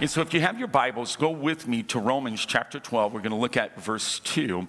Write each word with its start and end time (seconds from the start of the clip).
And 0.00 0.10
so, 0.10 0.22
if 0.22 0.34
you 0.34 0.40
have 0.40 0.58
your 0.58 0.66
Bibles, 0.66 1.14
go 1.14 1.30
with 1.30 1.68
me 1.68 1.84
to 1.84 2.00
Romans 2.00 2.44
chapter 2.44 2.80
12. 2.80 3.12
We're 3.12 3.20
going 3.20 3.30
to 3.30 3.36
look 3.36 3.56
at 3.56 3.80
verse 3.80 4.18
2. 4.18 4.66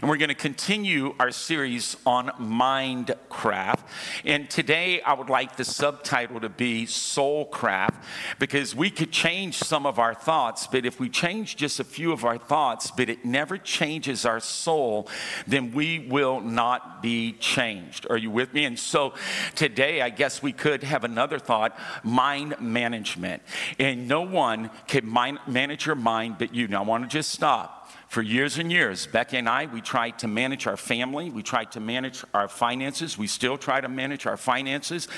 And 0.00 0.10
we're 0.10 0.16
going 0.16 0.30
to 0.30 0.34
continue 0.34 1.14
our 1.20 1.30
series 1.30 1.98
on 2.06 2.28
Mindcraft. 2.40 3.80
And 4.24 4.48
today, 4.48 5.02
I 5.02 5.12
would 5.12 5.28
like 5.28 5.56
the 5.56 5.64
subtitle 5.66 6.40
to 6.40 6.48
be 6.48 6.86
Soulcraft 6.86 8.02
because 8.38 8.74
we 8.74 8.88
could 8.88 9.10
change 9.10 9.58
some 9.58 9.84
of 9.84 9.98
our 9.98 10.14
thoughts, 10.14 10.66
but 10.66 10.86
if 10.86 10.98
we 10.98 11.10
change 11.10 11.56
just 11.56 11.78
a 11.78 11.84
few 11.84 12.10
of 12.10 12.24
our 12.24 12.38
thoughts, 12.38 12.90
but 12.90 13.10
it 13.10 13.26
never 13.26 13.58
changes 13.58 14.24
our 14.24 14.40
soul, 14.40 15.06
then 15.46 15.72
we 15.72 15.98
will 15.98 16.40
not 16.40 17.02
be 17.02 17.32
changed. 17.32 18.06
Are 18.08 18.16
you 18.16 18.30
with 18.30 18.54
me? 18.54 18.64
And 18.64 18.78
so, 18.78 19.12
today, 19.54 20.00
I 20.00 20.08
guess 20.08 20.42
we 20.42 20.52
could 20.52 20.82
have 20.82 21.04
another 21.04 21.38
thought 21.38 21.78
mind 22.02 22.54
management. 22.58 23.42
And 23.78 24.08
no 24.08 24.22
one 24.22 24.61
can 24.86 25.06
mind, 25.06 25.38
manage 25.46 25.86
your 25.86 25.94
mind 25.96 26.36
but 26.38 26.54
you. 26.54 26.68
Now, 26.68 26.82
I 26.82 26.86
want 26.86 27.04
to 27.04 27.08
just 27.08 27.30
stop 27.30 27.81
for 28.12 28.20
years 28.20 28.58
and 28.58 28.70
years, 28.70 29.06
Becky 29.06 29.38
and 29.38 29.48
I, 29.48 29.64
we 29.64 29.80
tried 29.80 30.18
to 30.18 30.28
manage 30.28 30.66
our 30.66 30.76
family. 30.76 31.30
We 31.30 31.42
tried 31.42 31.72
to 31.72 31.80
manage 31.80 32.22
our 32.34 32.46
finances. 32.46 33.16
We 33.16 33.26
still 33.26 33.56
try 33.56 33.80
to 33.80 33.88
manage 33.88 34.26
our 34.26 34.36
finances, 34.36 35.08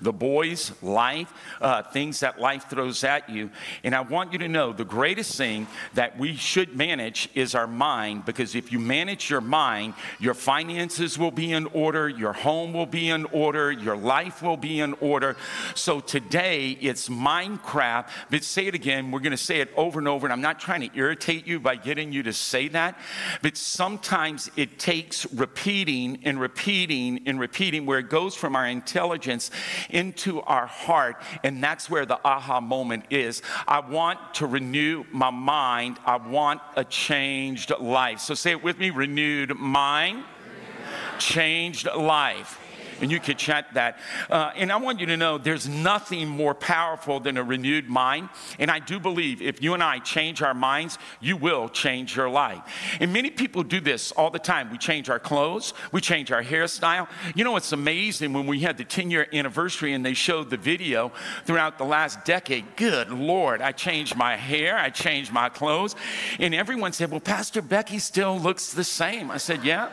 the 0.00 0.12
boys, 0.12 0.70
life, 0.80 1.32
uh, 1.60 1.82
things 1.82 2.20
that 2.20 2.40
life 2.40 2.70
throws 2.70 3.02
at 3.02 3.28
you. 3.28 3.50
And 3.82 3.92
I 3.92 4.02
want 4.02 4.32
you 4.32 4.38
to 4.38 4.46
know 4.46 4.72
the 4.72 4.84
greatest 4.84 5.36
thing 5.36 5.66
that 5.94 6.16
we 6.16 6.36
should 6.36 6.76
manage 6.76 7.28
is 7.34 7.56
our 7.56 7.66
mind 7.66 8.24
because 8.24 8.54
if 8.54 8.70
you 8.70 8.78
manage 8.78 9.28
your 9.28 9.40
mind, 9.40 9.94
your 10.20 10.34
finances 10.34 11.18
will 11.18 11.32
be 11.32 11.50
in 11.50 11.66
order, 11.72 12.08
your 12.08 12.34
home 12.34 12.72
will 12.72 12.86
be 12.86 13.08
in 13.08 13.24
order, 13.32 13.72
your 13.72 13.96
life 13.96 14.42
will 14.42 14.56
be 14.56 14.78
in 14.78 14.92
order. 15.00 15.34
So 15.74 15.98
today 15.98 16.78
it's 16.80 17.08
Mindcraft. 17.08 18.10
but 18.30 18.44
say 18.44 18.68
it 18.68 18.76
again. 18.76 19.10
We're 19.10 19.18
going 19.18 19.32
to 19.32 19.36
say 19.36 19.60
it 19.60 19.72
over 19.76 19.98
and 19.98 20.06
over. 20.06 20.24
And 20.24 20.32
I'm 20.32 20.40
not 20.40 20.60
trying 20.60 20.88
to 20.88 20.96
irritate 20.96 21.48
you 21.48 21.58
by 21.58 21.74
getting 21.74 22.12
you 22.12 22.22
to 22.22 22.43
say 22.44 22.68
that, 22.68 22.98
but 23.42 23.56
sometimes 23.56 24.50
it 24.56 24.78
takes 24.78 25.32
repeating 25.32 26.20
and 26.24 26.40
repeating 26.40 27.20
and 27.26 27.40
repeating 27.40 27.86
where 27.86 27.98
it 27.98 28.08
goes 28.08 28.34
from 28.34 28.56
our 28.56 28.66
intelligence 28.66 29.50
into 29.90 30.40
our 30.42 30.66
heart. 30.66 31.20
And 31.42 31.62
that's 31.62 31.90
where 31.90 32.06
the 32.06 32.20
aha 32.24 32.60
moment 32.60 33.04
is. 33.10 33.42
I 33.66 33.80
want 33.80 34.18
to 34.34 34.46
renew 34.46 35.04
my 35.10 35.30
mind, 35.30 35.98
I 36.04 36.16
want 36.16 36.60
a 36.76 36.84
changed 36.84 37.72
life. 37.80 38.20
So 38.20 38.34
say 38.34 38.52
it 38.52 38.62
with 38.62 38.78
me 38.78 38.90
renewed 38.90 39.56
mind, 39.56 40.24
changed 41.18 41.88
life 41.96 42.60
and 43.00 43.10
you 43.10 43.20
could 43.20 43.38
chat 43.38 43.66
that. 43.74 43.98
Uh, 44.30 44.52
and 44.56 44.72
I 44.72 44.76
want 44.76 45.00
you 45.00 45.06
to 45.06 45.16
know 45.16 45.38
there's 45.38 45.68
nothing 45.68 46.28
more 46.28 46.54
powerful 46.54 47.20
than 47.20 47.36
a 47.36 47.42
renewed 47.42 47.88
mind. 47.88 48.28
And 48.58 48.70
I 48.70 48.78
do 48.78 48.98
believe 48.98 49.42
if 49.42 49.62
you 49.62 49.74
and 49.74 49.82
I 49.82 49.98
change 49.98 50.42
our 50.42 50.54
minds, 50.54 50.98
you 51.20 51.36
will 51.36 51.68
change 51.68 52.16
your 52.16 52.28
life. 52.28 52.62
And 53.00 53.12
many 53.12 53.30
people 53.30 53.62
do 53.62 53.80
this 53.80 54.12
all 54.12 54.30
the 54.30 54.38
time. 54.38 54.70
We 54.70 54.78
change 54.78 55.08
our 55.08 55.18
clothes, 55.18 55.74
we 55.92 56.00
change 56.00 56.32
our 56.32 56.42
hairstyle. 56.42 57.08
You 57.34 57.44
know, 57.44 57.56
it's 57.56 57.72
amazing 57.72 58.32
when 58.32 58.46
we 58.46 58.60
had 58.60 58.78
the 58.78 58.84
10 58.84 59.10
year 59.10 59.26
anniversary 59.32 59.92
and 59.92 60.04
they 60.04 60.14
showed 60.14 60.50
the 60.50 60.56
video 60.56 61.12
throughout 61.44 61.78
the 61.78 61.84
last 61.84 62.24
decade. 62.24 62.76
Good 62.76 63.10
Lord, 63.10 63.60
I 63.60 63.72
changed 63.72 64.16
my 64.16 64.36
hair, 64.36 64.76
I 64.76 64.90
changed 64.90 65.32
my 65.32 65.48
clothes. 65.48 65.96
And 66.38 66.54
everyone 66.54 66.92
said, 66.92 67.10
Well, 67.10 67.20
Pastor 67.20 67.62
Becky 67.62 67.98
still 67.98 68.38
looks 68.38 68.72
the 68.72 68.84
same. 68.84 69.30
I 69.30 69.38
said, 69.38 69.64
Yeah. 69.64 69.90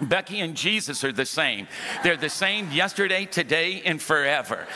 Becky 0.00 0.40
and 0.40 0.56
Jesus 0.56 1.04
are 1.04 1.12
the 1.12 1.26
same. 1.26 1.68
They're 2.02 2.16
the 2.16 2.28
same 2.28 2.70
yesterday, 2.70 3.24
today, 3.24 3.82
and 3.84 4.00
forever. 4.00 4.66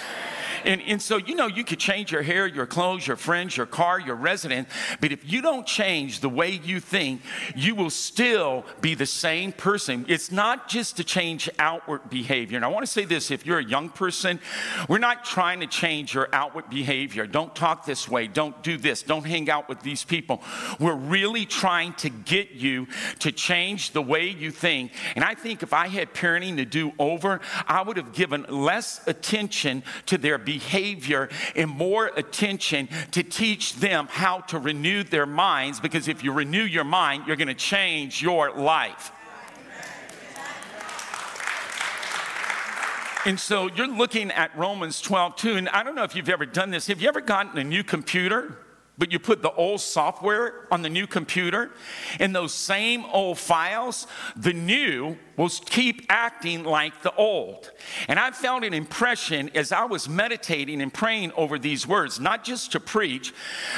And, 0.64 0.80
and 0.82 1.00
so, 1.00 1.16
you 1.16 1.34
know, 1.34 1.46
you 1.46 1.64
could 1.64 1.78
change 1.78 2.12
your 2.12 2.22
hair, 2.22 2.46
your 2.46 2.66
clothes, 2.66 3.06
your 3.06 3.16
friends, 3.16 3.56
your 3.56 3.66
car, 3.66 3.98
your 4.00 4.16
residence, 4.16 4.68
but 5.00 5.12
if 5.12 5.30
you 5.30 5.42
don't 5.42 5.66
change 5.66 6.20
the 6.20 6.28
way 6.28 6.50
you 6.50 6.80
think, 6.80 7.22
you 7.54 7.74
will 7.74 7.90
still 7.90 8.64
be 8.80 8.94
the 8.94 9.06
same 9.06 9.52
person. 9.52 10.04
It's 10.08 10.30
not 10.30 10.68
just 10.68 10.96
to 10.96 11.04
change 11.04 11.48
outward 11.58 12.10
behavior. 12.10 12.56
And 12.56 12.64
I 12.64 12.68
want 12.68 12.84
to 12.84 12.90
say 12.90 13.04
this 13.04 13.30
if 13.30 13.46
you're 13.46 13.58
a 13.58 13.64
young 13.64 13.88
person, 13.88 14.40
we're 14.88 14.98
not 14.98 15.24
trying 15.24 15.60
to 15.60 15.66
change 15.66 16.14
your 16.14 16.28
outward 16.32 16.68
behavior. 16.70 17.26
Don't 17.26 17.54
talk 17.54 17.86
this 17.86 18.08
way. 18.08 18.26
Don't 18.26 18.62
do 18.62 18.76
this. 18.76 19.02
Don't 19.02 19.26
hang 19.26 19.48
out 19.50 19.68
with 19.68 19.80
these 19.82 20.04
people. 20.04 20.42
We're 20.78 20.94
really 20.94 21.46
trying 21.46 21.94
to 21.94 22.10
get 22.10 22.52
you 22.52 22.88
to 23.20 23.32
change 23.32 23.92
the 23.92 24.02
way 24.02 24.28
you 24.28 24.50
think. 24.50 24.92
And 25.14 25.24
I 25.24 25.34
think 25.34 25.62
if 25.62 25.72
I 25.72 25.88
had 25.88 26.12
parenting 26.14 26.56
to 26.56 26.64
do 26.64 26.92
over, 26.98 27.40
I 27.66 27.82
would 27.82 27.96
have 27.96 28.12
given 28.12 28.44
less 28.48 29.06
attention 29.06 29.82
to 30.06 30.18
their 30.18 30.38
behavior 30.38 30.49
behavior 30.50 31.28
and 31.54 31.70
more 31.70 32.10
attention 32.16 32.88
to 33.12 33.22
teach 33.22 33.76
them 33.76 34.08
how 34.10 34.40
to 34.40 34.58
renew 34.58 35.04
their 35.04 35.26
minds 35.26 35.78
because 35.78 36.08
if 36.08 36.24
you 36.24 36.32
renew 36.32 36.64
your 36.64 36.82
mind, 36.82 37.22
you're 37.24 37.36
going 37.36 37.46
to 37.46 37.54
change 37.54 38.20
your 38.20 38.50
life. 38.50 39.12
And 43.26 43.38
so 43.38 43.68
you're 43.68 43.86
looking 43.86 44.32
at 44.32 44.56
Romans 44.58 45.00
12, 45.00 45.36
2. 45.36 45.56
And 45.56 45.68
I 45.68 45.84
don't 45.84 45.94
know 45.94 46.02
if 46.02 46.16
you've 46.16 46.28
ever 46.28 46.46
done 46.46 46.70
this. 46.70 46.88
Have 46.88 47.00
you 47.00 47.06
ever 47.06 47.20
gotten 47.20 47.56
a 47.56 47.64
new 47.64 47.84
computer? 47.84 48.58
but 49.00 49.10
you 49.10 49.18
put 49.18 49.40
the 49.40 49.50
old 49.52 49.80
software 49.80 50.66
on 50.70 50.82
the 50.82 50.90
new 50.90 51.06
computer, 51.06 51.70
and 52.20 52.36
those 52.36 52.52
same 52.52 53.02
old 53.06 53.38
files, 53.38 54.06
the 54.36 54.52
new 54.52 55.16
will 55.40 55.48
keep 55.48 56.04
acting 56.10 56.64
like 56.64 57.02
the 57.02 57.14
old. 57.14 57.70
And 58.08 58.18
I 58.18 58.30
felt 58.30 58.62
an 58.62 58.74
impression 58.74 59.50
as 59.54 59.72
I 59.72 59.86
was 59.86 60.06
meditating 60.06 60.82
and 60.82 60.92
praying 60.92 61.32
over 61.32 61.58
these 61.58 61.86
words, 61.86 62.20
not 62.20 62.44
just 62.44 62.72
to 62.72 62.80
preach, 62.80 63.32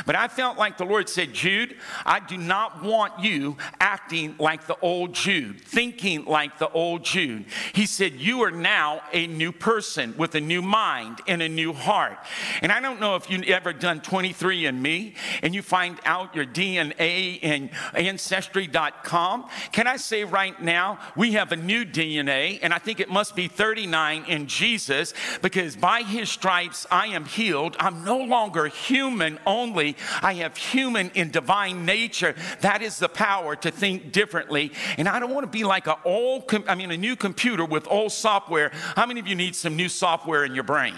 but 0.05 0.17
I 0.17 0.27
felt 0.27 0.59
like 0.59 0.77
the 0.77 0.85
Lord 0.85 1.09
said, 1.09 1.33
Jude, 1.33 1.77
I 2.05 2.19
do 2.19 2.37
not 2.37 2.83
want 2.83 3.21
you 3.21 3.57
acting 3.79 4.35
like 4.41 4.67
the 4.67 4.77
old 4.83 5.15
Jude, 5.15 5.61
thinking 5.61 6.25
like 6.25 6.59
the 6.59 6.69
old 6.71 7.05
Jude. 7.05 7.45
He 7.73 7.87
said, 7.87 8.15
You 8.15 8.43
are 8.43 8.51
now 8.51 9.03
a 9.13 9.29
new 9.29 9.53
person 9.53 10.17
with 10.19 10.35
a 10.35 10.41
new 10.41 10.63
mind 10.63 11.21
and 11.29 11.43
a 11.43 11.49
new 11.49 11.73
heart. 11.73 12.19
And 12.61 12.73
I 12.73 12.81
don't 12.81 12.99
know 12.99 13.15
if 13.15 13.31
you've 13.31 13.45
ever 13.45 13.73
done 13.73 14.01
23andMe 14.01 15.15
and 15.45 15.55
you 15.55 15.63
find 15.63 16.01
out 16.05 16.35
your 16.35 16.45
DNA 16.45 17.39
in 17.41 17.71
ancestry.com. 17.95 19.49
Can 19.71 19.87
I 19.87 19.97
say 19.97 20.25
right 20.25 20.61
now, 20.61 20.99
we 21.15 21.35
have 21.35 21.52
a 21.53 21.57
new 21.57 21.85
DNA, 21.85 22.59
and 22.63 22.75
I 22.75 22.79
think 22.79 22.99
it 22.99 23.09
must 23.09 23.37
be 23.37 23.47
39 23.47 24.25
in 24.27 24.49
Jesus, 24.49 25.15
because 25.41 25.77
by 25.77 26.03
his 26.03 26.29
stripes 26.29 26.87
I 26.91 27.09
am 27.09 27.25
healed. 27.25 27.77
I'm 27.79 28.05
no 28.05 28.19
longer 28.19 28.67
human 28.67 29.39
only, 29.47 29.97
I 30.23 30.35
have 30.35 30.57
human 30.57 31.11
in 31.15 31.31
divine 31.31 31.85
nature. 31.87 32.35
That 32.61 32.83
is 32.83 32.99
the 32.99 33.09
power 33.09 33.55
to 33.57 33.71
think 33.71 34.11
differently. 34.11 34.73
And 34.99 35.09
I 35.09 35.21
don't 35.21 35.33
want 35.33 35.45
to 35.45 35.51
be 35.51 35.65
like 35.65 35.87
an 35.87 35.97
old, 36.05 36.53
I 36.67 36.75
mean, 36.75 36.91
a 36.91 36.97
new 36.97 37.15
computer 37.15 37.65
with 37.65 37.87
old 37.89 38.13
software. 38.13 38.73
How 38.97 39.07
many 39.07 39.21
of 39.21 39.27
you 39.27 39.37
need 39.37 39.55
some 39.55 39.77
new 39.77 39.89
software 39.89 40.45
in 40.45 40.55
your 40.55 40.65
brain? 40.65 40.95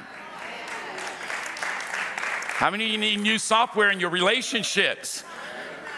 How 2.54 2.70
many 2.70 2.86
of 2.86 2.92
you 2.92 2.98
need 2.98 3.20
new 3.20 3.38
software 3.38 3.90
in 3.90 3.98
your 3.98 4.10
relationships? 4.10 5.24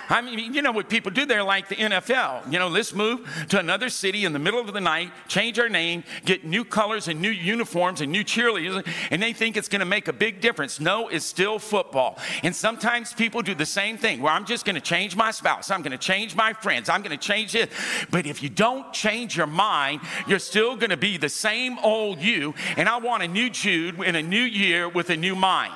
I 0.09 0.21
mean, 0.21 0.55
you 0.55 0.63
know 0.63 0.73
what 0.73 0.89
people 0.89 1.11
do? 1.11 1.27
They're 1.27 1.43
like 1.43 1.69
the 1.69 1.77
NFL. 1.77 2.53
You 2.53 2.59
know, 2.59 2.69
let's 2.69 2.95
move 2.95 3.29
to 3.49 3.59
another 3.59 3.89
city 3.89 4.25
in 4.25 4.33
the 4.33 4.39
middle 4.39 4.61
of 4.61 4.73
the 4.73 4.81
night, 4.81 5.11
change 5.29 5.59
our 5.59 5.69
name, 5.69 6.05
get 6.25 6.45
new 6.45 6.65
colors 6.65 7.09
and 7.09 7.21
new 7.21 7.31
uniforms 7.31 8.01
and 8.01 8.13
new 8.13 8.25
cheerleaders, 8.25 8.87
and 9.11 9.23
they 9.23 9.33
think 9.33 9.57
it's 9.57 9.69
going 9.69 9.81
to 9.81 9.87
make 9.87 10.09
a 10.09 10.13
big 10.13 10.41
difference. 10.41 10.81
No, 10.81 11.09
it's 11.09 11.25
still 11.25 11.59
football. 11.59 12.19
And 12.43 12.55
sometimes 12.55 13.13
people 13.13 13.43
do 13.43 13.55
the 13.55 13.67
same 13.67 13.99
thing 13.99 14.21
where 14.23 14.33
I'm 14.33 14.47
just 14.47 14.65
going 14.65 14.75
to 14.77 14.81
change 14.81 15.17
my 15.17 15.31
spouse, 15.31 15.71
I'm 15.71 15.83
going 15.83 15.93
to 15.93 15.99
change 15.99 16.37
my 16.37 16.53
friends, 16.53 16.89
I'm 16.89 17.03
going 17.03 17.17
to 17.17 17.25
change 17.27 17.55
it. 17.55 17.71
But 18.11 18.27
if 18.27 18.43
you 18.43 18.49
don't 18.49 18.93
change 18.93 19.37
your 19.37 19.47
mind, 19.47 20.01
you're 20.27 20.39
still 20.39 20.77
going 20.77 20.91
to 20.91 20.97
be 20.97 21.17
the 21.17 21.29
same 21.29 21.79
old 21.81 22.21
you. 22.21 22.55
And 22.77 22.89
I 22.89 22.99
want 22.99 23.23
a 23.23 23.29
new 23.29 23.51
Jude 23.51 24.01
in 24.01 24.15
a 24.15 24.23
new 24.23 24.43
year 24.43 24.89
with 24.89 25.11
a 25.11 25.17
new 25.17 25.35
mind. 25.35 25.73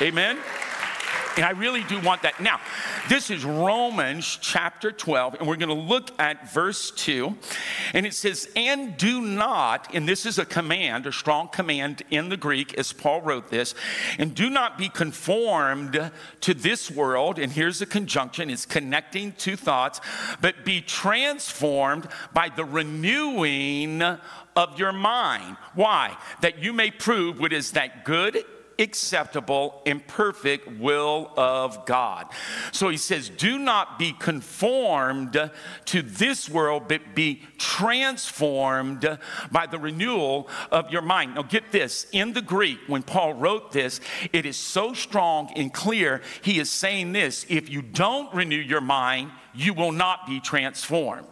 Amen. 0.00 0.38
And 1.36 1.46
I 1.46 1.50
really 1.50 1.82
do 1.84 1.98
want 2.00 2.22
that. 2.22 2.40
Now, 2.40 2.60
this 3.08 3.30
is 3.30 3.44
Romans 3.44 4.38
chapter 4.40 4.92
12, 4.92 5.36
and 5.36 5.48
we're 5.48 5.56
going 5.56 5.70
to 5.70 5.74
look 5.74 6.10
at 6.20 6.52
verse 6.52 6.90
2. 6.90 7.34
And 7.94 8.04
it 8.04 8.12
says, 8.12 8.50
And 8.54 8.98
do 8.98 9.22
not, 9.22 9.94
and 9.94 10.06
this 10.06 10.26
is 10.26 10.38
a 10.38 10.44
command, 10.44 11.06
a 11.06 11.12
strong 11.12 11.48
command 11.48 12.02
in 12.10 12.28
the 12.28 12.36
Greek 12.36 12.74
as 12.78 12.92
Paul 12.92 13.22
wrote 13.22 13.48
this, 13.48 13.74
and 14.18 14.34
do 14.34 14.50
not 14.50 14.76
be 14.76 14.90
conformed 14.90 16.10
to 16.42 16.54
this 16.54 16.90
world. 16.90 17.38
And 17.38 17.50
here's 17.50 17.78
the 17.78 17.86
conjunction 17.86 18.50
it's 18.50 18.66
connecting 18.66 19.32
two 19.32 19.56
thoughts, 19.56 20.00
but 20.42 20.66
be 20.66 20.82
transformed 20.82 22.08
by 22.34 22.50
the 22.50 22.64
renewing 22.64 24.02
of 24.02 24.78
your 24.78 24.92
mind. 24.92 25.56
Why? 25.74 26.16
That 26.42 26.58
you 26.58 26.74
may 26.74 26.90
prove 26.90 27.40
what 27.40 27.54
is 27.54 27.70
that 27.72 28.04
good 28.04 28.44
acceptable 28.82 29.80
and 29.86 30.06
perfect 30.06 30.78
will 30.78 31.30
of 31.36 31.86
God. 31.86 32.26
So 32.72 32.88
he 32.88 32.96
says, 32.96 33.28
Do 33.30 33.58
not 33.58 33.98
be 33.98 34.12
conformed 34.12 35.50
to 35.86 36.02
this 36.02 36.50
world, 36.50 36.84
but 36.88 37.14
be 37.14 37.42
transformed 37.58 39.18
by 39.50 39.66
the 39.66 39.78
renewal 39.78 40.48
of 40.70 40.90
your 40.90 41.02
mind. 41.02 41.36
Now, 41.36 41.42
get 41.42 41.72
this 41.72 42.06
in 42.12 42.32
the 42.32 42.42
Greek, 42.42 42.78
when 42.86 43.02
Paul 43.02 43.34
wrote 43.34 43.72
this, 43.72 44.00
it 44.32 44.44
is 44.44 44.56
so 44.56 44.92
strong 44.92 45.50
and 45.56 45.72
clear. 45.72 46.20
He 46.42 46.58
is 46.58 46.70
saying 46.70 47.12
this 47.12 47.46
if 47.48 47.70
you 47.70 47.82
don't 47.82 48.32
renew 48.34 48.56
your 48.56 48.80
mind, 48.80 49.30
you 49.54 49.74
will 49.74 49.92
not 49.92 50.26
be 50.26 50.40
transformed. 50.40 51.26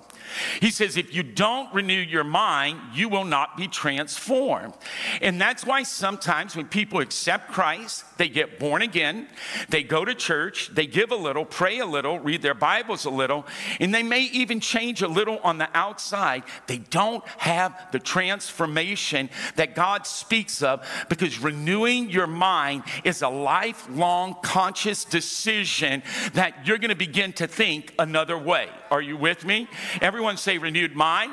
He 0.60 0.70
says, 0.70 0.96
if 0.96 1.14
you 1.14 1.22
don't 1.22 1.72
renew 1.74 2.00
your 2.00 2.24
mind, 2.24 2.80
you 2.94 3.08
will 3.08 3.24
not 3.24 3.56
be 3.56 3.68
transformed. 3.68 4.74
And 5.20 5.40
that's 5.40 5.64
why 5.64 5.82
sometimes 5.82 6.56
when 6.56 6.66
people 6.66 7.00
accept 7.00 7.50
Christ, 7.52 8.04
they 8.18 8.28
get 8.28 8.58
born 8.58 8.82
again, 8.82 9.28
they 9.68 9.82
go 9.82 10.04
to 10.04 10.14
church, 10.14 10.70
they 10.72 10.86
give 10.86 11.10
a 11.10 11.16
little, 11.16 11.44
pray 11.44 11.78
a 11.78 11.86
little, 11.86 12.18
read 12.18 12.42
their 12.42 12.54
Bibles 12.54 13.04
a 13.04 13.10
little, 13.10 13.46
and 13.78 13.94
they 13.94 14.02
may 14.02 14.22
even 14.22 14.60
change 14.60 15.02
a 15.02 15.08
little 15.08 15.38
on 15.38 15.58
the 15.58 15.68
outside. 15.74 16.44
They 16.66 16.78
don't 16.78 17.26
have 17.38 17.90
the 17.92 17.98
transformation 17.98 19.30
that 19.56 19.74
God 19.74 20.06
speaks 20.06 20.62
of 20.62 20.86
because 21.08 21.38
renewing 21.38 22.10
your 22.10 22.26
mind 22.26 22.84
is 23.04 23.22
a 23.22 23.28
lifelong 23.28 24.36
conscious 24.42 25.04
decision 25.04 26.02
that 26.34 26.66
you're 26.66 26.78
going 26.78 26.90
to 26.90 26.96
begin 26.96 27.32
to 27.34 27.46
think 27.46 27.94
another 27.98 28.38
way. 28.38 28.68
Are 28.90 29.00
you 29.00 29.16
with 29.16 29.44
me? 29.44 29.68
Every 30.00 30.19
Everyone 30.20 30.36
say 30.36 30.58
renewed 30.58 30.94
mind, 30.94 31.32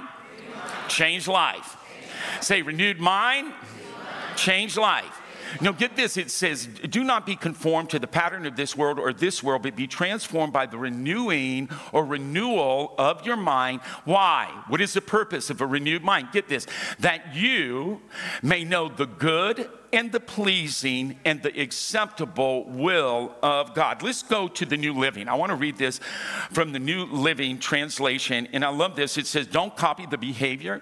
change 0.88 1.28
life. 1.28 1.76
Say 2.40 2.62
renewed 2.62 3.02
mind, 3.02 3.52
change 4.38 4.78
life. 4.78 5.20
Now, 5.60 5.74
get 5.74 5.98
this 5.98 6.16
it 6.16 6.32
says, 6.32 6.68
do 6.68 7.04
not 7.04 7.26
be 7.26 7.36
conformed 7.36 7.90
to 7.90 8.00
the 8.00 8.08
pattern 8.08 8.46
of 8.46 8.56
this 8.56 8.78
world 8.78 8.98
or 8.98 9.12
this 9.12 9.44
world, 9.44 9.64
but 9.64 9.76
be 9.76 9.88
transformed 9.88 10.54
by 10.54 10.68
the 10.68 10.78
renewing 10.78 11.70
or 11.92 12.06
renewal 12.06 12.96
of 12.98 13.26
your 13.26 13.36
mind. 13.36 13.82
Why? 14.06 14.64
What 14.70 14.80
is 14.80 14.94
the 14.94 15.02
purpose 15.02 15.50
of 15.50 15.60
a 15.60 15.68
renewed 15.68 16.06
mind? 16.06 16.30
Get 16.32 16.48
this 16.48 16.66
that 17.00 17.36
you 17.36 18.00
may 18.42 18.64
know 18.64 18.88
the 18.88 19.06
good 19.06 19.70
and 19.94 20.12
the 20.12 20.20
pleasing 20.20 21.20
and 21.26 21.42
the 21.42 21.60
acceptable 21.60 22.66
will 22.66 23.36
of 23.42 23.74
God. 23.74 24.04
Let's 24.04 24.24
go 24.24 24.48
to 24.48 24.66
the 24.66 24.78
New 24.78 24.94
Living. 24.94 25.28
I 25.28 25.36
want 25.36 25.52
to 25.52 25.56
read 25.56 25.78
this 25.78 26.00
from 26.52 26.72
the 26.72 26.80
New 26.80 27.06
Living 27.06 27.60
Translation, 27.60 28.48
and 28.54 28.64
I 28.64 28.70
love 28.70 28.96
this. 28.96 29.18
It 29.18 29.28
says, 29.28 29.48
Don't 29.48 29.76
copy 29.76 30.06
the 30.06 30.18
behavior 30.18 30.82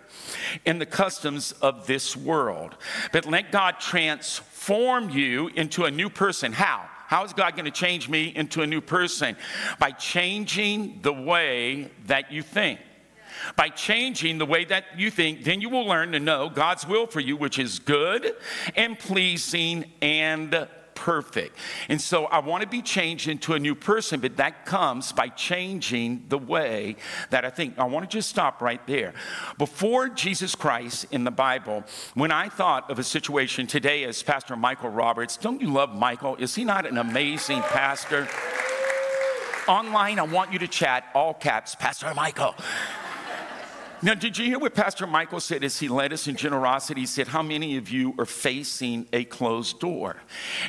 and 0.65 0.79
the 0.79 0.85
customs 0.85 1.51
of 1.53 1.87
this 1.87 2.15
world, 2.15 2.75
but 3.11 3.25
let 3.25 3.51
God 3.51 3.79
transform 3.79 5.09
you 5.09 5.47
into 5.55 5.85
a 5.85 5.91
new 5.91 6.09
person. 6.09 6.53
How? 6.53 6.89
How 7.07 7.23
is 7.23 7.33
God 7.33 7.55
going 7.55 7.65
to 7.65 7.71
change 7.71 8.09
me 8.09 8.33
into 8.35 8.63
a 8.63 8.67
new 8.67 8.81
person? 8.81 9.35
By 9.79 9.91
changing 9.91 10.99
the 11.01 11.13
way 11.13 11.91
that 12.07 12.31
you 12.31 12.41
think. 12.41 12.79
By 13.56 13.69
changing 13.69 14.38
the 14.38 14.45
way 14.45 14.65
that 14.65 14.86
you 14.97 15.12
think, 15.12 15.44
then 15.44 15.62
you 15.62 15.69
will 15.69 15.86
learn 15.86 16.12
to 16.13 16.19
know 16.19 16.50
God's 16.50 16.88
will 16.88 17.07
for 17.07 17.19
you, 17.19 17.38
which 17.38 17.59
is 17.59 17.80
good 17.80 18.36
and 18.75 18.97
pleasing 18.97 19.86
and 20.01 20.68
perfect. 20.95 21.57
And 21.89 22.01
so 22.01 22.25
I 22.25 22.39
want 22.39 22.63
to 22.63 22.68
be 22.68 22.81
changed 22.81 23.27
into 23.27 23.53
a 23.53 23.59
new 23.59 23.75
person, 23.75 24.19
but 24.19 24.38
that 24.38 24.65
comes 24.65 25.12
by 25.12 25.27
changing 25.27 26.25
the 26.30 26.38
way 26.38 26.95
that 27.30 27.45
I 27.45 27.50
think. 27.51 27.77
I 27.77 27.83
want 27.83 28.09
to 28.09 28.18
just 28.18 28.30
stop 28.30 28.62
right 28.62 28.86
there. 28.88 29.13
Before 29.57 30.09
Jesus 30.09 30.56
Christ 30.56 31.06
in 31.12 31.24
the 31.24 31.31
Bible, 31.31 31.83
when 32.15 32.31
I 32.31 32.50
thought 32.50 32.89
of 32.89 32.98
a 32.98 33.03
situation 33.03 33.68
today 33.68 34.06
as 34.06 34.24
Pastor 34.24 34.56
Michael 34.56 34.89
Roberts, 34.89 35.38
don't 35.38 35.62
you 35.62 35.71
love 35.71 35.94
Michael? 35.94 36.38
Is 36.38 36.56
he 36.56 36.63
not 36.63 36.88
an 36.88 36.98
amazing 36.98 37.62
pastor? 37.62 38.27
Online, 39.68 40.19
I 40.19 40.24
want 40.24 40.53
you 40.53 40.59
to 40.59 40.68
chat 40.68 41.06
all 41.13 41.33
caps, 41.33 41.75
Pastor 41.75 42.13
Michael. 42.15 42.56
Now, 44.05 44.13
did 44.13 44.37
you 44.37 44.45
hear 44.45 44.59
what 44.59 44.75
Pastor 44.75 45.07
Michael 45.07 45.39
said 45.39 45.63
as 45.63 45.79
he 45.79 45.87
led 45.87 46.13
us 46.13 46.27
in 46.27 46.35
generosity? 46.35 47.01
He 47.01 47.07
said, 47.07 47.27
How 47.27 47.41
many 47.41 47.75
of 47.75 47.89
you 47.89 48.13
are 48.19 48.27
facing 48.27 49.07
a 49.11 49.23
closed 49.23 49.79
door? 49.79 50.17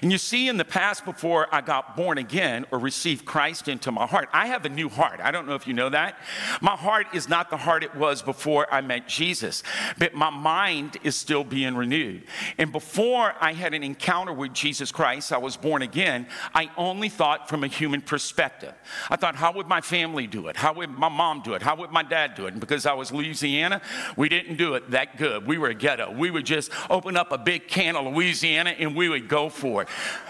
And 0.01 0.11
you 0.11 0.17
see, 0.17 0.49
in 0.49 0.57
the 0.57 0.65
past, 0.65 1.05
before 1.05 1.47
I 1.55 1.61
got 1.61 1.99
born 1.99 2.17
again 2.17 2.65
or 2.71 2.79
received 2.79 3.27
Christ 3.27 3.69
into 3.69 3.93
my 3.93 4.07
heart, 4.07 4.31
I 4.33 4.47
have 4.47 4.65
a 4.65 4.71
new 4.71 4.89
heart. 4.89 5.21
I 5.23 5.33
don't 5.33 5.47
know 5.47 5.55
if 5.55 5.67
you 5.67 5.75
know 5.75 5.91
that. 5.91 6.17
My 6.63 6.77
heart 6.77 7.09
is 7.13 7.29
not 7.29 7.51
the 7.51 7.59
heart 7.59 7.85
it 7.85 7.95
was 7.95 8.23
before 8.23 8.73
I 8.73 8.81
met 8.81 9.07
Jesus, 9.07 9.63
but 9.99 10.15
my 10.15 10.31
mind 10.31 10.97
is 11.05 11.15
still 11.15 11.45
being 11.45 11.77
renewed. 11.77 12.23
And 12.57 12.73
before 12.73 13.35
I 13.39 13.53
had 13.53 13.75
an 13.75 13.83
encounter 13.83 14.33
with 14.33 14.55
Jesus 14.55 14.91
Christ, 14.91 15.31
I 15.31 15.37
was 15.37 15.59
born 15.59 15.83
again, 15.83 16.27
I 16.55 16.71
only 16.79 17.11
thought 17.11 17.51
from 17.51 17.65
a 17.65 17.69
human 17.69 18.01
perspective. 18.01 18.73
I 19.11 19.17
thought, 19.17 19.37
How 19.37 19.53
would 19.53 19.69
my 19.69 19.83
family 19.83 20.27
do 20.27 20.47
it? 20.47 20.57
How 20.57 20.73
would 20.73 20.89
my 20.89 21.11
mom 21.11 21.43
do 21.43 21.53
it? 21.53 21.61
How 21.61 21.77
would 21.77 21.91
my 21.91 22.03
dad 22.03 22.35
do 22.35 22.47
it? 22.47 22.53
And 22.53 22.61
because 22.63 22.87
I 22.87 22.95
was 22.95 23.13
Louisiana, 23.27 23.83
we 24.17 24.29
didn't 24.29 24.57
do 24.57 24.75
it 24.75 24.91
that 24.93 25.17
good. 25.17 25.47
We 25.47 25.59
were 25.59 25.69
a 25.69 25.75
ghetto. 25.75 26.13
We 26.13 26.31
would 26.31 26.47
just 26.47 26.71
open 26.89 27.17
up 27.17 27.33
a 27.33 27.39
big 27.39 27.67
can 27.69 27.97
of 27.97 28.07
Louisiana 28.15 28.71
and 28.79 28.95
we 28.95 29.09
would 29.09 29.29
go 29.29 29.49
for 29.49 29.83
it. 29.83 29.89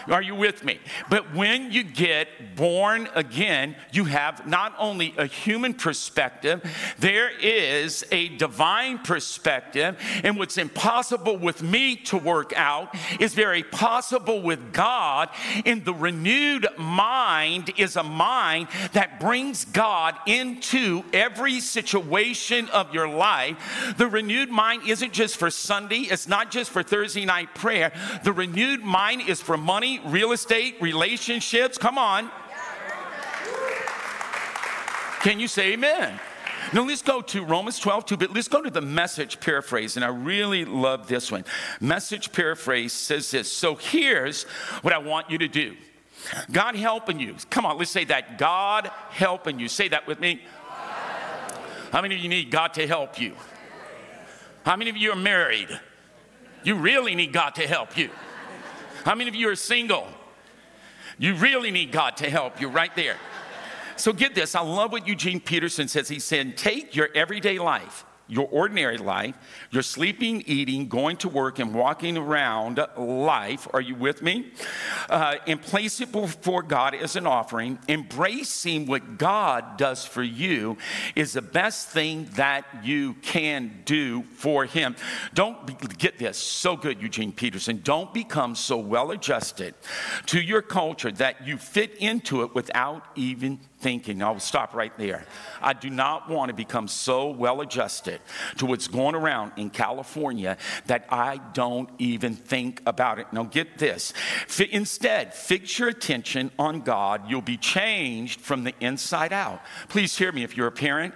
Are 0.08 0.22
you 0.22 0.34
with 0.34 0.64
me? 0.64 0.78
But 1.10 1.34
when 1.34 1.72
you 1.72 1.82
get 1.82 2.56
born 2.56 3.08
again, 3.14 3.76
you 3.92 4.04
have 4.04 4.46
not 4.46 4.74
only 4.78 5.14
a 5.18 5.26
human 5.26 5.74
perspective, 5.74 6.62
there 6.98 7.28
is 7.38 8.04
a 8.10 8.28
divine 8.36 8.98
perspective. 8.98 9.98
And 10.24 10.38
what's 10.38 10.58
impossible 10.58 11.36
with 11.36 11.62
me 11.62 11.96
to 11.96 12.16
work 12.16 12.52
out 12.56 12.94
is 13.20 13.34
very 13.34 13.62
possible 13.62 14.40
with 14.42 14.72
God. 14.72 15.28
And 15.64 15.84
the 15.84 15.94
renewed 15.94 16.66
mind 16.78 17.72
is 17.76 17.96
a 17.96 18.02
mind 18.02 18.68
that 18.92 19.20
brings 19.20 19.64
God 19.64 20.14
into 20.26 21.04
every 21.12 21.60
situation 21.60 22.68
of 22.76 22.94
your 22.94 23.08
life. 23.08 23.94
The 23.96 24.06
renewed 24.06 24.50
mind 24.50 24.82
isn't 24.86 25.12
just 25.12 25.36
for 25.36 25.50
Sunday, 25.50 26.02
it's 26.02 26.28
not 26.28 26.50
just 26.50 26.70
for 26.70 26.82
Thursday 26.82 27.24
night 27.24 27.54
prayer. 27.54 27.92
The 28.22 28.32
renewed 28.32 28.84
mind 28.84 29.22
is 29.28 29.40
for 29.40 29.56
money, 29.56 30.00
real 30.04 30.32
estate, 30.32 30.76
relationships. 30.80 31.78
Come 31.78 31.98
on. 31.98 32.30
Can 35.20 35.40
you 35.40 35.48
say 35.48 35.72
amen? 35.72 36.20
Now 36.72 36.84
let's 36.84 37.02
go 37.02 37.20
to 37.20 37.44
Romans 37.44 37.78
12, 37.78 38.06
2, 38.06 38.16
but 38.16 38.34
let's 38.34 38.48
go 38.48 38.60
to 38.60 38.70
the 38.70 38.80
message 38.80 39.40
paraphrase. 39.40 39.96
And 39.96 40.04
I 40.04 40.08
really 40.08 40.64
love 40.64 41.06
this 41.06 41.30
one. 41.30 41.44
Message 41.80 42.32
paraphrase 42.32 42.92
says 42.92 43.30
this. 43.30 43.50
So 43.50 43.76
here's 43.76 44.44
what 44.82 44.92
I 44.92 44.98
want 44.98 45.30
you 45.30 45.38
to 45.38 45.48
do 45.48 45.76
God 46.50 46.74
helping 46.74 47.20
you. 47.20 47.36
Come 47.50 47.66
on, 47.66 47.78
let's 47.78 47.90
say 47.90 48.04
that. 48.04 48.38
God 48.38 48.90
helping 49.10 49.60
you. 49.60 49.68
Say 49.68 49.88
that 49.88 50.06
with 50.06 50.20
me. 50.20 50.42
How 51.96 52.02
many 52.02 52.14
of 52.14 52.20
you 52.20 52.28
need 52.28 52.50
God 52.50 52.74
to 52.74 52.86
help 52.86 53.18
you? 53.18 53.32
How 54.66 54.76
many 54.76 54.90
of 54.90 54.98
you 54.98 55.12
are 55.12 55.16
married? 55.16 55.68
You 56.62 56.74
really 56.74 57.14
need 57.14 57.32
God 57.32 57.54
to 57.54 57.66
help 57.66 57.96
you. 57.96 58.10
How 59.06 59.14
many 59.14 59.30
of 59.30 59.34
you 59.34 59.48
are 59.48 59.56
single? 59.56 60.06
You 61.16 61.36
really 61.36 61.70
need 61.70 61.92
God 61.92 62.18
to 62.18 62.28
help 62.28 62.60
you 62.60 62.68
right 62.68 62.94
there. 62.96 63.16
So 63.96 64.12
get 64.12 64.34
this. 64.34 64.54
I 64.54 64.60
love 64.60 64.92
what 64.92 65.08
Eugene 65.08 65.40
Peterson 65.40 65.88
says. 65.88 66.06
He 66.06 66.18
said, 66.18 66.58
Take 66.58 66.94
your 66.94 67.08
everyday 67.14 67.58
life 67.58 68.04
your 68.28 68.48
ordinary 68.50 68.98
life, 68.98 69.34
your 69.70 69.82
sleeping, 69.82 70.42
eating, 70.46 70.88
going 70.88 71.16
to 71.18 71.28
work, 71.28 71.58
and 71.58 71.74
walking 71.74 72.16
around 72.16 72.84
life. 72.96 73.68
Are 73.72 73.80
you 73.80 73.94
with 73.94 74.22
me? 74.22 74.52
Uh, 75.08 75.36
and 75.46 75.60
place 75.60 76.00
it 76.00 76.12
before 76.12 76.62
God 76.62 76.94
as 76.94 77.16
an 77.16 77.26
offering. 77.26 77.78
Embracing 77.88 78.86
what 78.86 79.18
God 79.18 79.76
does 79.76 80.04
for 80.04 80.22
you 80.22 80.76
is 81.14 81.32
the 81.32 81.42
best 81.42 81.88
thing 81.88 82.28
that 82.34 82.64
you 82.82 83.14
can 83.14 83.82
do 83.84 84.22
for 84.34 84.64
Him. 84.64 84.96
Don't 85.34 85.66
be, 85.66 85.74
get 85.96 86.18
this, 86.18 86.36
so 86.36 86.76
good, 86.76 87.00
Eugene 87.00 87.32
Peterson. 87.32 87.80
Don't 87.82 88.12
become 88.12 88.54
so 88.54 88.76
well 88.76 89.10
adjusted 89.10 89.74
to 90.26 90.40
your 90.40 90.62
culture 90.62 91.12
that 91.12 91.46
you 91.46 91.56
fit 91.56 91.94
into 91.96 92.42
it 92.42 92.54
without 92.54 93.04
even 93.14 93.60
thinking. 93.78 94.22
I'll 94.22 94.40
stop 94.40 94.74
right 94.74 94.96
there. 94.98 95.24
I 95.60 95.72
do 95.72 95.90
not 95.90 96.28
want 96.28 96.48
to 96.48 96.54
become 96.54 96.88
so 96.88 97.30
well 97.30 97.60
adjusted 97.60 98.20
to 98.58 98.66
what's 98.66 98.88
going 98.88 99.14
around 99.14 99.52
in 99.56 99.70
California 99.70 100.56
that 100.86 101.06
I 101.10 101.40
don't 101.52 101.88
even 101.98 102.34
think 102.34 102.82
about 102.86 103.18
it. 103.18 103.26
Now, 103.32 103.44
get 103.44 103.78
this. 103.78 104.12
Instead, 104.70 105.34
fix 105.34 105.78
your 105.78 105.88
attention 105.88 106.50
on 106.58 106.80
God. 106.80 107.28
You'll 107.28 107.42
be 107.42 107.56
changed 107.56 108.40
from 108.40 108.64
the 108.64 108.74
inside 108.80 109.32
out. 109.32 109.62
Please 109.88 110.16
hear 110.16 110.32
me 110.32 110.42
if 110.42 110.56
you're 110.56 110.66
a 110.66 110.72
parent. 110.72 111.14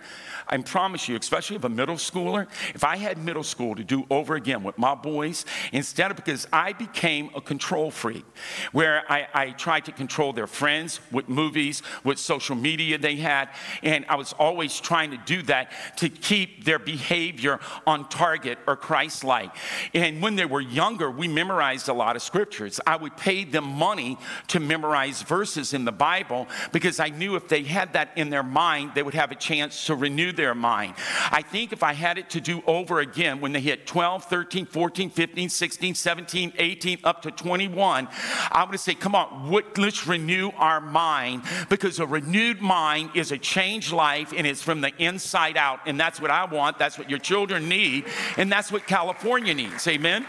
I 0.50 0.58
promise 0.58 1.08
you, 1.08 1.16
especially 1.16 1.56
if 1.56 1.64
a 1.64 1.68
middle 1.68 1.94
schooler, 1.94 2.48
if 2.74 2.82
I 2.82 2.96
had 2.96 3.18
middle 3.18 3.44
school 3.44 3.76
to 3.76 3.84
do 3.84 4.04
over 4.10 4.34
again 4.34 4.64
with 4.64 4.76
my 4.78 4.96
boys, 4.96 5.46
instead 5.72 6.10
of 6.10 6.16
because 6.16 6.48
I 6.52 6.72
became 6.72 7.30
a 7.36 7.40
control 7.40 7.90
freak, 7.92 8.24
where 8.72 9.04
I, 9.08 9.28
I 9.32 9.50
tried 9.50 9.84
to 9.84 9.92
control 9.92 10.32
their 10.32 10.48
friends 10.48 11.00
with 11.12 11.28
movies, 11.28 11.82
with 12.02 12.18
social 12.18 12.49
media 12.56 12.98
they 12.98 13.16
had, 13.16 13.50
and 13.82 14.04
I 14.08 14.16
was 14.16 14.32
always 14.34 14.78
trying 14.80 15.10
to 15.12 15.16
do 15.18 15.42
that 15.42 15.72
to 15.98 16.08
keep 16.08 16.64
their 16.64 16.78
behavior 16.78 17.60
on 17.86 18.08
target 18.08 18.58
or 18.66 18.76
Christ 18.76 19.24
like. 19.24 19.50
And 19.94 20.22
when 20.22 20.36
they 20.36 20.44
were 20.44 20.60
younger, 20.60 21.10
we 21.10 21.28
memorized 21.28 21.88
a 21.88 21.92
lot 21.92 22.16
of 22.16 22.22
scriptures. 22.22 22.80
I 22.86 22.96
would 22.96 23.16
pay 23.16 23.44
them 23.44 23.64
money 23.64 24.18
to 24.48 24.60
memorize 24.60 25.22
verses 25.22 25.72
in 25.74 25.84
the 25.84 25.92
Bible 25.92 26.48
because 26.72 27.00
I 27.00 27.08
knew 27.08 27.36
if 27.36 27.48
they 27.48 27.62
had 27.62 27.92
that 27.94 28.12
in 28.16 28.30
their 28.30 28.42
mind, 28.42 28.92
they 28.94 29.02
would 29.02 29.14
have 29.14 29.30
a 29.30 29.34
chance 29.36 29.86
to 29.86 29.94
renew 29.94 30.32
their 30.32 30.54
mind. 30.54 30.94
I 31.30 31.42
think 31.42 31.72
if 31.72 31.82
I 31.82 31.92
had 31.92 32.18
it 32.18 32.30
to 32.30 32.40
do 32.40 32.62
over 32.66 33.00
again 33.00 33.40
when 33.40 33.52
they 33.52 33.60
hit 33.60 33.86
12, 33.86 34.24
13, 34.24 34.66
14, 34.66 35.10
15, 35.10 35.48
16, 35.48 35.94
17, 35.94 36.52
18, 36.58 36.98
up 37.04 37.22
to 37.22 37.30
21, 37.30 38.08
I 38.50 38.64
would 38.64 38.80
say, 38.80 38.94
come 38.94 39.14
on, 39.14 39.50
what, 39.50 39.78
let's 39.78 40.06
renew 40.06 40.50
our 40.56 40.80
mind 40.80 41.42
because 41.68 41.98
a 42.00 42.06
renewed 42.06 42.39
mind 42.60 43.10
is 43.14 43.32
a 43.32 43.38
changed 43.38 43.92
life 43.92 44.32
and 44.36 44.46
it's 44.46 44.62
from 44.62 44.80
the 44.80 44.92
inside 44.98 45.56
out. 45.56 45.80
And 45.86 45.98
that's 45.98 46.20
what 46.20 46.30
I 46.30 46.44
want. 46.44 46.78
That's 46.78 46.98
what 46.98 47.08
your 47.10 47.18
children 47.18 47.68
need. 47.68 48.06
And 48.36 48.50
that's 48.50 48.70
what 48.72 48.86
California 48.86 49.54
needs. 49.54 49.86
Amen. 49.86 50.26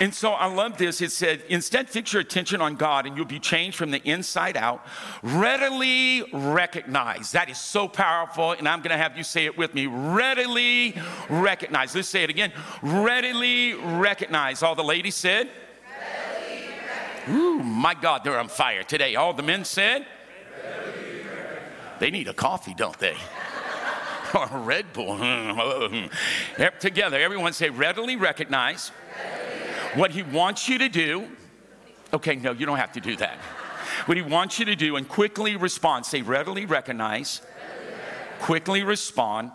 And 0.00 0.14
so 0.14 0.32
I 0.32 0.46
love 0.46 0.78
this. 0.78 1.02
It 1.02 1.12
said, 1.12 1.44
instead, 1.50 1.90
fix 1.90 2.14
your 2.14 2.22
attention 2.22 2.62
on 2.62 2.76
God 2.76 3.04
and 3.04 3.16
you'll 3.16 3.26
be 3.26 3.38
changed 3.38 3.76
from 3.76 3.90
the 3.90 4.02
inside 4.08 4.56
out. 4.56 4.86
Readily 5.22 6.24
recognize. 6.32 7.32
That 7.32 7.50
is 7.50 7.58
so 7.58 7.86
powerful. 7.86 8.52
And 8.52 8.66
I'm 8.66 8.78
going 8.80 8.92
to 8.92 8.96
have 8.96 9.18
you 9.18 9.24
say 9.24 9.44
it 9.44 9.58
with 9.58 9.74
me. 9.74 9.86
Readily 9.86 10.94
recognize. 11.28 11.94
Let's 11.94 12.08
say 12.08 12.24
it 12.24 12.30
again. 12.30 12.50
Readily 12.82 13.74
recognize. 13.74 14.62
All 14.62 14.74
the 14.74 14.82
ladies 14.82 15.16
said? 15.16 15.50
Ooh, 17.28 17.62
my 17.62 17.92
God, 17.92 18.24
they're 18.24 18.38
on 18.38 18.48
fire 18.48 18.82
today. 18.82 19.16
All 19.16 19.34
the 19.34 19.42
men 19.42 19.66
said? 19.66 20.06
They 22.00 22.10
need 22.10 22.26
a 22.26 22.34
coffee, 22.34 22.74
don't 22.74 22.98
they? 22.98 23.14
or 24.34 24.46
a 24.50 24.58
Red 24.58 24.92
Bull. 24.92 25.16
Hmm, 25.16 25.60
oh, 25.60 25.88
hmm. 25.88 26.66
Together, 26.78 27.20
everyone 27.20 27.52
say, 27.52 27.70
readily 27.70 28.16
recognize. 28.16 28.88
What 29.94 30.10
he 30.10 30.22
wants 30.22 30.68
you 30.68 30.78
to 30.78 30.88
do, 30.88 31.28
okay, 32.12 32.36
no, 32.36 32.52
you 32.52 32.64
don't 32.66 32.78
have 32.78 32.92
to 32.92 33.00
do 33.00 33.16
that. 33.16 33.36
What 34.06 34.16
he 34.16 34.22
wants 34.22 34.58
you 34.58 34.64
to 34.66 34.76
do 34.76 34.96
and 34.96 35.08
quickly 35.08 35.56
respond, 35.56 36.06
say 36.06 36.22
readily 36.22 36.64
recognize, 36.64 37.42
quickly 38.40 38.82
respond, 38.82 39.50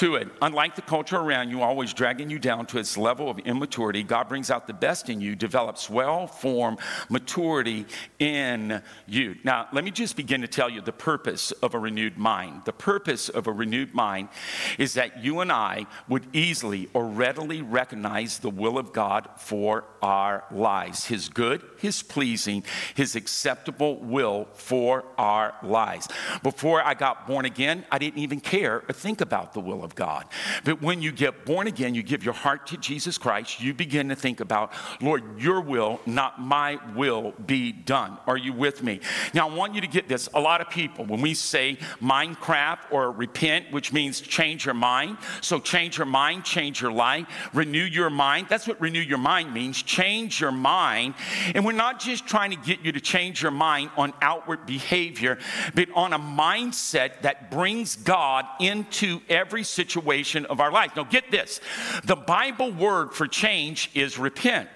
to 0.00 0.14
it. 0.14 0.28
Unlike 0.40 0.76
the 0.76 0.82
culture 0.82 1.18
around 1.18 1.50
you, 1.50 1.60
always 1.60 1.92
dragging 1.92 2.30
you 2.30 2.38
down 2.38 2.64
to 2.64 2.78
its 2.78 2.96
level 2.96 3.28
of 3.28 3.38
immaturity, 3.40 4.02
God 4.02 4.30
brings 4.30 4.50
out 4.50 4.66
the 4.66 4.72
best 4.72 5.10
in 5.10 5.20
you, 5.20 5.36
develops 5.36 5.90
well 5.90 6.26
formed 6.26 6.78
maturity 7.10 7.84
in 8.18 8.82
you. 9.06 9.36
Now, 9.44 9.68
let 9.74 9.84
me 9.84 9.90
just 9.90 10.16
begin 10.16 10.40
to 10.40 10.48
tell 10.48 10.70
you 10.70 10.80
the 10.80 10.90
purpose 10.90 11.50
of 11.52 11.74
a 11.74 11.78
renewed 11.78 12.16
mind. 12.16 12.62
The 12.64 12.72
purpose 12.72 13.28
of 13.28 13.46
a 13.46 13.52
renewed 13.52 13.92
mind 13.92 14.30
is 14.78 14.94
that 14.94 15.22
you 15.22 15.40
and 15.40 15.52
I 15.52 15.84
would 16.08 16.26
easily 16.32 16.88
or 16.94 17.04
readily 17.04 17.60
recognize 17.60 18.38
the 18.38 18.48
will 18.48 18.78
of 18.78 18.94
God 18.94 19.28
for 19.36 19.84
our 20.00 20.44
lives 20.50 21.04
His 21.04 21.28
good, 21.28 21.62
His 21.78 22.02
pleasing, 22.02 22.64
His 22.94 23.16
acceptable 23.16 23.96
will 23.96 24.48
for 24.54 25.04
our 25.18 25.54
lives. 25.62 26.08
Before 26.42 26.82
I 26.82 26.94
got 26.94 27.26
born 27.26 27.44
again, 27.44 27.84
I 27.90 27.98
didn't 27.98 28.20
even 28.20 28.40
care 28.40 28.82
or 28.88 28.94
think 28.94 29.20
about 29.20 29.52
the 29.52 29.60
will 29.60 29.80
will 29.80 29.89
of 29.90 29.96
God. 29.96 30.26
But 30.64 30.80
when 30.80 31.02
you 31.02 31.10
get 31.10 31.44
born 31.44 31.66
again, 31.66 31.94
you 31.94 32.02
give 32.02 32.24
your 32.24 32.34
heart 32.34 32.68
to 32.68 32.76
Jesus 32.76 33.18
Christ, 33.18 33.60
you 33.60 33.74
begin 33.74 34.08
to 34.10 34.14
think 34.14 34.40
about, 34.40 34.72
Lord, 35.00 35.40
your 35.40 35.60
will, 35.60 36.00
not 36.06 36.40
my 36.40 36.78
will, 36.94 37.32
be 37.44 37.72
done. 37.72 38.18
Are 38.26 38.36
you 38.36 38.52
with 38.52 38.82
me? 38.82 39.00
Now, 39.34 39.48
I 39.48 39.54
want 39.54 39.74
you 39.74 39.80
to 39.80 39.88
get 39.88 40.08
this. 40.08 40.28
A 40.34 40.40
lot 40.40 40.60
of 40.60 40.70
people, 40.70 41.04
when 41.04 41.20
we 41.20 41.34
say 41.34 41.76
Mindcraft 42.00 42.92
or 42.92 43.10
repent, 43.10 43.72
which 43.72 43.92
means 43.92 44.20
change 44.20 44.64
your 44.64 44.74
mind, 44.74 45.18
so 45.40 45.58
change 45.58 45.98
your 45.98 46.06
mind, 46.06 46.44
change 46.44 46.80
your 46.80 46.92
life, 46.92 47.26
renew 47.52 47.82
your 47.82 48.10
mind. 48.10 48.46
That's 48.48 48.68
what 48.68 48.80
renew 48.80 49.00
your 49.00 49.18
mind 49.18 49.52
means 49.52 49.82
change 49.82 50.40
your 50.40 50.52
mind. 50.52 51.14
And 51.54 51.64
we're 51.64 51.72
not 51.72 51.98
just 51.98 52.26
trying 52.26 52.50
to 52.50 52.56
get 52.56 52.84
you 52.84 52.92
to 52.92 53.00
change 53.00 53.42
your 53.42 53.50
mind 53.50 53.90
on 53.96 54.12
outward 54.22 54.66
behavior, 54.66 55.38
but 55.74 55.88
on 55.94 56.12
a 56.12 56.18
mindset 56.18 57.22
that 57.22 57.50
brings 57.50 57.96
God 57.96 58.46
into 58.60 59.20
every 59.28 59.64
situation 59.70 60.46
of 60.46 60.60
our 60.60 60.70
life. 60.70 60.96
Now, 60.96 61.04
get 61.04 61.30
this 61.30 61.60
the 62.04 62.16
Bible 62.16 62.72
word 62.72 63.12
for 63.12 63.26
change 63.26 63.90
is 63.94 64.18
repent. 64.18 64.68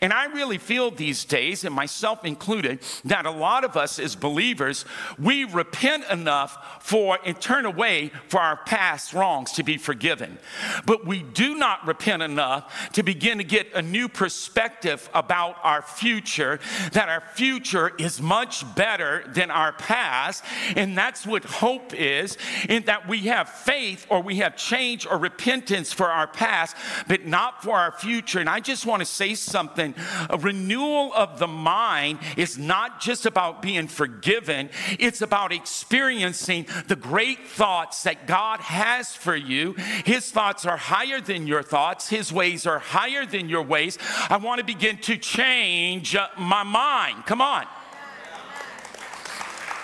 And 0.00 0.12
I 0.12 0.26
really 0.26 0.58
feel 0.58 0.90
these 0.90 1.24
days, 1.24 1.64
and 1.64 1.74
myself 1.74 2.24
included, 2.24 2.80
that 3.04 3.26
a 3.26 3.30
lot 3.30 3.64
of 3.64 3.76
us 3.76 3.98
as 3.98 4.14
believers, 4.14 4.84
we 5.18 5.44
repent 5.44 6.04
enough 6.10 6.84
for 6.84 7.18
and 7.24 7.40
turn 7.40 7.66
away 7.66 8.10
for 8.28 8.40
our 8.40 8.56
past 8.56 9.12
wrongs 9.12 9.52
to 9.52 9.62
be 9.62 9.76
forgiven. 9.76 10.38
But 10.86 11.06
we 11.06 11.22
do 11.22 11.54
not 11.56 11.86
repent 11.86 12.22
enough 12.22 12.90
to 12.92 13.02
begin 13.02 13.38
to 13.38 13.44
get 13.44 13.72
a 13.74 13.82
new 13.82 14.08
perspective 14.08 15.08
about 15.14 15.56
our 15.62 15.82
future, 15.82 16.60
that 16.92 17.08
our 17.08 17.22
future 17.34 17.92
is 17.98 18.20
much 18.20 18.64
better 18.74 19.24
than 19.28 19.50
our 19.50 19.72
past. 19.72 20.44
And 20.76 20.96
that's 20.96 21.26
what 21.26 21.44
hope 21.44 21.94
is, 21.94 22.36
in 22.68 22.84
that 22.84 23.08
we 23.08 23.20
have 23.20 23.48
faith 23.48 24.06
or 24.08 24.22
we 24.22 24.36
have 24.42 24.56
change 24.56 25.06
or 25.06 25.18
repentance 25.18 25.92
for 25.92 26.06
our 26.06 26.26
past, 26.26 26.76
but 27.08 27.26
not 27.26 27.62
for 27.62 27.76
our 27.76 27.92
future. 27.92 28.38
And 28.38 28.48
I 28.48 28.60
just 28.60 28.86
want 28.86 29.00
to 29.00 29.06
say 29.06 29.34
something. 29.34 29.94
A 30.30 30.38
renewal 30.38 31.12
of 31.14 31.38
the 31.38 31.48
mind 31.48 32.18
is 32.36 32.58
not 32.58 33.00
just 33.00 33.26
about 33.26 33.62
being 33.62 33.88
forgiven, 33.88 34.70
it's 34.98 35.22
about 35.22 35.52
experiencing 35.52 36.66
the 36.88 36.96
great 36.96 37.46
thoughts 37.46 38.02
that 38.04 38.26
God 38.26 38.60
has 38.60 39.14
for 39.14 39.36
you. 39.36 39.74
His 40.04 40.30
thoughts 40.30 40.66
are 40.66 40.76
higher 40.76 41.20
than 41.20 41.46
your 41.46 41.62
thoughts, 41.62 42.08
His 42.08 42.32
ways 42.32 42.66
are 42.66 42.78
higher 42.78 43.26
than 43.26 43.48
your 43.48 43.62
ways. 43.62 43.98
I 44.28 44.36
want 44.36 44.58
to 44.58 44.64
begin 44.64 44.98
to 44.98 45.16
change 45.16 46.16
my 46.38 46.62
mind. 46.62 47.26
Come 47.26 47.40
on. 47.40 47.66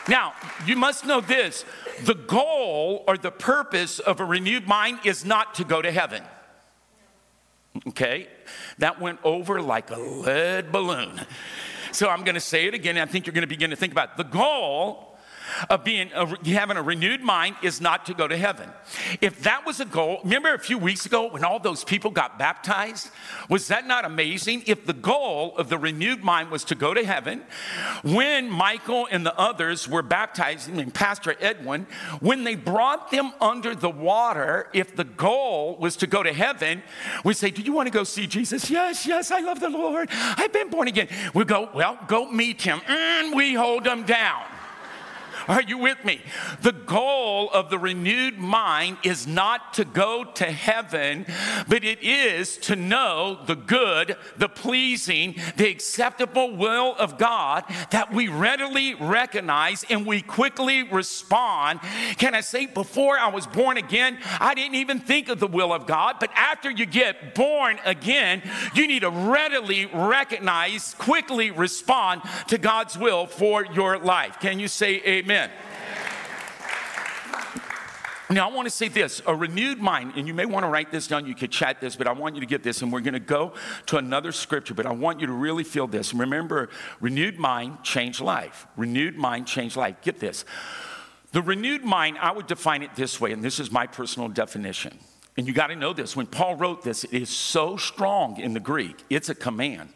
Now, 0.09 0.33
you 0.67 0.75
must 0.75 1.05
know 1.05 1.21
this 1.21 1.65
the 2.05 2.15
goal 2.15 3.05
or 3.07 3.17
the 3.17 3.31
purpose 3.31 3.99
of 3.99 4.21
a 4.21 4.25
renewed 4.25 4.67
mind 4.67 5.01
is 5.05 5.25
not 5.25 5.55
to 5.55 5.65
go 5.65 5.83
to 5.83 5.91
heaven. 5.91 6.23
Okay? 7.89 8.29
That 8.79 9.01
went 9.01 9.21
over 9.25 9.61
like 9.61 9.91
a 9.91 9.97
lead 9.99 10.73
balloon. 10.73 11.21
So 11.93 12.09
I'm 12.09 12.25
going 12.25 12.35
to 12.35 12.41
say 12.41 12.67
it 12.67 12.75
again. 12.75 12.99
I 12.99 13.07
think 13.07 13.27
you're 13.27 13.35
going 13.35 13.43
to 13.43 13.49
begin 13.49 13.71
to 13.71 13.77
think 13.77 13.93
about 13.93 14.11
it. 14.11 14.17
the 14.17 14.25
goal 14.25 15.08
of 15.71 15.85
being 15.85 16.11
a, 16.15 16.27
having 16.51 16.77
a 16.77 16.83
renewed 16.83 17.21
mind 17.21 17.57
is 17.63 17.81
not 17.81 18.07
to 18.07 18.15
go 18.15 18.29
to 18.29 18.37
heaven. 18.37 18.71
If 19.21 19.43
that 19.43 19.67
was 19.67 19.81
a 19.81 19.85
goal, 19.85 20.21
remember 20.25 20.55
a 20.55 20.59
few 20.59 20.79
weeks 20.79 21.07
ago 21.07 21.29
when 21.29 21.45
all 21.45 21.59
those 21.59 21.85
people 21.85 22.11
got 22.11 22.39
baptized? 22.39 23.11
Was 23.49 23.69
that 23.69 23.87
not 23.87 24.05
amazing? 24.05 24.65
If 24.67 24.87
the 24.87 24.93
goal 24.93 25.57
of 25.57 25.69
the 25.69 25.79
renewed 25.79 26.23
mind 26.23 26.51
was 26.51 26.65
to 26.65 26.75
go 26.75 26.95
to 26.95 27.05
heaven, 27.05 27.43
when 28.03 28.51
Michael 28.51 29.09
and 29.11 29.25
the 29.25 29.39
others 29.39 29.89
were 29.89 30.03
baptized, 30.03 30.71
I 30.71 30.73
mean 30.73 30.91
Pastor 30.91 31.37
Edwin, 31.41 31.87
when 32.21 32.45
they 32.45 32.55
brought 32.55 33.11
them 33.11 33.33
under 33.41 33.75
the 33.75 33.91
water, 33.91 34.69
if 34.73 34.97
the 34.97 35.05
goal 35.05 35.77
was 35.79 35.97
to 35.97 36.07
go 36.07 36.23
to 36.23 36.33
heaven, 36.33 36.83
we 37.25 37.35
say, 37.35 37.51
Do 37.51 37.63
you 37.63 37.73
want 37.73 37.87
to 37.87 37.93
go 37.93 38.05
see 38.05 38.27
Jesus? 38.27 38.71
Yes, 38.71 39.07
yes, 39.07 39.31
I 39.31 39.41
love 39.41 39.61
the 39.61 39.71
Lord. 39.71 40.09
I've 40.11 40.53
been 40.53 40.71
born 40.71 40.89
again. 40.89 41.09
We 41.35 41.45
go, 41.45 41.71
Well, 41.75 41.99
go 42.07 42.31
meet 42.31 42.63
him. 42.63 42.81
And 42.87 43.35
we 43.35 43.55
hold 43.55 43.85
them 43.85 44.05
down. 44.05 44.45
Are 45.49 45.63
you 45.63 45.79
with 45.79 46.05
me? 46.05 46.21
The 46.61 46.73
goal 46.73 47.49
of 47.51 47.71
the 47.71 47.79
renewed 47.79 48.37
mind 48.37 48.99
is 49.03 49.27
not 49.27 49.73
to 49.75 49.87
go 49.87 50.25
to 50.25 50.45
heaven, 50.45 51.25
but 51.67 51.85
it 51.85 52.03
is 52.03 52.59
to 52.59 52.77
know 52.77 53.41
the 53.47 53.57
good, 53.57 54.17
the 54.37 54.51
pleasing, 54.51 55.37
the 55.57 55.71
acceptable 55.71 56.55
will 56.55 56.95
of 56.99 57.17
God 57.17 57.65
that 57.91 58.13
we 58.13 58.29
readily 58.29 58.95
recognize 58.95 59.87
and 59.89 60.05
we 60.05 60.21
quickly 60.21 60.83
respond. 60.83 61.81
Can 62.19 62.35
I 62.35 62.43
say, 62.43 62.67
before 62.67 63.19
I 63.19 63.29
was 63.29 63.47
born 63.47 63.79
again, 63.79 64.19
I 64.41 64.53
didn't 64.55 64.75
even 64.75 65.01
think 65.01 65.31
of 65.31 65.41
the 65.41 65.47
will 65.47 65.73
of 65.73 65.87
God, 65.87 66.17
but 66.21 66.31
after 66.35 66.71
you 66.71 66.85
get 66.85 67.35
born 67.35 67.79
again, 67.87 68.43
you 68.75 68.87
need 68.87 69.01
to 69.01 69.11
readily 69.11 69.87
recognize, 69.87 70.93
quickly 70.99 71.51
respond 71.51 72.21
to 72.49 72.59
God's 72.59 72.99
will 72.99 73.27
for 73.27 73.65
your 73.65 73.99
life. 73.99 74.41
Can 74.41 74.61
you 74.61 74.69
say 74.69 75.01
amen? 75.07 75.38
Amen. 75.39 75.51
Now, 78.31 78.51
I 78.51 78.53
want 78.53 78.67
to 78.67 78.71
say 78.71 78.89
this 78.89 79.23
a 79.27 79.35
renewed 79.35 79.79
mind, 79.79 80.13
and 80.17 80.27
you 80.27 80.35
may 80.35 80.45
want 80.45 80.65
to 80.65 80.69
write 80.69 80.91
this 80.91 81.07
down, 81.07 81.25
you 81.25 81.35
could 81.35 81.51
chat 81.51 81.81
this, 81.81 81.97
but 81.97 82.07
I 82.07 82.13
want 82.13 82.35
you 82.35 82.43
to 82.43 82.47
get 82.47 82.63
this, 82.63 82.83
and 82.83 82.93
we're 82.93 83.01
going 83.01 83.15
to 83.15 83.21
go 83.21 83.55
to 83.87 83.97
another 83.97 84.33
scripture, 84.33 84.75
but 84.75 84.85
I 84.85 84.93
want 84.93 85.21
you 85.21 85.27
to 85.27 85.33
really 85.33 85.65
feel 85.65 85.87
this. 85.87 86.13
Remember, 86.13 86.69
renewed 87.01 87.39
mind, 87.39 87.79
change 87.83 88.21
life. 88.21 88.67
Renewed 88.77 89.17
mind, 89.17 89.47
change 89.47 89.77
life. 89.77 89.97
Get 90.03 90.21
this. 90.21 90.45
The 91.33 91.41
renewed 91.41 91.85
mind, 91.85 92.19
I 92.21 92.33
would 92.33 92.47
define 92.47 92.83
it 92.83 92.95
this 92.97 93.19
way, 93.19 93.33
and 93.33 93.43
this 93.43 93.59
is 93.59 93.71
my 93.71 93.87
personal 93.87 94.29
definition. 94.29 94.99
And 95.39 95.47
you 95.47 95.55
got 95.55 95.69
to 95.69 95.77
know 95.77 95.95
this. 95.95 96.15
When 96.15 96.27
Paul 96.27 96.57
wrote 96.57 96.83
this, 96.83 97.05
it 97.05 97.15
is 97.15 97.31
so 97.31 97.79
strong 97.79 98.39
in 98.39 98.53
the 98.53 98.61
Greek, 98.61 99.05
it's 99.09 99.31
a 99.31 99.35
command. 99.35 99.91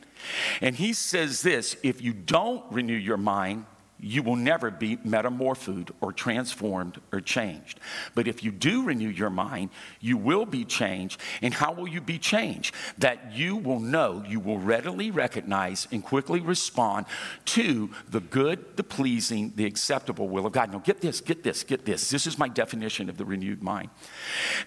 And 0.60 0.76
he 0.76 0.92
says 0.92 1.42
this 1.42 1.76
if 1.82 2.00
you 2.00 2.12
don't 2.12 2.64
renew 2.72 2.96
your 2.96 3.16
mind, 3.16 3.66
you 4.02 4.22
will 4.22 4.36
never 4.36 4.70
be 4.70 4.98
metamorphosed 5.04 5.90
or 6.00 6.12
transformed 6.12 7.00
or 7.12 7.20
changed. 7.20 7.78
But 8.14 8.26
if 8.26 8.42
you 8.42 8.50
do 8.50 8.82
renew 8.82 9.08
your 9.08 9.30
mind, 9.30 9.70
you 10.00 10.16
will 10.16 10.44
be 10.44 10.64
changed. 10.64 11.20
And 11.40 11.54
how 11.54 11.72
will 11.72 11.86
you 11.86 12.00
be 12.00 12.18
changed? 12.18 12.74
That 12.98 13.32
you 13.32 13.56
will 13.56 13.78
know, 13.78 14.24
you 14.26 14.40
will 14.40 14.58
readily 14.58 15.12
recognize 15.12 15.86
and 15.92 16.04
quickly 16.04 16.40
respond 16.40 17.06
to 17.46 17.90
the 18.10 18.20
good, 18.20 18.76
the 18.76 18.82
pleasing, 18.82 19.52
the 19.54 19.66
acceptable 19.66 20.28
will 20.28 20.46
of 20.46 20.52
God. 20.52 20.72
Now, 20.72 20.80
get 20.80 21.00
this, 21.00 21.20
get 21.20 21.44
this, 21.44 21.62
get 21.62 21.84
this. 21.84 22.10
This 22.10 22.26
is 22.26 22.36
my 22.38 22.48
definition 22.48 23.08
of 23.08 23.16
the 23.16 23.24
renewed 23.24 23.62
mind. 23.62 23.90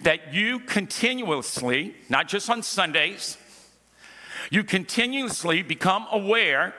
That 0.02 0.32
you 0.32 0.60
continuously, 0.60 1.94
not 2.08 2.26
just 2.26 2.48
on 2.48 2.62
Sundays, 2.62 3.36
you 4.50 4.64
continuously 4.64 5.62
become 5.62 6.06
aware 6.10 6.74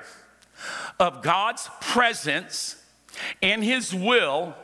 of 1.00 1.22
God's 1.22 1.70
presence 1.82 2.76
and 3.42 3.64
His 3.64 3.94
will 3.94 4.56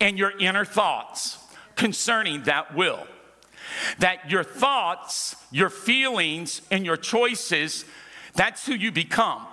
and 0.00 0.18
your 0.18 0.36
inner 0.38 0.64
thoughts 0.64 1.38
concerning 1.76 2.44
that 2.44 2.74
will. 2.74 3.06
That 3.98 4.30
your 4.30 4.44
thoughts, 4.44 5.34
your 5.50 5.70
feelings, 5.70 6.62
and 6.70 6.84
your 6.84 6.96
choices, 6.96 7.84
that's 8.34 8.66
who 8.66 8.74
you 8.74 8.92
become. 8.92 9.46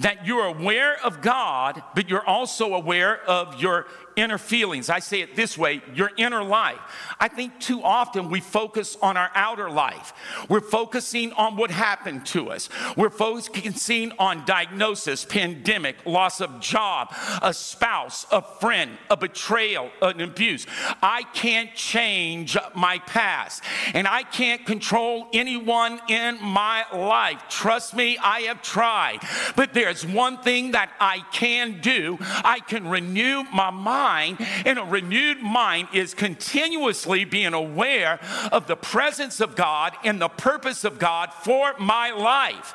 That 0.00 0.26
you're 0.26 0.46
aware 0.46 0.96
of 1.04 1.20
God, 1.20 1.82
but 1.94 2.08
you're 2.08 2.26
also 2.26 2.74
aware 2.74 3.20
of 3.22 3.60
your 3.60 3.86
inner 4.16 4.38
feelings. 4.38 4.90
I 4.90 4.98
say 4.98 5.20
it 5.20 5.36
this 5.36 5.56
way 5.56 5.82
your 5.94 6.10
inner 6.16 6.42
life. 6.42 6.78
I 7.18 7.28
think 7.28 7.58
too 7.60 7.82
often 7.82 8.30
we 8.30 8.40
focus 8.40 8.96
on 9.02 9.16
our 9.16 9.30
outer 9.34 9.70
life. 9.70 10.12
We're 10.48 10.60
focusing 10.60 11.32
on 11.32 11.56
what 11.56 11.70
happened 11.70 12.26
to 12.26 12.50
us. 12.50 12.68
We're 12.96 13.10
focusing 13.10 14.12
on 14.18 14.44
diagnosis, 14.44 15.24
pandemic, 15.24 16.04
loss 16.06 16.40
of 16.40 16.60
job, 16.60 17.14
a 17.42 17.52
spouse, 17.52 18.26
a 18.30 18.42
friend, 18.42 18.98
a 19.10 19.16
betrayal, 19.16 19.90
an 20.02 20.20
abuse. 20.20 20.66
I 21.02 21.22
can't 21.34 21.74
change 21.74 22.56
my 22.74 22.98
past, 22.98 23.62
and 23.94 24.06
I 24.06 24.22
can't 24.22 24.64
control 24.66 25.28
anyone 25.32 26.00
in 26.08 26.42
my 26.42 26.84
life. 26.92 27.42
Trust 27.48 27.94
me, 27.94 28.18
I 28.18 28.40
have 28.42 28.62
tried. 28.62 29.20
But 29.56 29.74
there's 29.74 30.04
one 30.06 30.42
thing 30.42 30.72
that 30.72 30.90
I 31.00 31.24
can 31.32 31.80
do 31.80 32.18
I 32.44 32.60
can 32.60 32.88
renew 32.88 33.44
my 33.52 33.70
mind 33.70 33.99
mind, 34.00 34.38
and 34.64 34.78
a 34.78 34.84
renewed 34.84 35.40
mind 35.42 35.88
is 35.92 36.14
continuously 36.14 37.24
being 37.24 37.52
aware 37.52 38.18
of 38.50 38.66
the 38.66 38.76
presence 38.76 39.40
of 39.40 39.54
God 39.54 39.92
and 40.04 40.20
the 40.20 40.28
purpose 40.28 40.84
of 40.84 40.98
God 40.98 41.32
for 41.32 41.74
my 41.78 42.10
life. 42.10 42.74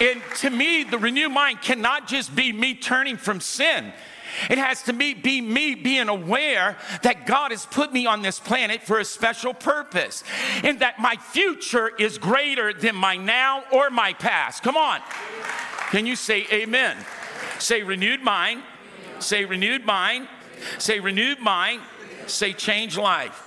And 0.00 0.22
to 0.36 0.50
me, 0.50 0.84
the 0.84 0.98
renewed 0.98 1.32
mind 1.32 1.60
cannot 1.62 2.06
just 2.06 2.34
be 2.34 2.52
me 2.52 2.74
turning 2.74 3.16
from 3.16 3.40
sin. 3.40 3.92
It 4.50 4.58
has 4.58 4.82
to 4.82 4.92
be, 4.92 5.14
be 5.14 5.40
me 5.40 5.74
being 5.74 6.08
aware 6.08 6.76
that 7.02 7.26
God 7.26 7.50
has 7.50 7.66
put 7.66 7.92
me 7.92 8.06
on 8.06 8.22
this 8.22 8.38
planet 8.38 8.82
for 8.82 8.98
a 8.98 9.04
special 9.04 9.54
purpose 9.54 10.22
and 10.62 10.80
that 10.80 11.00
my 11.00 11.16
future 11.16 11.90
is 11.98 12.18
greater 12.18 12.72
than 12.72 12.94
my 12.94 13.16
now 13.16 13.64
or 13.72 13.90
my 13.90 14.12
past. 14.12 14.62
Come 14.62 14.76
on. 14.76 15.00
Can 15.90 16.06
you 16.06 16.14
say 16.14 16.46
amen? 16.52 16.96
Say 17.58 17.82
renewed 17.82 18.22
mind. 18.22 18.62
Say 19.18 19.44
renewed 19.44 19.84
mind. 19.84 20.28
Say 20.78 21.00
renewed 21.00 21.40
mind. 21.40 21.82
Say 22.26 22.52
change 22.52 22.96
life. 22.96 23.44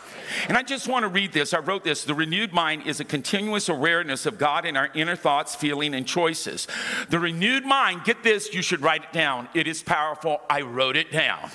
And 0.48 0.58
I 0.58 0.64
just 0.64 0.88
want 0.88 1.04
to 1.04 1.10
read 1.10 1.34
this. 1.34 1.54
I 1.54 1.60
wrote 1.60 1.84
this. 1.84 2.04
The 2.04 2.14
renewed 2.14 2.54
mind 2.54 2.88
is 2.88 3.00
a 3.00 3.06
continuous 3.06 3.70
awareness 3.70 4.26
of 4.26 4.38
God 4.38 4.66
in 4.66 4.78
our 4.78 4.90
inner 4.94 5.16
thoughts, 5.16 5.56
feeling, 5.56 5.94
and 5.94 6.08
choices. 6.08 6.68
The 7.10 7.20
renewed 7.20 7.66
mind, 7.66 8.06
get 8.06 8.24
this, 8.24 8.54
you 8.54 8.62
should 8.62 8.82
write 8.82 9.04
it 9.04 9.12
down. 9.12 9.50
It 9.54 9.68
is 9.68 9.84
powerful. 9.84 10.42
I 10.50 10.62
wrote 10.62 10.96
it 10.96 11.12
down. 11.12 11.52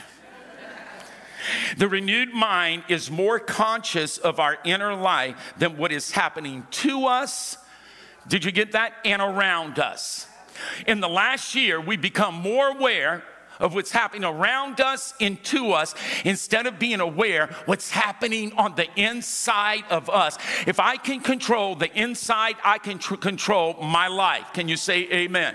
The 1.79 1.89
renewed 1.89 2.35
mind 2.35 2.85
is 2.89 3.11
more 3.11 3.39
conscious 3.39 4.19
of 4.19 4.41
our 4.41 4.59
inner 4.65 4.95
life 4.95 5.55
than 5.59 5.77
what 5.77 5.93
is 5.93 6.11
happening 6.11 6.67
to 6.73 7.07
us. 7.07 7.57
Did 8.27 8.45
you 8.45 8.51
get 8.51 8.73
that? 8.73 8.95
And 9.05 9.23
around 9.23 9.79
us. 9.79 10.27
In 10.87 11.01
the 11.01 11.09
last 11.09 11.55
year, 11.55 11.81
we 11.81 11.97
become 11.97 12.35
more 12.35 12.69
aware 12.69 13.23
of 13.59 13.75
what's 13.75 13.91
happening 13.91 14.25
around 14.25 14.81
us 14.81 15.15
and 15.21 15.43
to 15.45 15.73
us 15.73 15.95
instead 16.25 16.67
of 16.67 16.79
being 16.79 17.01
aware 17.01 17.49
what's 17.65 17.91
happening 17.91 18.53
on 18.53 18.75
the 18.75 18.87
inside 18.97 19.85
of 19.91 20.11
us. 20.11 20.37
If 20.67 20.81
I 20.81 20.97
can 20.97 21.21
control 21.21 21.75
the 21.75 21.93
inside, 21.99 22.57
I 22.65 22.79
can 22.79 22.99
tr- 22.99 23.17
control 23.17 23.75
my 23.83 24.09
life. 24.09 24.53
Can 24.53 24.69
you 24.69 24.77
say 24.77 25.05
amen? 25.05 25.55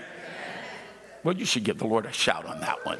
Well, 1.22 1.36
you 1.36 1.44
should 1.44 1.64
give 1.64 1.78
the 1.78 1.86
Lord 1.86 2.06
a 2.06 2.12
shout 2.12 2.44
on 2.46 2.60
that 2.60 2.84
one. 2.84 2.98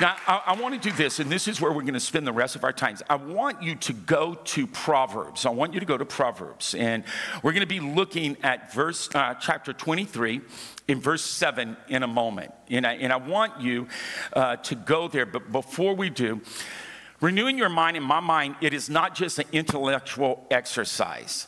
Now, 0.00 0.16
I, 0.26 0.42
I 0.46 0.58
want 0.58 0.80
to 0.82 0.90
do 0.90 0.96
this, 0.96 1.18
and 1.18 1.30
this 1.30 1.46
is 1.46 1.60
where 1.60 1.70
we're 1.70 1.82
going 1.82 1.92
to 1.92 2.00
spend 2.00 2.26
the 2.26 2.32
rest 2.32 2.56
of 2.56 2.64
our 2.64 2.72
times. 2.72 3.02
I 3.10 3.16
want 3.16 3.62
you 3.62 3.74
to 3.74 3.92
go 3.92 4.32
to 4.34 4.66
Proverbs. 4.66 5.44
I 5.44 5.50
want 5.50 5.74
you 5.74 5.80
to 5.80 5.84
go 5.84 5.98
to 5.98 6.06
Proverbs, 6.06 6.74
and 6.74 7.04
we're 7.42 7.52
going 7.52 7.60
to 7.60 7.66
be 7.66 7.80
looking 7.80 8.38
at 8.42 8.72
verse 8.72 9.10
uh, 9.14 9.34
chapter 9.34 9.74
23 9.74 10.40
in 10.88 11.02
verse 11.02 11.22
7 11.22 11.76
in 11.88 12.02
a 12.02 12.06
moment. 12.06 12.50
And 12.70 12.86
I, 12.86 12.94
and 12.94 13.12
I 13.12 13.16
want 13.16 13.60
you 13.60 13.88
uh, 14.32 14.56
to 14.56 14.74
go 14.74 15.06
there, 15.06 15.26
but 15.26 15.52
before 15.52 15.94
we 15.94 16.08
do, 16.08 16.40
renewing 17.20 17.58
your 17.58 17.68
mind, 17.68 17.98
in 17.98 18.02
my 18.02 18.20
mind, 18.20 18.56
it 18.62 18.72
is 18.72 18.88
not 18.88 19.14
just 19.14 19.38
an 19.38 19.48
intellectual 19.52 20.46
exercise. 20.50 21.46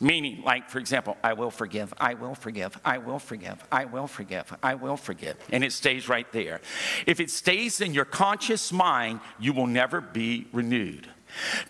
Meaning, 0.00 0.42
like, 0.42 0.70
for 0.70 0.78
example, 0.78 1.16
I 1.22 1.32
will 1.32 1.50
forgive, 1.50 1.92
I 1.98 2.14
will 2.14 2.34
forgive, 2.34 2.78
I 2.84 2.98
will 2.98 3.18
forgive, 3.18 3.64
I 3.70 3.84
will 3.84 4.06
forgive, 4.06 4.56
I 4.62 4.74
will 4.74 4.96
forgive. 4.96 5.36
And 5.52 5.64
it 5.64 5.72
stays 5.72 6.08
right 6.08 6.30
there. 6.32 6.60
If 7.06 7.20
it 7.20 7.30
stays 7.30 7.80
in 7.80 7.94
your 7.94 8.04
conscious 8.04 8.72
mind, 8.72 9.20
you 9.38 9.52
will 9.52 9.66
never 9.66 10.00
be 10.00 10.46
renewed. 10.52 11.08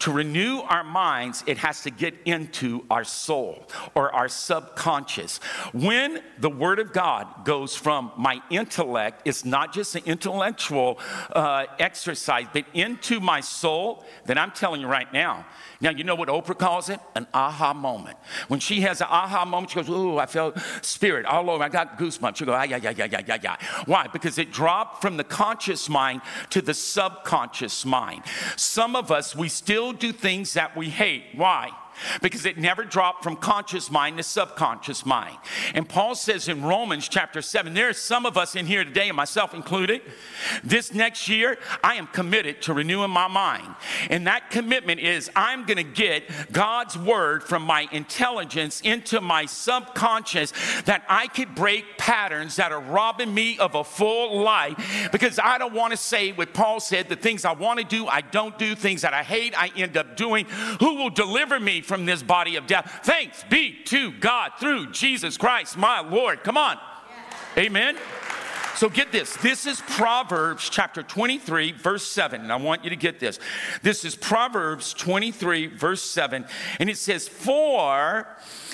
To 0.01 0.13
renew 0.13 0.61
our 0.61 0.85
minds, 0.85 1.43
it 1.47 1.59
has 1.59 1.83
to 1.83 1.91
get 1.91 2.15
into 2.25 2.85
our 2.91 3.05
soul 3.05 3.67
or 3.95 4.15
our 4.15 4.29
subconscious. 4.29 5.39
When 5.73 6.23
the 6.39 6.51
Word 6.51 6.79
of 6.79 6.93
God 6.93 7.45
goes 7.45 7.75
from 7.75 8.13
my 8.17 8.41
intellect, 8.51 9.23
it's 9.25 9.45
not 9.45 9.73
just 9.73 9.97
an 9.97 10.03
intellectual 10.05 10.99
uh, 11.33 11.67
exercise, 11.79 12.47
but 12.53 12.67
into 12.75 13.19
my 13.19 13.41
soul, 13.41 14.05
then 14.27 14.39
I'm 14.39 14.51
telling 14.51 14.81
you 14.81 14.89
right 14.89 15.11
now. 15.13 15.47
Now, 15.81 15.91
you 15.91 16.05
know 16.05 16.15
what 16.15 16.29
Oprah 16.29 16.59
calls 16.59 16.89
it? 16.89 17.01
An 17.15 17.27
aha 17.35 17.75
moment. 17.75 18.17
When 18.49 18.61
she 18.61 18.81
has 18.83 19.01
an 19.01 19.09
aha 19.11 19.45
moment, 19.45 19.71
she 19.71 19.77
goes, 19.77 19.89
Ooh, 19.89 20.19
I 20.19 20.27
felt 20.27 20.59
spirit 20.83 21.27
all 21.27 21.51
over. 21.51 21.63
I 21.63 21.69
got 21.69 21.99
goosebumps. 21.99 22.37
She 22.37 22.45
goes, 22.45 22.55
Ah, 22.55 22.63
yeah, 22.63 22.79
yeah, 22.79 22.91
yeah, 22.91 23.07
yeah, 23.11 23.23
yeah, 23.27 23.39
yeah. 23.43 23.57
Why? 23.85 24.07
Because 24.07 24.39
it 24.39 24.53
dropped 24.53 25.03
from 25.03 25.17
the 25.17 25.25
conscious 25.25 25.89
mind 25.89 26.23
to 26.51 26.63
the 26.63 26.75
subconscious 26.75 27.85
mind. 27.85 28.23
Some 28.57 28.97
of 28.97 29.11
us, 29.11 29.37
we 29.37 29.49
still 29.49 29.93
do 29.93 30.13
things 30.13 30.55
that 30.55 30.77
we 30.77 30.89
hate. 30.89 31.25
Why? 31.35 31.71
Because 32.23 32.47
it 32.47 32.59
never 32.59 32.85
dropped 32.85 33.23
from 33.23 33.37
conscious 33.37 33.91
mind 33.91 34.17
to 34.17 34.23
subconscious 34.23 35.07
mind. 35.07 35.37
And 35.75 35.89
Paul 35.89 36.15
says 36.15 36.49
in 36.49 36.63
Romans 36.63 37.09
chapter 37.09 37.43
7, 37.43 37.75
there 37.75 37.89
are 37.89 37.93
some 37.93 38.27
of 38.27 38.37
us 38.37 38.57
in 38.57 38.67
here 38.67 38.85
today, 38.85 39.09
and 39.09 39.17
myself 39.17 39.55
included, 39.55 40.03
this 40.63 40.93
next 40.93 41.29
year, 41.29 41.59
I 41.83 41.95
am 41.95 42.07
committed 42.07 42.63
to 42.63 42.75
renewing 42.75 43.11
my 43.11 43.29
mind. 43.29 43.75
And 44.11 44.27
that 44.27 44.51
commitment 44.51 45.01
is 45.01 45.31
I'm 45.35 45.65
going 45.65 45.77
to 45.77 45.83
get 45.83 46.25
God's 46.53 46.97
word 46.99 47.43
from 47.43 47.63
my 47.63 47.89
intelligence 47.93 48.81
into 48.83 49.21
my 49.21 49.47
subconscious 49.47 50.53
that 50.85 51.05
I 51.09 51.27
could 51.29 51.55
break 51.55 51.99
patterns 51.99 52.57
that 52.57 52.73
are 52.73 52.81
robbing 52.81 53.33
me 53.33 53.59
of 53.59 53.75
a 53.75 53.85
full 53.85 54.41
life 54.41 55.09
because 55.13 55.39
I 55.39 55.59
don't 55.59 55.75
want 55.75 55.93
to 55.93 55.97
say 55.97 56.33
what 56.33 56.55
Paul 56.55 56.81
said 56.81 57.09
the 57.09 57.17
things 57.17 57.45
I 57.45 57.53
want 57.53 57.81
to 57.81 57.85
do, 57.85 58.07
I 58.07 58.21
don't 58.21 58.59
do, 58.59 58.75
things 58.75 59.03
that 59.03 59.15
I 59.15 59.23
hate, 59.23 59.59
I 59.59 59.71
end 59.77 59.97
up 59.97 60.17
doing. 60.17 60.47
Who 60.81 60.97
will 60.97 61.11
deliver 61.11 61.59
me 61.59 61.81
from 61.87 62.05
this 62.05 62.23
body 62.23 62.57
of 62.57 62.67
death. 62.67 63.01
Thanks 63.05 63.45
be 63.45 63.83
to 63.85 64.13
God 64.13 64.53
through 64.59 64.91
Jesus 64.91 65.37
Christ, 65.37 65.77
my 65.77 66.01
Lord. 66.01 66.43
Come 66.43 66.57
on. 66.57 66.79
Amen. 67.57 67.97
So 68.77 68.91
get 68.91 69.11
this. 69.11 69.35
This 69.37 69.67
is 69.67 69.81
Proverbs 69.81 70.69
chapter 70.69 71.03
23, 71.03 71.73
verse 71.73 72.07
7. 72.07 72.43
And 72.43 72.53
I 72.53 72.57
want 72.57 72.85
you 72.85 72.91
to 72.91 72.97
get 72.97 73.19
this. 73.19 73.39
This 73.81 74.05
is 74.05 74.15
Proverbs 74.15 74.93
23, 74.93 75.69
verse 75.69 76.03
7. 76.03 76.45
And 76.79 76.91
it 76.91 76.99
says, 76.99 77.27
For 77.27 78.27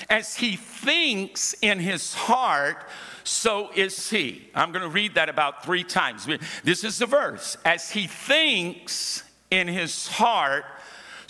as 0.09 0.35
he 0.35 0.57
thinks 0.57 1.55
in 1.61 1.79
his 1.79 2.13
heart, 2.13 2.83
so 3.23 3.69
is 3.73 4.09
he. 4.09 4.49
I'm 4.53 4.73
going 4.73 4.83
to 4.83 4.89
read 4.89 5.15
that 5.15 5.29
about 5.29 5.63
three 5.63 5.85
times. 5.85 6.27
This 6.65 6.83
is 6.83 6.99
the 6.99 7.05
verse. 7.05 7.55
As 7.63 7.89
he 7.89 8.07
thinks 8.07 9.23
in 9.51 9.69
his 9.69 10.07
heart, 10.07 10.65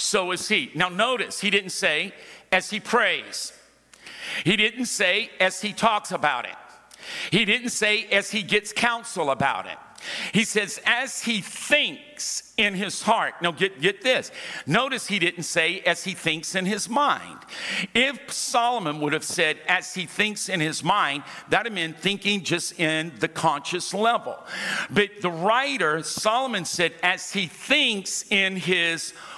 so 0.04 0.32
is 0.32 0.50
he. 0.50 0.70
Now, 0.76 0.90
notice, 0.90 1.40
he 1.40 1.50
didn't 1.50 1.70
say, 1.70 2.14
as 2.52 2.70
he 2.70 2.80
prays. 2.80 3.54
He 4.44 4.58
didn't 4.58 4.88
say, 4.88 5.32
as 5.40 5.62
he 5.62 5.72
talks 5.72 6.12
about 6.12 6.46
it. 6.46 6.56
He 7.32 7.46
didn't 7.46 7.70
say, 7.70 8.06
as 8.06 8.30
he 8.30 8.44
gets 8.44 8.74
counsel 8.74 9.32
about 9.32 9.66
it. 9.66 9.78
He 10.34 10.44
says, 10.44 10.82
as 10.86 11.22
he 11.22 11.40
thinks 11.40 12.54
in 12.58 12.74
his 12.74 13.02
heart. 13.02 13.36
Now, 13.42 13.54
get, 13.54 13.80
get 13.80 14.02
this. 14.02 14.32
Notice 14.66 15.08
he 15.08 15.20
didn't 15.20 15.44
say, 15.44 15.80
as 15.82 16.04
he 16.04 16.14
thinks 16.14 16.54
in 16.56 16.66
his 16.66 16.90
mind. 16.90 17.40
If 17.94 18.30
Solomon 18.30 19.00
would 19.00 19.14
have 19.14 19.24
said, 19.24 19.58
as 19.68 19.94
he 19.94 20.06
thinks 20.06 20.50
in 20.50 20.60
his 20.60 20.84
mind, 20.84 21.24
that 21.48 21.66
would 21.66 21.74
been 21.74 21.94
thinking 21.94 22.44
just 22.44 22.78
in 22.78 23.14
the 23.20 23.30
conscious 23.30 23.94
level. 23.94 24.38
But 24.90 25.22
the 25.22 25.32
writer, 25.32 26.04
Solomon 26.04 26.66
said, 26.66 26.92
as 27.02 27.32
he 27.32 27.48
thinks 27.48 28.26
in 28.30 28.58
his 28.58 29.12
heart, 29.12 29.30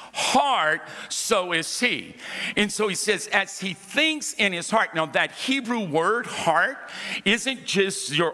so 1.10 1.51
is 1.51 1.80
he. 1.80 2.15
And 2.56 2.71
so 2.71 2.88
he 2.88 2.95
says, 2.95 3.28
as 3.28 3.60
he 3.60 3.73
thinks 3.73 4.34
in 4.34 4.54
his 4.54 4.69
heart. 4.69 4.95
Now, 4.95 5.06
that 5.08 5.32
Hebrew 5.32 5.86
word 5.86 6.25
heart 6.25 6.78
isn't 7.25 7.65
just 7.65 8.13
your 8.13 8.34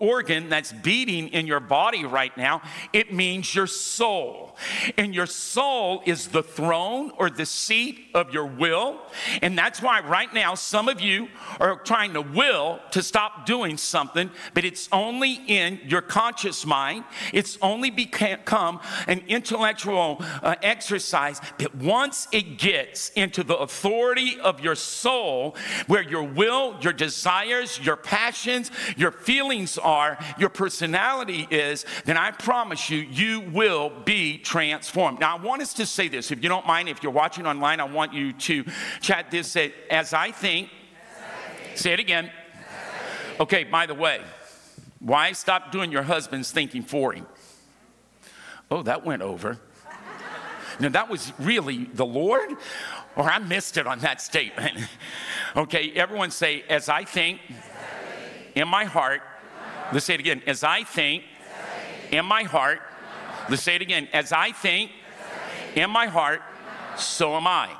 organ 0.00 0.48
that's 0.48 0.72
beating 0.72 1.28
in 1.28 1.46
your 1.46 1.60
body 1.60 2.04
right 2.04 2.36
now, 2.36 2.62
it 2.92 3.12
means 3.12 3.54
your 3.54 3.66
soul. 3.66 4.56
And 4.96 5.14
your 5.14 5.26
soul 5.26 6.02
is 6.06 6.28
the 6.28 6.42
throne 6.42 7.12
or 7.16 7.30
the 7.30 7.46
seat 7.46 8.08
of 8.14 8.32
your 8.32 8.46
will. 8.46 9.00
And 9.42 9.56
that's 9.56 9.80
why 9.80 10.00
right 10.00 10.32
now 10.32 10.54
some 10.54 10.88
of 10.88 11.00
you 11.00 11.28
are 11.60 11.76
trying 11.76 12.14
to 12.14 12.22
will 12.22 12.80
to 12.92 13.02
stop 13.02 13.46
doing 13.46 13.76
something, 13.76 14.30
but 14.54 14.64
it's 14.64 14.88
only 14.92 15.40
in 15.46 15.80
your 15.84 16.02
conscious 16.02 16.66
mind. 16.66 17.04
It's 17.32 17.58
only 17.62 17.90
become 17.90 18.80
an 19.06 19.22
intellectual 19.28 20.18
uh, 20.42 20.56
exercise. 20.62 21.40
But 21.58 21.74
once 21.74 22.28
it 22.32 22.58
gets 22.58 23.10
into 23.10 23.42
the 23.42 23.56
authority 23.56 24.38
of 24.40 24.60
your 24.60 24.74
soul, 24.74 25.56
where 25.86 26.02
your 26.02 26.24
will, 26.24 26.76
your 26.80 26.92
desires, 26.92 27.78
your 27.80 27.96
passions, 27.96 28.70
your 28.96 29.12
feelings 29.12 29.57
are, 29.78 30.18
your 30.38 30.50
personality 30.50 31.48
is, 31.50 31.84
then 32.04 32.16
I 32.16 32.30
promise 32.30 32.90
you, 32.90 32.98
you 32.98 33.40
will 33.40 33.90
be 34.04 34.38
transformed. 34.38 35.18
Now, 35.18 35.36
I 35.36 35.40
want 35.40 35.62
us 35.62 35.74
to 35.74 35.86
say 35.86 36.06
this. 36.06 36.30
If 36.30 36.42
you 36.42 36.48
don't 36.48 36.66
mind, 36.66 36.88
if 36.88 37.02
you're 37.02 37.10
watching 37.10 37.46
online, 37.46 37.80
I 37.80 37.84
want 37.84 38.12
you 38.12 38.32
to 38.32 38.64
chat 39.00 39.30
this. 39.30 39.48
Say, 39.48 39.74
as 39.90 40.12
I 40.12 40.30
think, 40.30 40.68
say 41.74 41.92
it 41.92 42.00
again. 42.00 42.30
Okay, 43.40 43.64
by 43.64 43.86
the 43.86 43.94
way, 43.94 44.20
why 45.00 45.32
stop 45.32 45.72
doing 45.72 45.90
your 45.90 46.02
husband's 46.02 46.50
thinking 46.50 46.82
for 46.82 47.12
him? 47.12 47.26
Oh, 48.70 48.82
that 48.82 49.04
went 49.04 49.22
over. 49.22 49.58
Now, 50.80 50.90
that 50.90 51.08
was 51.08 51.32
really 51.40 51.84
the 51.92 52.06
Lord, 52.06 52.50
or 53.16 53.24
I 53.24 53.38
missed 53.38 53.76
it 53.78 53.86
on 53.86 53.98
that 54.00 54.20
statement. 54.20 54.78
okay, 55.56 55.90
everyone 55.92 56.30
say, 56.30 56.62
as 56.68 56.88
I 56.88 57.04
think 57.04 57.40
in 58.54 58.68
my 58.68 58.84
heart, 58.84 59.22
let's 59.92 60.06
say 60.06 60.14
it 60.14 60.20
again, 60.20 60.42
as 60.46 60.64
I 60.64 60.84
think 60.84 61.24
in 62.10 62.24
my 62.24 62.42
heart, 62.42 62.80
Let's 63.48 63.62
say 63.62 63.76
it 63.76 63.82
again. 63.82 64.08
As 64.12 64.30
I 64.30 64.52
think 64.52 64.90
in 65.74 65.90
my 65.90 66.06
heart, 66.06 66.42
so 66.96 67.34
am 67.34 67.46
I. 67.46 67.74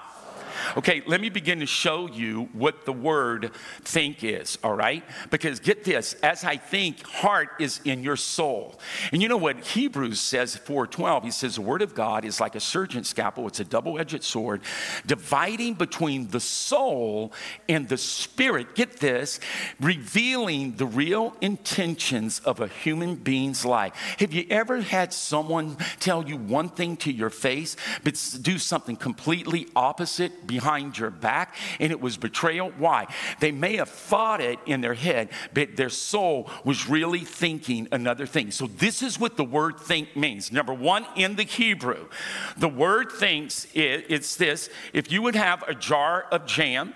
Okay, 0.77 1.03
let 1.07 1.21
me 1.21 1.29
begin 1.29 1.61
to 1.61 1.67
show 1.67 2.09
you 2.09 2.49
what 2.53 2.85
the 2.85 2.93
word 2.93 3.53
think 3.83 4.25
is, 4.25 4.59
all 4.63 4.75
right? 4.75 5.05
Because 5.31 5.61
get 5.61 5.85
this, 5.85 6.15
as 6.23 6.45
I 6.45 6.57
think, 6.57 7.07
heart 7.07 7.51
is 7.59 7.81
in 7.85 8.03
your 8.03 8.17
soul. 8.17 8.79
And 9.13 9.23
you 9.23 9.29
know 9.29 9.37
what 9.37 9.59
Hebrews 9.59 10.21
says 10.21 10.57
4:12, 10.57 11.25
he 11.25 11.31
says 11.31 11.57
the 11.57 11.63
word 11.63 11.83
of 11.83 11.95
God 11.95 12.25
is 12.25 12.41
like 12.41 12.55
a 12.55 12.61
surgeon's 12.61 13.09
scalpel, 13.09 13.47
it's 13.47 13.61
a 13.61 13.65
double-edged 13.65 14.23
sword, 14.23 14.63
dividing 15.07 15.75
between 15.75 16.29
the 16.29 16.41
soul 16.41 17.33
and 17.69 17.89
the 17.89 17.99
spirit. 17.99 18.75
Get 18.75 18.99
this, 19.01 19.41
revealing 19.81 20.77
the 20.77 20.87
real 20.87 21.37
intentions 21.41 22.41
of 22.41 22.61
a 22.61 22.69
human 22.69 23.17
being's 23.17 23.65
life. 23.65 23.95
Have 24.19 24.33
you 24.33 24.47
ever 24.51 24.81
had 24.81 25.13
someone 25.13 25.77
tell 26.01 26.27
you 26.27 26.37
one 26.37 26.69
thing 26.69 26.97
to 26.99 27.13
your 27.13 27.31
face 27.31 27.77
but 28.05 28.39
do 28.43 28.59
something 28.59 28.97
completely 28.97 29.69
opposite 29.77 30.47
behind 30.49 30.99
your 30.99 31.11
back, 31.11 31.55
and 31.79 31.93
it 31.93 32.01
was 32.01 32.17
betrayal. 32.17 32.73
Why? 32.77 33.07
They 33.39 33.53
may 33.53 33.77
have 33.77 33.89
thought 33.89 34.41
it 34.41 34.59
in 34.67 34.81
their 34.81 34.95
head, 34.95 35.29
but 35.55 35.77
their 35.77 35.91
soul 35.91 36.51
was 36.65 36.89
really 36.89 37.21
thinking 37.21 37.87
another 37.93 38.27
thing. 38.27 38.51
So, 38.51 38.67
this 38.67 39.01
is 39.03 39.21
what 39.21 39.37
the 39.37 39.45
word 39.45 39.79
think 39.79 40.17
means. 40.17 40.51
Number 40.51 40.75
one, 40.75 41.07
in 41.15 41.37
the 41.37 41.45
Hebrew, 41.45 42.09
the 42.57 42.69
word 42.69 43.13
thinks, 43.13 43.69
it's 43.75 44.35
this 44.35 44.69
if 44.93 45.13
you 45.13 45.23
would 45.23 45.37
have 45.37 45.63
a 45.69 45.75
jar 45.75 46.27
of 46.33 46.47
jam, 46.47 46.95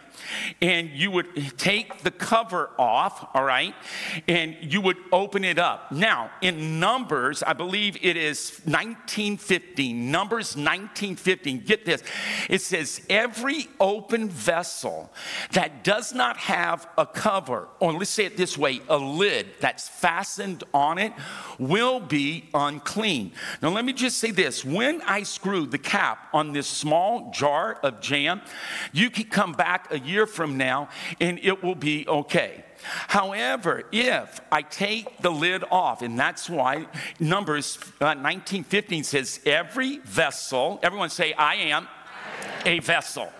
and 0.60 0.90
you 0.90 1.10
would 1.10 1.58
take 1.58 2.02
the 2.02 2.10
cover 2.10 2.70
off, 2.78 3.28
all 3.34 3.44
right, 3.44 3.74
and 4.28 4.56
you 4.60 4.80
would 4.80 4.96
open 5.12 5.44
it 5.44 5.58
up. 5.58 5.92
Now, 5.92 6.30
in 6.40 6.80
Numbers, 6.80 7.42
I 7.42 7.52
believe 7.52 7.96
it 8.02 8.16
is 8.16 8.60
1915, 8.64 10.10
Numbers 10.10 10.56
1915, 10.56 11.60
get 11.60 11.84
this. 11.84 12.02
It 12.48 12.60
says, 12.60 13.04
every 13.08 13.68
open 13.80 14.28
vessel 14.28 15.12
that 15.52 15.84
does 15.84 16.12
not 16.12 16.36
have 16.36 16.88
a 16.98 17.06
cover, 17.06 17.68
or 17.80 17.92
let's 17.92 18.10
say 18.10 18.24
it 18.24 18.36
this 18.36 18.56
way, 18.56 18.80
a 18.88 18.98
lid 18.98 19.46
that's 19.60 19.88
fastened 19.88 20.64
on 20.72 20.98
it, 20.98 21.12
will 21.58 22.00
be 22.00 22.48
unclean. 22.54 23.32
Now, 23.60 23.70
let 23.70 23.84
me 23.84 23.92
just 23.92 24.18
say 24.18 24.30
this 24.30 24.64
when 24.64 25.02
I 25.02 25.22
screw 25.22 25.66
the 25.66 25.78
cap 25.78 26.28
on 26.32 26.52
this 26.52 26.66
small 26.66 27.30
jar 27.30 27.78
of 27.82 28.00
jam, 28.00 28.42
you 28.92 29.10
can 29.10 29.24
come 29.24 29.52
back 29.52 29.92
a 29.92 29.98
year 30.04 30.26
from 30.26 30.56
now 30.56 30.88
and 31.20 31.38
it 31.42 31.62
will 31.62 31.74
be 31.74 32.06
okay. 32.08 32.64
However, 32.82 33.84
if 33.92 34.40
I 34.50 34.62
take 34.62 35.18
the 35.22 35.30
lid 35.30 35.64
off, 35.70 36.02
and 36.02 36.18
that's 36.18 36.50
why 36.50 36.86
Numbers 37.20 37.78
uh, 38.00 38.18
1915 38.18 39.04
says, 39.04 39.40
every 39.46 39.98
vessel, 39.98 40.80
everyone 40.82 41.10
say, 41.10 41.32
I 41.32 41.54
am 41.56 41.86
a 42.64 42.80
vessel. 42.80 43.32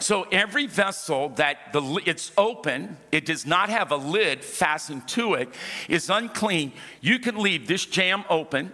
So 0.00 0.24
every 0.24 0.66
vessel 0.66 1.30
that 1.30 1.72
the 1.72 2.00
it's 2.06 2.32
open, 2.36 2.96
it 3.12 3.26
does 3.26 3.46
not 3.46 3.68
have 3.68 3.90
a 3.90 3.96
lid 3.96 4.44
fastened 4.44 5.08
to 5.08 5.34
it, 5.34 5.48
is 5.88 6.10
unclean. 6.10 6.72
You 7.00 7.18
can 7.18 7.36
leave 7.36 7.66
this 7.66 7.84
jam 7.84 8.24
open, 8.30 8.72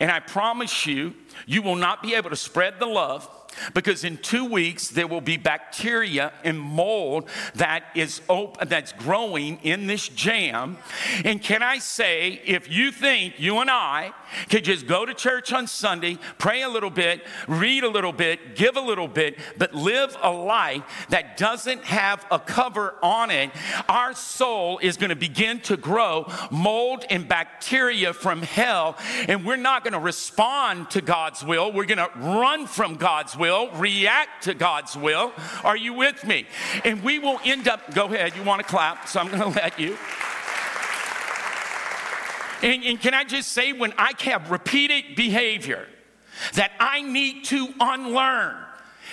and 0.00 0.10
I 0.10 0.20
promise 0.20 0.86
you, 0.86 1.14
you 1.46 1.62
will 1.62 1.76
not 1.76 2.02
be 2.02 2.14
able 2.14 2.30
to 2.30 2.36
spread 2.36 2.78
the 2.78 2.86
love 2.86 3.28
because 3.74 4.04
in 4.04 4.16
two 4.18 4.44
weeks 4.44 4.88
there 4.88 5.06
will 5.06 5.20
be 5.20 5.36
bacteria 5.36 6.32
and 6.44 6.58
mold 6.58 7.28
that 7.54 7.84
is 7.94 8.20
that's 8.66 8.92
growing 8.92 9.58
in 9.62 9.86
this 9.86 10.08
jam. 10.08 10.78
And 11.24 11.42
can 11.42 11.62
I 11.62 11.78
say, 11.78 12.40
if 12.44 12.70
you 12.70 12.92
think 12.92 13.34
you 13.38 13.58
and 13.58 13.70
I 13.70 14.12
could 14.50 14.64
just 14.64 14.86
go 14.86 15.06
to 15.06 15.14
church 15.14 15.52
on 15.52 15.66
Sunday, 15.66 16.18
pray 16.38 16.62
a 16.62 16.68
little 16.68 16.90
bit, 16.90 17.24
read 17.46 17.84
a 17.84 17.88
little 17.88 18.12
bit, 18.12 18.56
give 18.56 18.76
a 18.76 18.80
little 18.80 19.08
bit, 19.08 19.38
but 19.56 19.74
live 19.74 20.16
a 20.22 20.30
life 20.30 21.06
that 21.08 21.36
doesn't 21.36 21.84
have 21.84 22.26
a 22.30 22.38
cover 22.38 22.94
on 23.02 23.30
it, 23.30 23.50
our 23.88 24.14
soul 24.14 24.78
is 24.82 24.96
going 24.96 25.10
to 25.10 25.16
begin 25.16 25.60
to 25.60 25.76
grow 25.76 26.30
mold 26.50 27.04
and 27.10 27.28
bacteria 27.28 28.12
from 28.12 28.42
hell, 28.42 28.96
and 29.28 29.44
we're 29.44 29.56
not 29.56 29.82
going 29.84 29.92
to 29.92 29.98
respond 29.98 30.90
to 30.90 31.00
God's 31.00 31.44
will. 31.44 31.72
We're 31.72 31.86
going 31.86 31.98
to 31.98 32.10
run 32.18 32.66
from 32.66 32.96
God's 32.96 33.36
will 33.36 33.47
will, 33.48 33.70
react 33.72 34.44
to 34.44 34.54
God's 34.54 34.96
will. 34.96 35.32
Are 35.64 35.76
you 35.76 35.94
with 35.94 36.24
me? 36.24 36.46
And 36.84 37.02
we 37.02 37.18
will 37.18 37.40
end 37.44 37.66
up, 37.66 37.94
go 37.94 38.06
ahead, 38.06 38.36
you 38.36 38.42
want 38.42 38.60
to 38.60 38.66
clap, 38.66 39.08
so 39.08 39.20
I'm 39.20 39.28
going 39.28 39.40
to 39.52 39.60
let 39.60 39.78
you. 39.78 39.96
And, 42.60 42.84
and, 42.84 43.00
can 43.00 43.14
I 43.14 43.24
just 43.24 43.52
say, 43.52 43.72
when 43.72 43.94
I 43.96 44.12
have 44.20 44.50
repeated 44.50 45.14
behavior 45.14 45.86
that 46.54 46.72
I 46.80 47.02
need 47.02 47.44
to 47.46 47.68
unlearn, 47.78 48.56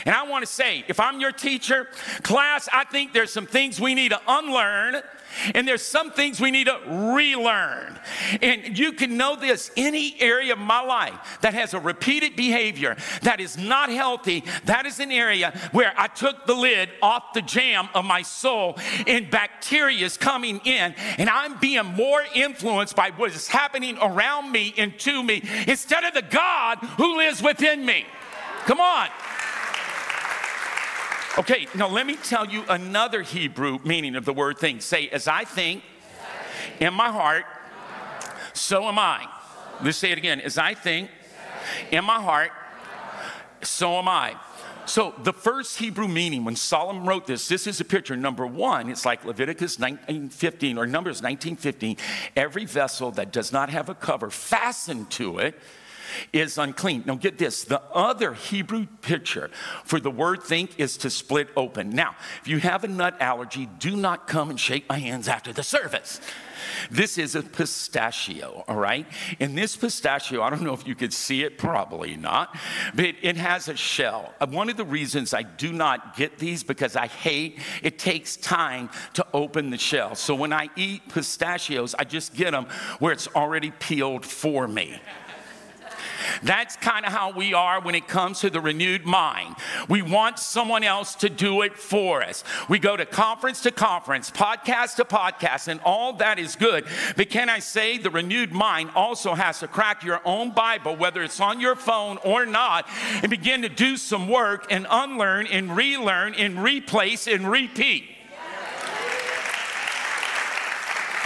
and 0.05 0.13
I 0.13 0.23
want 0.23 0.45
to 0.45 0.51
say, 0.51 0.83
if 0.87 0.99
I'm 0.99 1.19
your 1.19 1.31
teacher, 1.31 1.87
class, 2.23 2.67
I 2.73 2.83
think 2.83 3.13
there's 3.13 3.31
some 3.31 3.45
things 3.45 3.79
we 3.79 3.95
need 3.95 4.09
to 4.09 4.21
unlearn 4.27 5.01
and 5.53 5.67
there's 5.67 5.81
some 5.81 6.11
things 6.11 6.39
we 6.39 6.51
need 6.51 6.67
to 6.67 6.79
relearn. 6.87 7.99
And 8.41 8.77
you 8.77 8.93
can 8.93 9.17
know 9.17 9.35
this 9.35 9.71
any 9.75 10.15
area 10.19 10.53
of 10.53 10.59
my 10.59 10.81
life 10.81 11.39
that 11.41 11.53
has 11.53 11.73
a 11.73 11.79
repeated 11.79 12.35
behavior 12.35 12.95
that 13.21 13.39
is 13.39 13.57
not 13.57 13.89
healthy, 13.89 14.43
that 14.65 14.85
is 14.85 14.99
an 14.99 15.11
area 15.11 15.51
where 15.71 15.93
I 15.97 16.07
took 16.07 16.45
the 16.45 16.53
lid 16.53 16.89
off 17.01 17.33
the 17.33 17.41
jam 17.41 17.89
of 17.93 18.05
my 18.05 18.21
soul 18.21 18.77
and 19.07 19.29
bacteria 19.29 20.05
is 20.05 20.17
coming 20.17 20.59
in 20.63 20.95
and 21.17 21.29
I'm 21.29 21.57
being 21.59 21.85
more 21.85 22.23
influenced 22.33 22.95
by 22.95 23.11
what 23.11 23.31
is 23.31 23.47
happening 23.47 23.97
around 24.01 24.51
me 24.51 24.73
and 24.77 24.97
to 24.99 25.23
me 25.23 25.43
instead 25.67 26.03
of 26.03 26.13
the 26.13 26.21
God 26.21 26.77
who 26.97 27.17
lives 27.17 27.41
within 27.41 27.85
me. 27.85 28.05
Come 28.65 28.79
on. 28.79 29.09
Okay, 31.37 31.67
now 31.75 31.89
let 31.89 32.07
me 32.07 32.15
tell 32.15 32.47
you 32.47 32.63
another 32.69 33.21
Hebrew 33.21 33.79
meaning 33.83 34.15
of 34.15 34.23
the 34.23 34.31
word 34.31 34.57
think. 34.57 34.81
Say, 34.81 35.09
as 35.09 35.27
I 35.27 35.43
think, 35.43 35.83
in 36.79 36.93
my 36.93 37.09
heart, 37.09 37.43
so 38.53 38.85
am 38.85 38.97
I. 38.97 39.27
Let's 39.83 39.97
say 39.97 40.11
it 40.11 40.17
again. 40.17 40.39
As 40.39 40.57
I 40.57 40.73
think 40.75 41.09
in 41.91 42.05
my 42.05 42.21
heart, 42.21 42.51
so 43.61 43.97
am 43.97 44.07
I. 44.07 44.35
So, 44.85 45.13
the 45.23 45.33
first 45.33 45.77
Hebrew 45.77 46.07
meaning 46.07 46.45
when 46.45 46.55
Solomon 46.55 47.05
wrote 47.05 47.27
this, 47.27 47.49
this 47.49 47.67
is 47.67 47.81
a 47.81 47.85
picture. 47.85 48.15
Number 48.15 48.47
one, 48.47 48.89
it's 48.89 49.03
like 49.03 49.25
Leviticus 49.25 49.77
19:15 49.77 50.77
or 50.77 50.87
Numbers 50.87 51.21
19:15. 51.21 51.97
Every 52.37 52.63
vessel 52.63 53.11
that 53.11 53.33
does 53.33 53.51
not 53.51 53.69
have 53.69 53.89
a 53.89 53.95
cover 53.95 54.29
fastened 54.29 55.11
to 55.11 55.39
it 55.39 55.59
is 56.33 56.57
unclean. 56.57 57.03
Now, 57.05 57.15
get 57.15 57.37
this 57.37 57.63
the 57.63 57.81
other 57.93 58.33
Hebrew 58.33 58.87
picture 59.01 59.49
for 59.83 59.99
the 59.99 60.11
word 60.11 60.43
think 60.43 60.79
is 60.79 60.97
to 60.97 61.09
split 61.09 61.49
open. 61.55 61.89
Now, 61.89 62.15
if 62.41 62.47
you 62.47 62.59
have 62.59 62.83
a 62.83 62.87
nut 62.87 63.17
allergy, 63.19 63.67
do 63.79 63.95
not 63.95 64.27
come 64.27 64.49
and 64.49 64.59
shake 64.59 64.87
my 64.89 64.99
hands 64.99 65.27
after 65.27 65.53
the 65.53 65.63
service. 65.63 66.19
This 66.89 67.17
is 67.17 67.35
a 67.35 67.43
pistachio, 67.43 68.63
all 68.67 68.77
right? 68.77 69.05
And 69.39 69.57
this 69.57 69.75
pistachio, 69.75 70.41
I 70.41 70.49
don't 70.49 70.63
know 70.63 70.73
if 70.73 70.87
you 70.87 70.95
could 70.95 71.13
see 71.13 71.43
it, 71.43 71.57
probably 71.57 72.15
not, 72.15 72.55
but 72.93 73.15
it 73.21 73.37
has 73.37 73.67
a 73.67 73.75
shell. 73.75 74.33
Uh, 74.39 74.47
one 74.47 74.69
of 74.69 74.77
the 74.77 74.85
reasons 74.85 75.33
I 75.33 75.43
do 75.43 75.71
not 75.71 76.15
get 76.15 76.37
these 76.37 76.63
because 76.63 76.95
I 76.95 77.07
hate 77.07 77.59
it 77.83 77.99
takes 77.99 78.35
time 78.37 78.89
to 79.13 79.25
open 79.33 79.69
the 79.69 79.77
shell. 79.77 80.15
So 80.15 80.35
when 80.35 80.53
I 80.53 80.69
eat 80.75 81.07
pistachios, 81.09 81.95
I 81.97 82.03
just 82.03 82.35
get 82.35 82.51
them 82.51 82.67
where 82.99 83.13
it's 83.13 83.27
already 83.27 83.71
peeled 83.71 84.25
for 84.25 84.67
me. 84.67 84.99
That's 86.43 86.75
kind 86.75 87.05
of 87.05 87.11
how 87.11 87.31
we 87.31 87.53
are 87.53 87.81
when 87.81 87.95
it 87.95 88.07
comes 88.07 88.39
to 88.41 88.49
the 88.49 88.61
renewed 88.61 89.05
mind. 89.05 89.55
We 89.89 90.01
want 90.01 90.39
someone 90.39 90.83
else 90.83 91.15
to 91.15 91.29
do 91.29 91.61
it 91.61 91.77
for 91.77 92.23
us. 92.23 92.43
We 92.69 92.79
go 92.79 92.95
to 92.95 93.05
conference 93.05 93.61
to 93.61 93.71
conference, 93.71 94.31
podcast 94.31 94.95
to 94.95 95.05
podcast, 95.05 95.67
and 95.67 95.79
all 95.83 96.13
that 96.13 96.39
is 96.39 96.55
good. 96.55 96.85
But 97.15 97.29
can 97.29 97.49
I 97.49 97.59
say 97.59 97.97
the 97.97 98.09
renewed 98.09 98.51
mind 98.51 98.91
also 98.95 99.33
has 99.33 99.59
to 99.59 99.67
crack 99.67 100.03
your 100.03 100.21
own 100.25 100.51
Bible, 100.51 100.95
whether 100.95 101.23
it's 101.23 101.39
on 101.39 101.59
your 101.59 101.75
phone 101.75 102.17
or 102.23 102.45
not, 102.45 102.87
and 103.21 103.29
begin 103.29 103.61
to 103.63 103.69
do 103.69 103.97
some 103.97 104.27
work 104.27 104.67
and 104.69 104.87
unlearn 104.89 105.47
and 105.47 105.75
relearn 105.75 106.33
and 106.35 106.61
replace 106.61 107.27
and 107.27 107.49
repeat. 107.49 108.05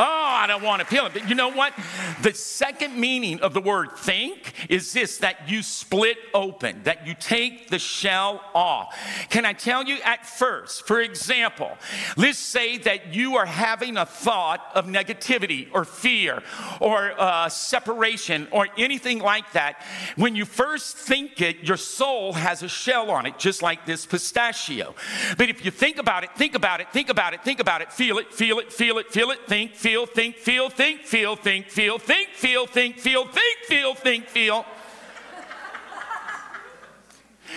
Oh, 0.01 0.28
I 0.39 0.47
don't 0.47 0.63
want 0.63 0.81
to 0.81 0.87
peel 0.87 1.05
it. 1.05 1.13
But 1.13 1.27
you 1.29 1.35
know 1.35 1.51
what? 1.51 1.73
The 2.21 2.33
second 2.33 2.95
meaning 2.97 3.41
of 3.41 3.53
the 3.53 3.61
word 3.61 3.91
think 3.97 4.53
is 4.69 4.93
this 4.93 5.17
that 5.17 5.49
you 5.49 5.61
split 5.61 6.17
open, 6.33 6.83
that 6.83 7.05
you 7.05 7.13
take 7.13 7.69
the 7.69 7.77
shell 7.77 8.41
off. 8.55 8.97
Can 9.29 9.45
I 9.45 9.53
tell 9.53 9.83
you 9.83 9.97
at 10.03 10.25
first, 10.25 10.87
for 10.87 11.01
example, 11.01 11.77
let's 12.15 12.39
say 12.39 12.77
that 12.79 13.13
you 13.13 13.35
are 13.35 13.45
having 13.45 13.97
a 13.97 14.05
thought 14.05 14.65
of 14.73 14.85
negativity 14.85 15.67
or 15.73 15.83
fear 15.83 16.41
or 16.79 17.13
uh, 17.19 17.49
separation 17.49 18.47
or 18.51 18.67
anything 18.77 19.19
like 19.19 19.51
that. 19.51 19.83
When 20.15 20.35
you 20.35 20.45
first 20.45 20.95
think 20.95 21.41
it, 21.41 21.63
your 21.63 21.77
soul 21.77 22.33
has 22.33 22.63
a 22.63 22.69
shell 22.69 23.11
on 23.11 23.25
it, 23.25 23.37
just 23.37 23.61
like 23.61 23.85
this 23.85 24.05
pistachio. 24.05 24.95
But 25.37 25.49
if 25.49 25.65
you 25.65 25.71
think 25.71 25.97
about 25.97 26.23
it, 26.23 26.29
think 26.35 26.55
about 26.55 26.79
it, 26.79 26.91
think 26.93 27.09
about 27.09 27.33
it, 27.33 27.43
think 27.43 27.59
about 27.59 27.81
it, 27.81 27.91
feel 27.91 28.17
it, 28.17 28.33
feel 28.33 28.59
it, 28.59 28.71
feel 28.71 28.97
it, 28.99 29.11
feel 29.11 29.31
it, 29.31 29.39
think, 29.47 29.75
feel 29.75 29.89
feel, 29.89 30.07
think, 30.33 30.37
feel, 30.37 30.69
think, 30.69 31.01
feel, 31.01 31.35
think, 31.35 31.69
feel, 31.69 31.97
think, 31.97 32.29
feel, 32.29 32.65
think, 32.67 32.97
feel, 32.97 33.25
think, 33.25 33.57
feel, 33.65 33.93
think, 33.95 34.27
feel. 34.27 34.65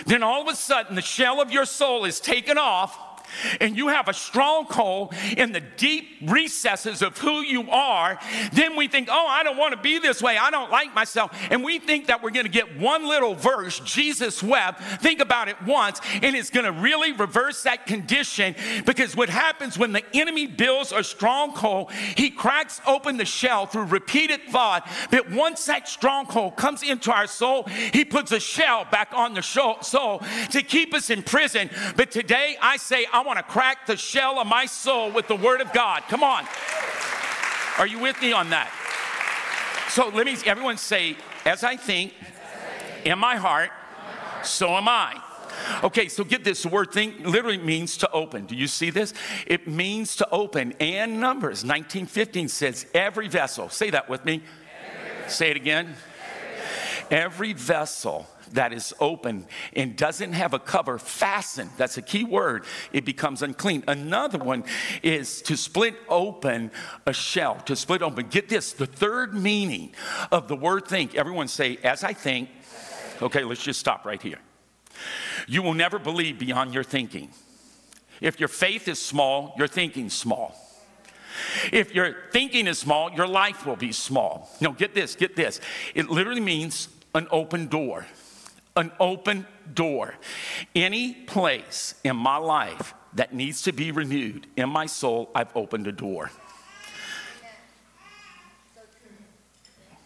Then 0.05 0.23
all 0.23 0.41
of 0.41 0.47
a 0.47 0.55
sudden, 0.55 0.95
the 0.95 1.01
shell 1.01 1.41
of 1.41 1.51
your 1.51 1.65
soul 1.65 2.05
is 2.05 2.19
taken 2.19 2.57
off 2.57 3.12
and 3.59 3.77
you 3.77 3.87
have 3.89 4.07
a 4.07 4.13
stronghold 4.13 5.13
in 5.37 5.51
the 5.51 5.61
deep 5.61 6.05
recesses 6.25 7.01
of 7.01 7.17
who 7.17 7.41
you 7.41 7.69
are, 7.69 8.19
then 8.53 8.75
we 8.75 8.87
think, 8.87 9.09
oh, 9.11 9.27
I 9.27 9.43
don't 9.43 9.57
want 9.57 9.73
to 9.73 9.81
be 9.81 9.99
this 9.99 10.21
way. 10.21 10.37
I 10.37 10.51
don't 10.51 10.71
like 10.71 10.93
myself. 10.93 11.35
And 11.49 11.63
we 11.63 11.79
think 11.79 12.07
that 12.07 12.23
we're 12.23 12.31
going 12.31 12.45
to 12.45 12.51
get 12.51 12.79
one 12.79 13.07
little 13.07 13.35
verse, 13.35 13.79
Jesus 13.79 14.41
wept. 14.41 14.81
Think 15.01 15.19
about 15.19 15.47
it 15.47 15.61
once, 15.63 15.99
and 16.21 16.35
it's 16.35 16.49
going 16.49 16.65
to 16.65 16.71
really 16.71 17.11
reverse 17.11 17.63
that 17.63 17.85
condition 17.85 18.55
because 18.85 19.15
what 19.15 19.29
happens 19.29 19.77
when 19.77 19.91
the 19.91 20.03
enemy 20.13 20.47
builds 20.47 20.91
a 20.91 21.03
stronghold, 21.03 21.91
he 21.91 22.29
cracks 22.29 22.81
open 22.85 23.17
the 23.17 23.25
shell 23.25 23.65
through 23.65 23.85
repeated 23.85 24.41
thought. 24.49 24.87
But 25.11 25.31
once 25.31 25.65
that 25.65 25.87
stronghold 25.87 26.55
comes 26.55 26.83
into 26.83 27.11
our 27.11 27.27
soul, 27.27 27.63
he 27.93 28.05
puts 28.05 28.31
a 28.31 28.39
shell 28.39 28.85
back 28.89 29.09
on 29.13 29.33
the 29.33 29.41
soul 29.41 30.21
to 30.51 30.61
keep 30.61 30.93
us 30.93 31.09
in 31.09 31.23
prison. 31.23 31.69
But 31.95 32.11
today 32.11 32.57
I 32.61 32.77
say, 32.77 33.05
I 33.11 33.22
want 33.23 33.39
to 33.39 33.43
crack 33.43 33.85
the 33.87 33.97
shell 33.97 34.39
of 34.39 34.47
my 34.47 34.65
soul 34.65 35.11
with 35.11 35.27
the 35.27 35.35
Word 35.35 35.61
of 35.61 35.73
God. 35.73 36.03
Come 36.09 36.23
on. 36.23 36.45
Are 37.77 37.87
you 37.87 37.99
with 37.99 38.21
me 38.21 38.33
on 38.33 38.51
that? 38.51 38.71
So 39.89 40.09
let 40.09 40.25
me, 40.25 40.35
everyone 40.45 40.77
say, 40.77 41.17
as 41.45 41.63
I 41.63 41.75
think 41.75 42.13
in 43.05 43.17
my 43.17 43.35
heart, 43.35 43.71
so 44.43 44.69
am 44.69 44.87
I. 44.87 45.21
Okay, 45.83 46.07
so 46.07 46.23
get 46.23 46.43
this. 46.43 46.63
The 46.63 46.69
word 46.69 46.91
think 46.91 47.25
literally 47.25 47.57
means 47.57 47.97
to 47.97 48.11
open. 48.11 48.45
Do 48.45 48.55
you 48.55 48.67
see 48.67 48.89
this? 48.89 49.13
It 49.45 49.67
means 49.67 50.15
to 50.17 50.29
open. 50.29 50.73
And 50.79 51.19
Numbers 51.19 51.63
1915 51.63 52.47
says, 52.47 52.85
every 52.93 53.27
vessel, 53.27 53.69
say 53.69 53.89
that 53.91 54.09
with 54.09 54.25
me. 54.25 54.41
Say 55.27 55.51
it 55.51 55.57
again. 55.57 55.95
Every 57.09 57.53
vessel 57.53 58.27
that 58.53 58.73
is 58.73 58.93
open 58.99 59.45
and 59.75 59.95
doesn't 59.95 60.33
have 60.33 60.53
a 60.53 60.59
cover 60.59 60.97
fastened, 60.97 61.69
that's 61.77 61.97
a 61.97 62.01
key 62.01 62.23
word, 62.23 62.65
it 62.91 63.05
becomes 63.05 63.41
unclean. 63.41 63.83
Another 63.87 64.37
one 64.37 64.63
is 65.01 65.41
to 65.43 65.57
split 65.57 65.95
open 66.09 66.71
a 67.05 67.13
shell, 67.13 67.55
to 67.65 67.75
split 67.75 68.01
open. 68.01 68.27
Get 68.27 68.49
this, 68.49 68.73
the 68.73 68.85
third 68.85 69.33
meaning 69.33 69.93
of 70.31 70.47
the 70.47 70.55
word 70.55 70.87
think, 70.87 71.15
everyone 71.15 71.47
say, 71.47 71.77
as 71.83 72.03
I 72.03 72.13
think. 72.13 72.49
Okay, 73.21 73.43
let's 73.43 73.63
just 73.63 73.79
stop 73.79 74.05
right 74.05 74.21
here. 74.21 74.39
You 75.47 75.61
will 75.61 75.73
never 75.73 75.99
believe 75.99 76.39
beyond 76.39 76.73
your 76.73 76.83
thinking. 76.83 77.29
If 78.21 78.39
your 78.39 78.49
faith 78.49 78.87
is 78.87 78.99
small, 78.99 79.53
your 79.57 79.67
thinking's 79.67 80.13
small. 80.13 80.55
If 81.71 81.93
your 81.95 82.15
thinking 82.31 82.67
is 82.67 82.79
small, 82.79 83.11
your 83.11 83.27
life 83.27 83.65
will 83.65 83.75
be 83.75 83.91
small. 83.91 84.49
No, 84.61 84.71
get 84.71 84.93
this, 84.93 85.15
get 85.15 85.35
this. 85.35 85.59
It 85.95 86.09
literally 86.09 86.41
means 86.41 86.89
an 87.15 87.27
open 87.31 87.67
door 87.67 88.05
an 88.75 88.91
open 88.99 89.45
door. 89.73 90.15
Any 90.75 91.13
place 91.13 91.95
in 92.03 92.15
my 92.15 92.37
life 92.37 92.93
that 93.13 93.33
needs 93.33 93.61
to 93.63 93.71
be 93.71 93.91
renewed 93.91 94.47
in 94.57 94.69
my 94.69 94.87
soul, 94.87 95.29
I've 95.35 95.55
opened 95.55 95.87
a 95.87 95.91
door. 95.91 96.31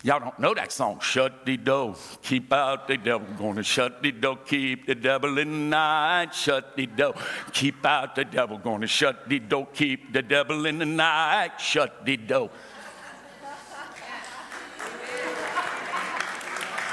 Y'all 0.03 0.19
don't 0.19 0.37
know 0.39 0.53
that 0.53 0.71
song. 0.71 0.99
Shut 0.99 1.45
the 1.45 1.57
door, 1.57 1.95
keep 2.21 2.53
out 2.53 2.87
the 2.87 2.97
devil. 2.97 3.27
Gonna 3.37 3.63
shut 3.63 4.03
the 4.03 4.11
door, 4.11 4.37
keep 4.37 4.85
the 4.85 4.95
devil 4.95 5.37
in 5.39 5.49
the 5.49 5.57
night. 5.75 6.35
Shut 6.35 6.77
the 6.77 6.85
door, 6.85 7.15
keep 7.51 7.83
out 7.83 8.15
the 8.15 8.23
devil. 8.23 8.57
Gonna 8.57 8.87
shut 8.87 9.27
the 9.27 9.39
door, 9.39 9.67
keep 9.73 10.13
the 10.13 10.21
devil 10.21 10.65
in 10.65 10.77
the 10.77 10.85
night. 10.85 11.59
Shut 11.59 12.05
the 12.05 12.15
door. 12.15 12.51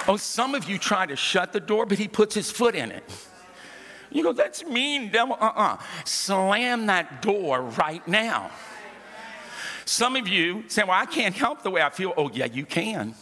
Oh, 0.06 0.16
some 0.16 0.54
of 0.54 0.68
you 0.68 0.78
try 0.78 1.06
to 1.06 1.16
shut 1.16 1.52
the 1.52 1.60
door, 1.60 1.86
but 1.86 1.98
he 1.98 2.08
puts 2.08 2.34
his 2.34 2.50
foot 2.50 2.74
in 2.74 2.90
it. 2.90 3.04
You 4.10 4.22
go, 4.22 4.32
that's 4.32 4.64
mean, 4.64 5.10
devil. 5.10 5.36
Uh 5.40 5.46
uh-uh. 5.46 5.74
uh 5.74 5.76
Slam 6.04 6.86
that 6.86 7.22
door 7.22 7.62
right 7.62 8.06
now. 8.06 8.50
Some 9.86 10.16
of 10.16 10.28
you 10.28 10.64
say, 10.68 10.82
Well, 10.82 10.92
I 10.92 11.06
can't 11.06 11.34
help 11.34 11.62
the 11.62 11.70
way 11.70 11.82
I 11.82 11.90
feel. 11.90 12.14
Oh, 12.16 12.30
yeah, 12.32 12.46
you 12.46 12.64
can. 12.64 13.14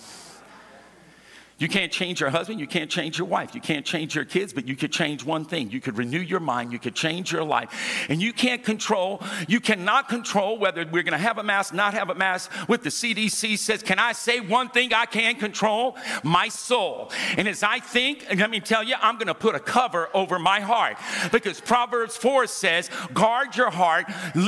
You 1.62 1.68
can't 1.68 1.92
change 1.92 2.20
your 2.20 2.30
husband, 2.30 2.58
you 2.58 2.66
can't 2.66 2.90
change 2.90 3.18
your 3.18 3.28
wife, 3.28 3.54
you 3.54 3.60
can't 3.60 3.86
change 3.86 4.16
your 4.16 4.24
kids, 4.24 4.52
but 4.52 4.66
you 4.66 4.74
could 4.74 4.90
change 4.90 5.24
one 5.24 5.44
thing. 5.44 5.70
You 5.70 5.80
could 5.80 5.96
renew 5.96 6.18
your 6.18 6.40
mind, 6.40 6.72
you 6.72 6.80
could 6.80 6.96
change 6.96 7.30
your 7.30 7.44
life. 7.44 8.04
And 8.08 8.20
you 8.20 8.32
can't 8.32 8.64
control, 8.64 9.22
you 9.46 9.60
cannot 9.60 10.08
control 10.08 10.58
whether 10.58 10.84
we're 10.84 11.04
going 11.04 11.12
to 11.12 11.18
have 11.18 11.38
a 11.38 11.44
mask, 11.44 11.72
not 11.72 11.94
have 11.94 12.10
a 12.10 12.16
mask. 12.16 12.50
What 12.66 12.82
the 12.82 12.88
CDC 12.88 13.56
says, 13.58 13.80
can 13.80 14.00
I 14.00 14.10
say 14.10 14.40
one 14.40 14.70
thing 14.70 14.92
I 14.92 15.06
can 15.06 15.36
control? 15.36 15.96
My 16.24 16.48
soul. 16.48 17.12
And 17.36 17.46
as 17.46 17.62
I 17.62 17.78
think, 17.78 18.26
let 18.36 18.50
me 18.50 18.58
tell 18.58 18.82
you, 18.82 18.96
I'm 19.00 19.14
going 19.14 19.28
to 19.28 19.34
put 19.34 19.54
a 19.54 19.60
cover 19.60 20.08
over 20.14 20.40
my 20.40 20.58
heart 20.58 20.96
because 21.30 21.60
Proverbs 21.60 22.16
4 22.16 22.48
says, 22.48 22.90
guard 23.14 23.56
your 23.56 23.70
heart. 23.70 24.06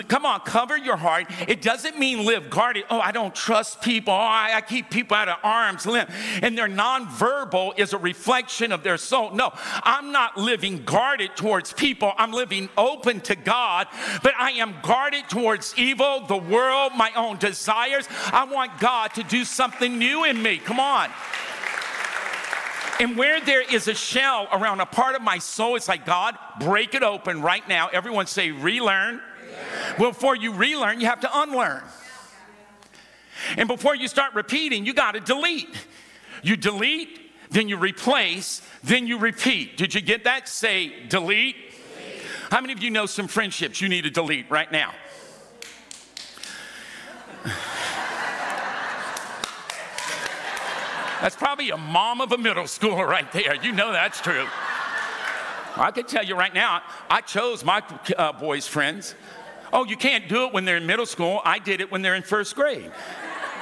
Come 0.08 0.26
on, 0.26 0.40
cover 0.40 0.76
your 0.76 0.96
heart. 0.96 1.26
It 1.46 1.62
doesn't 1.62 1.96
mean 1.96 2.26
live 2.26 2.50
guarded. 2.50 2.86
Oh, 2.90 2.98
I 2.98 3.12
don't 3.12 3.36
trust 3.36 3.82
people. 3.82 4.12
Oh, 4.12 4.16
I, 4.16 4.54
I 4.56 4.60
keep 4.62 4.90
people 4.90 5.16
out 5.16 5.28
of 5.28 5.36
arm's 5.44 5.86
length. 5.86 6.12
And 6.42 6.58
they're 6.58 6.66
non 6.66 7.03
nonverbal 7.04 7.78
is 7.78 7.92
a 7.92 7.98
reflection 7.98 8.72
of 8.72 8.82
their 8.82 8.96
soul. 8.96 9.30
No, 9.30 9.52
I'm 9.82 10.12
not 10.12 10.36
living 10.36 10.84
guarded 10.84 11.36
towards 11.36 11.72
people. 11.72 12.12
I'm 12.16 12.32
living 12.32 12.68
open 12.76 13.20
to 13.22 13.36
God, 13.36 13.86
but 14.22 14.34
I 14.38 14.52
am 14.52 14.76
guarded 14.82 15.28
towards 15.28 15.74
evil, 15.76 16.26
the 16.26 16.36
world, 16.36 16.92
my 16.96 17.10
own 17.16 17.38
desires. 17.38 18.08
I 18.32 18.44
want 18.44 18.78
God 18.80 19.14
to 19.14 19.22
do 19.22 19.44
something 19.44 19.98
new 19.98 20.24
in 20.24 20.40
me. 20.40 20.58
Come 20.58 20.80
on. 20.80 21.10
And 23.00 23.16
where 23.16 23.40
there 23.40 23.60
is 23.60 23.88
a 23.88 23.94
shell 23.94 24.46
around 24.52 24.80
a 24.80 24.86
part 24.86 25.16
of 25.16 25.22
my 25.22 25.38
soul, 25.38 25.74
it's 25.74 25.88
like, 25.88 26.06
God, 26.06 26.38
break 26.60 26.94
it 26.94 27.02
open 27.02 27.42
right 27.42 27.66
now. 27.68 27.88
Everyone 27.88 28.26
say, 28.26 28.52
relearn. 28.52 29.16
relearn. 29.16 29.20
Well, 29.98 30.10
before 30.12 30.36
you 30.36 30.52
relearn, 30.52 31.00
you 31.00 31.06
have 31.06 31.20
to 31.20 31.30
unlearn. 31.32 31.82
And 33.56 33.66
before 33.66 33.96
you 33.96 34.06
start 34.06 34.34
repeating, 34.34 34.86
you 34.86 34.94
got 34.94 35.12
to 35.12 35.20
delete. 35.20 35.68
You 36.44 36.56
delete, 36.56 37.20
then 37.50 37.68
you 37.68 37.78
replace, 37.78 38.60
then 38.82 39.06
you 39.06 39.18
repeat. 39.18 39.78
Did 39.78 39.94
you 39.94 40.02
get 40.02 40.24
that? 40.24 40.46
Say 40.46 40.92
delete. 41.08 41.56
How 42.50 42.60
many 42.60 42.74
of 42.74 42.82
you 42.82 42.90
know 42.90 43.06
some 43.06 43.26
friendships 43.26 43.80
you 43.80 43.88
need 43.88 44.02
to 44.02 44.10
delete 44.10 44.50
right 44.50 44.70
now? 44.70 44.92
That's 51.22 51.36
probably 51.36 51.70
a 51.70 51.78
mom 51.78 52.20
of 52.20 52.32
a 52.32 52.38
middle 52.38 52.64
schooler 52.64 53.08
right 53.08 53.30
there. 53.32 53.54
You 53.54 53.72
know 53.72 53.90
that's 53.92 54.20
true. 54.20 54.46
I 55.76 55.90
can 55.90 56.04
tell 56.04 56.22
you 56.22 56.36
right 56.36 56.52
now, 56.52 56.82
I 57.08 57.22
chose 57.22 57.64
my 57.64 57.82
uh, 58.18 58.32
boys' 58.32 58.66
friends. 58.66 59.14
Oh, 59.72 59.86
you 59.86 59.96
can't 59.96 60.28
do 60.28 60.44
it 60.44 60.52
when 60.52 60.66
they're 60.66 60.76
in 60.76 60.86
middle 60.86 61.06
school. 61.06 61.40
I 61.42 61.58
did 61.58 61.80
it 61.80 61.90
when 61.90 62.02
they're 62.02 62.14
in 62.14 62.22
first 62.22 62.54
grade. 62.54 62.92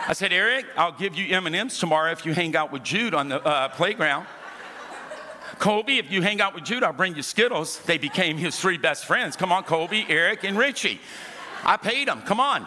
I 0.04 0.14
said, 0.14 0.32
Eric, 0.32 0.66
I'll 0.76 0.90
give 0.90 1.14
you 1.14 1.32
M&Ms 1.36 1.78
tomorrow 1.78 2.10
if 2.10 2.26
you 2.26 2.34
hang 2.34 2.56
out 2.56 2.72
with 2.72 2.82
Jude 2.82 3.14
on 3.14 3.28
the 3.28 3.40
uh, 3.40 3.68
playground. 3.68 4.26
Colby, 5.60 5.98
if 5.98 6.10
you 6.10 6.22
hang 6.22 6.40
out 6.40 6.56
with 6.56 6.64
Jude, 6.64 6.82
I'll 6.82 6.92
bring 6.92 7.14
you 7.14 7.22
Skittles. 7.22 7.78
They 7.80 7.98
became 7.98 8.36
his 8.36 8.58
three 8.58 8.78
best 8.78 9.04
friends. 9.04 9.36
Come 9.36 9.52
on, 9.52 9.62
Colby, 9.62 10.04
Eric, 10.08 10.42
and 10.42 10.58
Richie. 10.58 11.00
I 11.62 11.76
paid 11.76 12.08
them. 12.08 12.22
Come 12.22 12.40
on. 12.40 12.66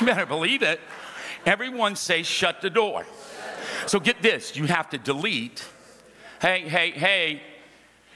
You 0.00 0.06
better 0.06 0.24
believe 0.24 0.62
it. 0.62 0.80
Everyone 1.44 1.96
say, 1.96 2.22
shut 2.22 2.62
the 2.62 2.70
door. 2.70 3.04
So 3.86 4.00
get 4.00 4.22
this 4.22 4.56
you 4.56 4.64
have 4.64 4.88
to 4.90 4.98
delete. 4.98 5.66
Hey, 6.40 6.62
hey, 6.62 6.92
hey, 6.92 7.42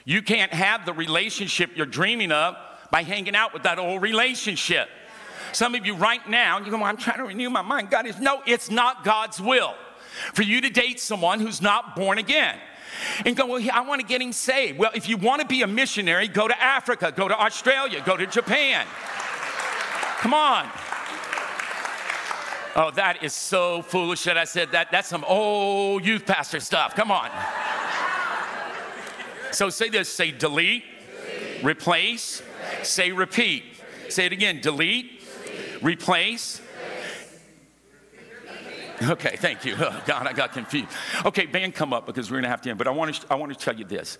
you 0.06 0.22
can't 0.22 0.54
have 0.54 0.86
the 0.86 0.94
relationship 0.94 1.72
you're 1.74 1.84
dreaming 1.84 2.32
of 2.32 2.56
by 2.90 3.02
hanging 3.02 3.34
out 3.34 3.52
with 3.52 3.64
that 3.64 3.78
old 3.78 4.00
relationship. 4.00 4.88
Some 5.52 5.74
of 5.74 5.84
you 5.84 5.94
right 5.96 6.26
now, 6.28 6.58
you 6.58 6.70
go, 6.70 6.82
I'm 6.82 6.96
trying 6.96 7.18
to 7.18 7.24
renew 7.24 7.50
my 7.50 7.62
mind. 7.62 7.90
God 7.90 8.06
is, 8.06 8.18
no, 8.18 8.42
it's 8.46 8.70
not 8.70 9.04
God's 9.04 9.40
will 9.40 9.74
for 10.34 10.42
you 10.42 10.60
to 10.60 10.70
date 10.70 11.00
someone 11.00 11.40
who's 11.40 11.62
not 11.62 11.96
born 11.96 12.18
again. 12.18 12.56
And 13.24 13.36
go, 13.36 13.46
well, 13.46 13.62
I 13.72 13.80
want 13.82 14.00
to 14.00 14.06
get 14.06 14.20
him 14.20 14.32
saved. 14.32 14.78
Well, 14.78 14.90
if 14.94 15.08
you 15.08 15.16
want 15.16 15.40
to 15.40 15.46
be 15.46 15.62
a 15.62 15.66
missionary, 15.66 16.28
go 16.28 16.48
to 16.48 16.62
Africa, 16.62 17.12
go 17.14 17.28
to 17.28 17.40
Australia, 17.40 18.02
go 18.04 18.16
to 18.16 18.26
Japan. 18.26 18.86
Come 20.18 20.34
on. 20.34 20.68
Oh, 22.76 22.90
that 22.92 23.22
is 23.22 23.32
so 23.32 23.82
foolish 23.82 24.24
that 24.24 24.36
I 24.36 24.44
said 24.44 24.72
that. 24.72 24.90
That's 24.90 25.08
some 25.08 25.24
old 25.24 26.04
youth 26.04 26.26
pastor 26.26 26.60
stuff. 26.60 26.94
Come 26.94 27.10
on. 27.10 27.30
So 29.52 29.70
say 29.70 29.88
this 29.88 30.08
say 30.08 30.30
delete, 30.30 30.84
delete. 30.84 31.64
replace, 31.64 32.42
replace, 32.42 32.88
say 32.88 33.12
repeat. 33.12 33.64
Say 34.08 34.26
it 34.26 34.32
again 34.32 34.60
delete, 34.60 35.19
Replace. 35.82 36.60
Okay, 39.02 39.36
thank 39.36 39.64
you. 39.64 39.76
Oh, 39.80 40.02
God, 40.06 40.26
I 40.26 40.32
got 40.32 40.52
confused. 40.52 40.88
Okay, 41.24 41.46
band, 41.46 41.74
come 41.74 41.92
up 41.92 42.06
because 42.06 42.30
we're 42.30 42.36
going 42.36 42.44
to 42.44 42.50
have 42.50 42.60
to 42.62 42.70
end. 42.70 42.78
But 42.78 42.86
I 42.86 42.90
want 42.90 43.14
to, 43.14 43.26
I 43.30 43.36
want 43.36 43.52
to 43.52 43.58
tell 43.58 43.74
you 43.74 43.84
this. 43.84 44.18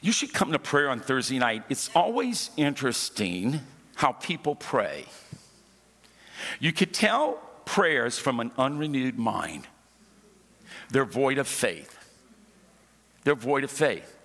You 0.00 0.12
should 0.12 0.32
come 0.32 0.52
to 0.52 0.58
prayer 0.58 0.90
on 0.90 1.00
Thursday 1.00 1.38
night. 1.38 1.64
It's 1.68 1.90
always 1.94 2.50
interesting 2.56 3.60
how 3.96 4.12
people 4.12 4.54
pray. 4.54 5.06
You 6.60 6.72
could 6.72 6.94
tell 6.94 7.40
prayers 7.64 8.18
from 8.18 8.40
an 8.40 8.52
unrenewed 8.58 9.18
mind. 9.18 9.66
They're 10.90 11.04
void 11.04 11.38
of 11.38 11.48
faith. 11.48 11.96
They're 13.24 13.34
void 13.34 13.64
of 13.64 13.70
faith. 13.70 14.16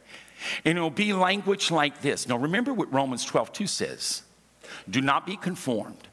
And 0.65 0.77
it'll 0.77 0.89
be 0.89 1.13
language 1.13 1.71
like 1.71 2.01
this. 2.01 2.27
Now, 2.27 2.37
remember 2.37 2.73
what 2.73 2.91
Romans 2.93 3.25
12, 3.25 3.53
2 3.53 3.67
says 3.67 4.23
do 4.89 5.01
not 5.01 5.25
be 5.25 5.37
conformed 5.37 6.07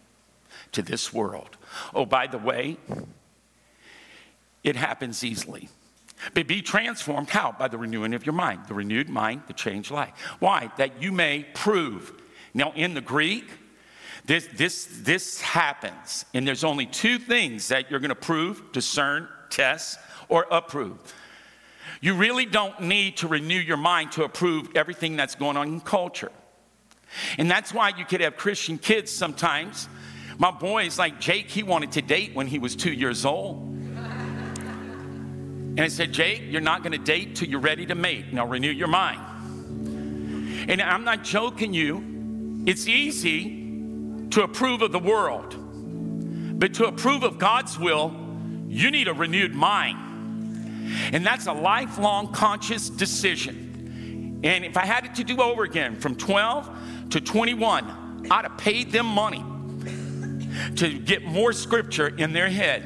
to 0.73 0.83
this 0.83 1.13
world. 1.13 1.57
Oh, 1.95 2.07
by 2.07 2.27
the 2.27 2.39
way, 2.39 2.77
it 4.63 4.77
happens 4.77 5.25
easily. 5.25 5.69
But 6.35 6.47
be 6.47 6.61
transformed 6.61 7.31
how? 7.31 7.55
By 7.59 7.69
the 7.69 7.79
renewing 7.79 8.15
of 8.15 8.27
your 8.27 8.35
mind. 8.35 8.67
The 8.69 8.75
renewed 8.75 9.09
mind, 9.09 9.43
the 9.47 9.55
changed 9.55 9.91
life. 9.91 10.13
Why? 10.39 10.71
That 10.77 11.03
you 11.03 11.13
may 11.13 11.47
prove. 11.55 12.13
Now, 12.53 12.73
in 12.73 12.95
the 12.95 13.01
Greek, 13.01 13.47
this, 14.27 14.49
this, 14.55 14.87
this 15.01 15.41
happens, 15.41 16.27
and 16.35 16.47
there's 16.47 16.63
only 16.63 16.87
two 16.87 17.19
things 17.19 17.69
that 17.69 17.91
you're 17.91 18.01
going 18.01 18.11
to 18.11 18.15
prove, 18.15 18.71
discern, 18.73 19.29
test, 19.49 19.99
or 20.29 20.47
approve. 20.51 20.99
You 22.01 22.15
really 22.15 22.47
don't 22.47 22.81
need 22.81 23.19
to 23.19 23.29
renew 23.29 23.59
your 23.59 23.77
mind 23.77 24.13
to 24.13 24.25
approve 24.25 24.69
everything 24.75 25.17
that's 25.17 25.35
going 25.35 25.57
on 25.57 25.69
in 25.69 25.81
culture. 25.81 26.33
And 27.39 27.51
that's 27.51 27.75
why 27.75 27.91
you 27.97 28.05
could 28.05 28.21
have 28.21 28.37
Christian 28.37 28.79
kids 28.79 29.11
sometimes 29.11 29.89
my 30.41 30.51
boys, 30.51 30.99
like 30.99 31.21
Jake, 31.21 31.51
he 31.51 31.63
wanted 31.63 31.93
to 31.93 32.01
date 32.01 32.35
when 32.35 32.47
he 32.47 32.59
was 32.59 32.75
two 32.75 32.95
years 32.95 33.27
old. 33.27 33.59
And 35.77 35.81
I 35.81 35.89
said, 35.89 36.13
Jake, 36.13 36.45
you're 36.47 36.63
not 36.63 36.83
going 36.83 36.93
to 36.93 36.99
date 36.99 37.37
till 37.37 37.47
you're 37.47 37.61
ready 37.61 37.85
to 37.85 37.95
mate. 37.95 38.33
Now 38.33 38.47
renew 38.47 38.71
your 38.71 38.89
mind. 38.89 39.21
And 40.67 40.81
I'm 40.81 41.05
not 41.05 41.25
joking 41.25 41.75
you, 41.75 42.65
it's 42.67 42.89
easy 42.89 43.51
to 44.31 44.43
approve 44.43 44.81
of 44.81 44.93
the 44.93 44.99
world, 44.99 45.57
but 46.59 46.73
to 46.75 46.87
approve 46.87 47.23
of 47.23 47.39
God's 47.39 47.79
will, 47.79 48.11
you 48.67 48.91
need 48.91 49.09
a 49.09 49.13
renewed 49.13 49.55
mind. 49.55 49.99
And 51.13 51.25
that's 51.25 51.49
a 51.49 51.53
lifelong 51.53 52.33
conscious 52.33 52.89
decision. 52.89 54.41
And 54.43 54.65
if 54.65 54.79
I 54.79 54.87
had 54.87 55.05
it 55.05 55.15
to 55.17 55.25
do 55.25 55.43
over 55.43 55.65
again 55.65 56.01
from 56.01 56.17
12 56.17 57.11
to 57.11 57.21
21, 57.21 58.29
I'd 58.31 58.45
have 58.47 58.57
paid 58.57 58.91
them 58.91 59.05
money 59.05 59.45
to 60.77 60.99
get 60.99 61.25
more 61.25 61.53
scripture 61.53 62.09
in 62.09 62.33
their 62.33 62.49
head. 62.49 62.85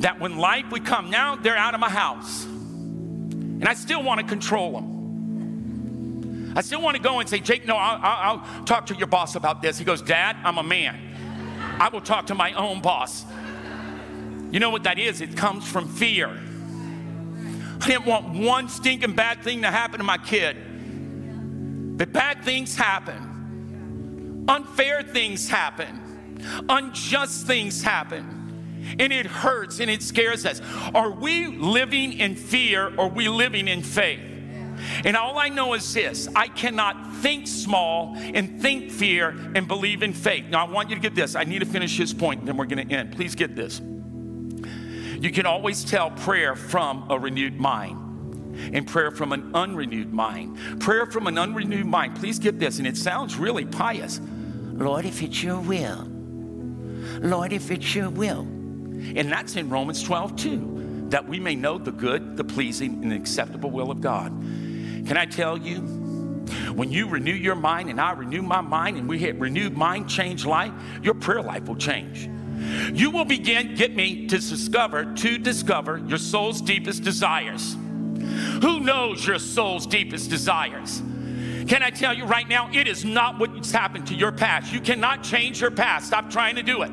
That 0.00 0.20
when 0.20 0.38
life 0.38 0.70
would 0.70 0.84
come, 0.84 1.10
now 1.10 1.36
they're 1.36 1.56
out 1.56 1.74
of 1.74 1.80
my 1.80 1.90
house. 1.90 2.44
And 2.44 3.66
I 3.66 3.74
still 3.74 4.02
want 4.02 4.20
to 4.20 4.26
control 4.26 4.72
them. 4.72 6.54
I 6.56 6.62
still 6.62 6.80
want 6.80 6.96
to 6.96 7.02
go 7.02 7.20
and 7.20 7.28
say, 7.28 7.38
Jake, 7.38 7.66
no, 7.66 7.76
I'll, 7.76 8.40
I'll, 8.40 8.64
talk 8.64 8.86
to 8.86 8.94
your 8.94 9.06
boss 9.06 9.34
about 9.34 9.60
this. 9.60 9.76
He 9.76 9.84
goes, 9.84 10.00
Dad, 10.00 10.36
I'm 10.42 10.56
a 10.56 10.62
man. 10.62 10.98
I 11.78 11.90
will 11.90 12.00
talk 12.00 12.26
to 12.28 12.34
my 12.34 12.52
own 12.54 12.80
boss. 12.80 13.26
You 14.50 14.60
know 14.60 14.70
what 14.70 14.84
that 14.84 14.98
is? 14.98 15.20
It 15.20 15.36
comes 15.36 15.68
from 15.68 15.86
fear. 15.88 16.28
I 17.80 17.86
didn't 17.86 18.06
want 18.06 18.30
one 18.30 18.70
stinking 18.70 19.14
bad 19.14 19.42
thing 19.42 19.62
to 19.62 19.70
happen 19.70 19.98
to 19.98 20.04
my 20.04 20.16
kid. 20.16 20.56
But 21.98 22.12
bad 22.12 22.42
things 22.42 22.74
happen, 22.74 24.44
unfair 24.48 25.02
things 25.02 25.48
happen 25.48 26.05
unjust 26.68 27.46
things 27.46 27.82
happen. 27.82 28.44
And 28.98 29.12
it 29.12 29.26
hurts 29.26 29.80
and 29.80 29.90
it 29.90 30.02
scares 30.02 30.46
us. 30.46 30.60
Are 30.94 31.10
we 31.10 31.46
living 31.46 32.14
in 32.14 32.36
fear 32.36 32.94
or 32.96 33.08
we 33.08 33.28
living 33.28 33.68
in 33.68 33.82
faith? 33.82 34.20
And 35.04 35.16
all 35.16 35.38
I 35.38 35.48
know 35.48 35.74
is 35.74 35.92
this 35.92 36.28
I 36.34 36.48
cannot 36.48 37.14
think 37.16 37.46
small 37.46 38.14
and 38.16 38.60
think 38.60 38.90
fear 38.90 39.30
and 39.54 39.66
believe 39.66 40.02
in 40.02 40.12
faith. 40.12 40.44
Now, 40.46 40.66
I 40.66 40.70
want 40.70 40.90
you 40.90 40.96
to 40.96 41.02
get 41.02 41.14
this. 41.14 41.34
I 41.34 41.44
need 41.44 41.60
to 41.60 41.66
finish 41.66 41.96
this 41.96 42.12
point, 42.12 42.46
then 42.46 42.56
we're 42.56 42.66
going 42.66 42.86
to 42.86 42.94
end. 42.94 43.12
Please 43.12 43.34
get 43.34 43.56
this. 43.56 43.80
You 43.80 45.32
can 45.32 45.46
always 45.46 45.84
tell 45.84 46.10
prayer 46.10 46.54
from 46.54 47.06
a 47.10 47.18
renewed 47.18 47.58
mind 47.58 48.02
and 48.72 48.86
prayer 48.86 49.10
from 49.10 49.32
an 49.32 49.54
unrenewed 49.54 50.12
mind. 50.12 50.80
Prayer 50.80 51.06
from 51.06 51.26
an 51.26 51.38
unrenewed 51.38 51.86
mind. 51.86 52.16
Please 52.16 52.38
get 52.38 52.58
this, 52.58 52.78
and 52.78 52.86
it 52.86 52.96
sounds 52.96 53.36
really 53.36 53.64
pious. 53.64 54.20
Lord, 54.72 55.04
if 55.06 55.22
it's 55.22 55.42
your 55.42 55.60
will, 55.60 56.06
Lord, 57.20 57.52
if 57.52 57.70
it's 57.70 57.94
your 57.94 58.10
will. 58.10 58.40
And 58.40 59.30
that's 59.30 59.56
in 59.56 59.68
Romans 59.68 60.02
12 60.02 60.36
too, 60.36 61.06
that 61.10 61.28
we 61.28 61.38
may 61.38 61.54
know 61.54 61.78
the 61.78 61.92
good, 61.92 62.36
the 62.36 62.44
pleasing, 62.44 63.02
and 63.02 63.12
the 63.12 63.16
acceptable 63.16 63.70
will 63.70 63.90
of 63.90 64.00
God. 64.00 64.30
Can 65.06 65.16
I 65.16 65.26
tell 65.26 65.56
you, 65.56 65.80
when 66.74 66.90
you 66.90 67.08
renew 67.08 67.34
your 67.34 67.54
mind 67.54 67.90
and 67.90 68.00
I 68.00 68.12
renew 68.12 68.42
my 68.42 68.60
mind 68.60 68.96
and 68.96 69.08
we 69.08 69.18
hit 69.18 69.38
renewed 69.38 69.76
mind, 69.76 70.08
change 70.08 70.44
life, 70.44 70.72
your 71.02 71.14
prayer 71.14 71.42
life 71.42 71.66
will 71.66 71.76
change. 71.76 72.28
You 72.92 73.10
will 73.10 73.24
begin, 73.24 73.74
get 73.74 73.94
me, 73.94 74.26
to 74.26 74.38
discover, 74.38 75.14
to 75.14 75.38
discover 75.38 75.98
your 75.98 76.18
soul's 76.18 76.60
deepest 76.60 77.02
desires. 77.02 77.76
Who 78.62 78.80
knows 78.80 79.26
your 79.26 79.38
soul's 79.38 79.86
deepest 79.86 80.30
desires? 80.30 81.02
Can 81.68 81.82
I 81.82 81.90
tell 81.90 82.14
you 82.14 82.24
right 82.24 82.48
now, 82.48 82.70
it 82.72 82.86
is 82.86 83.04
not 83.04 83.38
what's 83.38 83.72
happened 83.72 84.06
to 84.08 84.14
your 84.14 84.32
past. 84.32 84.72
You 84.72 84.80
cannot 84.80 85.22
change 85.22 85.60
your 85.60 85.70
past. 85.70 86.06
Stop 86.06 86.30
trying 86.30 86.56
to 86.56 86.62
do 86.62 86.82
it. 86.82 86.92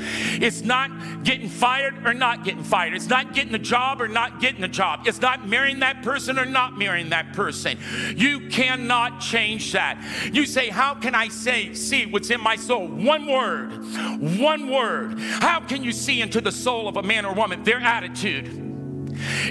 It's 0.00 0.62
not 0.62 1.24
getting 1.24 1.48
fired 1.48 2.06
or 2.06 2.14
not 2.14 2.44
getting 2.44 2.64
fired. 2.64 2.94
It's 2.94 3.08
not 3.08 3.34
getting 3.34 3.54
a 3.54 3.58
job 3.58 4.00
or 4.00 4.08
not 4.08 4.40
getting 4.40 4.64
a 4.64 4.68
job. 4.68 5.06
It's 5.06 5.20
not 5.20 5.46
marrying 5.46 5.80
that 5.80 6.02
person 6.02 6.38
or 6.38 6.44
not 6.44 6.78
marrying 6.78 7.10
that 7.10 7.32
person. 7.32 7.78
You 8.16 8.48
cannot 8.48 9.20
change 9.20 9.72
that. 9.72 10.02
You 10.32 10.46
say, 10.46 10.68
How 10.68 10.94
can 10.94 11.14
I 11.14 11.28
say, 11.28 11.74
see 11.74 12.06
what's 12.06 12.30
in 12.30 12.40
my 12.40 12.56
soul? 12.56 12.86
One 12.86 13.26
word. 13.26 13.70
One 14.38 14.70
word. 14.70 15.18
How 15.18 15.60
can 15.60 15.84
you 15.84 15.92
see 15.92 16.20
into 16.20 16.40
the 16.40 16.52
soul 16.52 16.88
of 16.88 16.96
a 16.96 17.02
man 17.02 17.24
or 17.24 17.34
woman? 17.34 17.62
Their 17.62 17.80
attitude. 17.80 18.69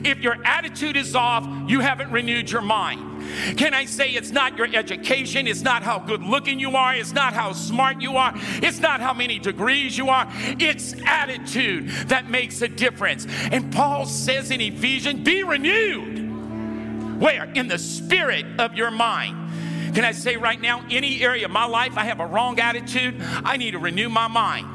If 0.03 0.19
your 0.19 0.37
attitude 0.45 0.97
is 0.97 1.15
off, 1.15 1.47
you 1.69 1.79
haven't 1.79 2.11
renewed 2.11 2.49
your 2.49 2.61
mind. 2.61 3.57
Can 3.57 3.73
I 3.73 3.85
say 3.85 4.11
it's 4.11 4.31
not 4.31 4.57
your 4.57 4.67
education? 4.73 5.47
It's 5.47 5.61
not 5.61 5.83
how 5.83 5.99
good 5.99 6.23
looking 6.23 6.59
you 6.59 6.75
are. 6.75 6.95
It's 6.95 7.13
not 7.13 7.33
how 7.33 7.53
smart 7.53 8.01
you 8.01 8.17
are. 8.17 8.33
It's 8.35 8.79
not 8.79 9.01
how 9.01 9.13
many 9.13 9.39
degrees 9.39 9.97
you 9.97 10.09
are. 10.09 10.27
It's 10.29 10.95
attitude 11.05 11.89
that 12.07 12.29
makes 12.29 12.61
a 12.61 12.67
difference. 12.67 13.27
And 13.51 13.71
Paul 13.71 14.05
says 14.05 14.51
in 14.51 14.61
Ephesians, 14.61 15.21
be 15.21 15.43
renewed. 15.43 17.19
Where? 17.19 17.45
In 17.45 17.67
the 17.67 17.77
spirit 17.77 18.45
of 18.59 18.75
your 18.75 18.91
mind. 18.91 19.93
Can 19.93 20.05
I 20.05 20.11
say 20.11 20.37
right 20.37 20.59
now, 20.59 20.85
any 20.89 21.21
area 21.21 21.45
of 21.45 21.51
my 21.51 21.65
life 21.65 21.97
I 21.97 22.05
have 22.05 22.19
a 22.19 22.25
wrong 22.25 22.59
attitude, 22.59 23.15
I 23.21 23.57
need 23.57 23.71
to 23.71 23.79
renew 23.79 24.07
my 24.07 24.27
mind. 24.27 24.67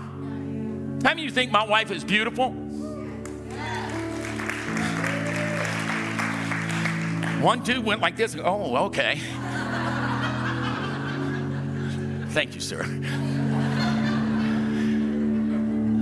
How 1.03 1.11
many 1.11 1.23
of 1.23 1.27
you 1.27 1.31
think 1.31 1.53
my 1.53 1.65
wife 1.65 1.91
is 1.91 2.05
beautiful? 2.05 2.64
One 7.45 7.61
dude 7.61 7.85
went 7.85 8.01
like 8.01 8.17
this. 8.17 8.35
Oh, 8.43 8.87
okay. 8.87 9.21
Thank 12.31 12.55
you, 12.55 12.61
sir. 12.63 12.81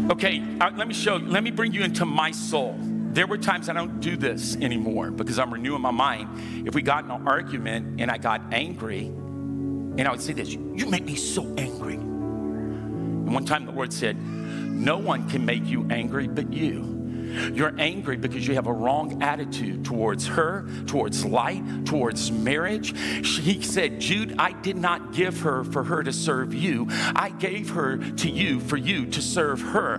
Okay, 0.09 0.40
uh, 0.61 0.70
let 0.76 0.86
me 0.86 0.95
show 0.95 1.16
you, 1.16 1.26
let 1.26 1.43
me 1.43 1.51
bring 1.51 1.72
you 1.72 1.82
into 1.82 2.07
my 2.07 2.30
soul. 2.30 2.76
There 2.78 3.26
were 3.26 3.38
times 3.38 3.68
I 3.68 3.72
don't 3.72 3.99
do 3.99 4.16
this 4.16 4.55
anymore 4.59 5.11
because 5.11 5.40
I'm 5.40 5.53
renewing 5.53 5.82
my 5.82 5.90
mind. 5.90 6.64
If 6.64 6.76
we 6.76 6.82
got 6.82 7.07
in 7.07 7.11
an 7.11 7.26
argument 7.26 8.01
and 8.01 8.09
I 8.09 8.18
got 8.18 8.40
angry, 8.53 9.07
and 9.07 10.03
I 10.03 10.12
would 10.12 10.20
say 10.20 10.34
this, 10.34 10.51
You 10.51 10.86
make 10.86 11.05
me 11.05 11.16
so 11.16 11.43
angry. 11.59 11.95
And 11.95 13.34
one 13.34 13.45
time 13.45 13.66
the 13.66 13.72
Lord 13.72 13.93
said, 13.93 14.16
No 14.16 14.97
one 14.97 15.28
can 15.28 15.45
make 15.45 15.66
you 15.66 15.88
angry 15.90 16.28
but 16.28 16.53
you. 16.53 17.01
You're 17.33 17.74
angry 17.78 18.16
because 18.16 18.47
you 18.47 18.55
have 18.55 18.66
a 18.66 18.72
wrong 18.72 19.22
attitude 19.22 19.85
towards 19.85 20.26
her, 20.28 20.66
towards 20.87 21.24
light, 21.24 21.87
towards 21.87 22.30
marriage. 22.30 22.97
He 23.26 23.62
said, 23.62 24.01
Jude, 24.01 24.37
I 24.39 24.53
did 24.53 24.76
not 24.76 25.12
give 25.12 25.41
her 25.41 25.64
for 25.64 25.85
her 25.85 26.03
to 26.03 26.12
serve 26.12 26.55
you. 26.55 26.87
I 26.91 27.30
gave 27.30 27.70
her 27.70 27.99
to 27.99 28.30
you 28.30 28.61
for 28.61 28.76
you 28.76 29.07
to 29.07 29.22
serve 29.22 29.61
her. 29.61 29.95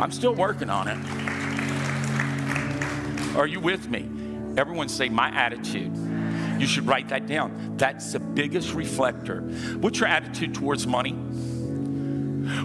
I'm 0.00 0.12
still 0.12 0.34
working 0.34 0.70
on 0.70 0.88
it. 0.88 0.98
Are 3.36 3.46
you 3.46 3.60
with 3.60 3.88
me? 3.88 4.08
Everyone 4.56 4.88
say, 4.88 5.08
My 5.08 5.28
attitude. 5.30 5.96
You 6.58 6.66
should 6.66 6.86
write 6.86 7.08
that 7.10 7.26
down. 7.26 7.76
That's 7.76 8.12
the 8.12 8.18
biggest 8.18 8.74
reflector. 8.74 9.42
What's 9.80 10.00
your 10.00 10.08
attitude 10.08 10.54
towards 10.54 10.86
money? 10.86 11.16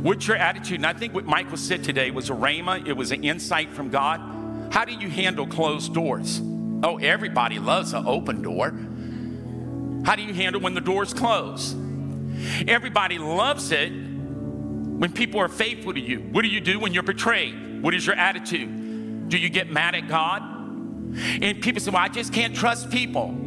What's 0.02 0.28
your 0.28 0.38
attitude? 0.38 0.78
And 0.78 0.86
I 0.86 0.94
think 0.94 1.14
what 1.14 1.26
Michael 1.26 1.58
said 1.58 1.84
today 1.84 2.12
was 2.12 2.30
a 2.30 2.34
rhema, 2.34 2.88
it 2.88 2.94
was 2.94 3.12
an 3.12 3.24
insight 3.24 3.74
from 3.74 3.90
God. 3.90 4.20
How 4.72 4.86
do 4.86 4.94
you 4.94 5.10
handle 5.10 5.46
closed 5.46 5.94
doors? 5.94 6.42
Oh, 6.84 6.98
everybody 6.98 7.60
loves 7.60 7.94
an 7.94 8.06
open 8.08 8.42
door. 8.42 8.74
How 10.06 10.16
do 10.16 10.24
you 10.24 10.34
handle 10.34 10.62
when 10.62 10.74
the 10.74 10.82
door's 10.82 11.14
close? 11.14 11.74
Everybody 12.68 13.20
loves 13.20 13.72
it 13.72 13.92
when 13.92 15.14
people 15.14 15.40
are 15.40 15.48
faithful 15.48 15.94
to 15.94 16.00
you. 16.00 16.20
What 16.20 16.42
do 16.42 16.48
you 16.50 16.60
do 16.60 16.80
when 16.80 16.94
you're 16.94 17.04
betrayed? 17.04 17.82
What 17.82 17.94
is 17.94 18.06
your 18.06 18.16
attitude? 18.16 19.30
Do 19.30 19.38
you 19.38 19.50
get 19.50 19.72
mad 19.72 19.96
at 19.96 20.08
God? 20.08 20.42
And 21.42 21.62
people 21.62 21.82
say, 21.82 21.92
Well, 21.92 22.02
I 22.02 22.10
just 22.10 22.34
can't 22.34 22.56
trust 22.56 22.90
people. 22.90 23.38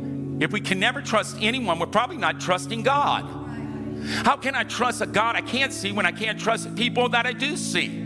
If 0.40 0.52
we 0.52 0.60
can 0.60 0.78
never 0.78 1.00
trust 1.00 1.36
anyone, 1.40 1.78
we're 1.78 1.86
probably 1.86 2.18
not 2.18 2.40
trusting 2.40 2.82
God. 2.82 3.24
How 4.24 4.36
can 4.36 4.54
I 4.54 4.64
trust 4.64 5.00
a 5.00 5.06
God 5.06 5.36
I 5.36 5.40
can't 5.40 5.72
see 5.72 5.92
when 5.92 6.06
I 6.06 6.12
can't 6.12 6.38
trust 6.38 6.74
people 6.76 7.08
that 7.10 7.26
I 7.26 7.32
do 7.32 7.56
see? 7.56 8.04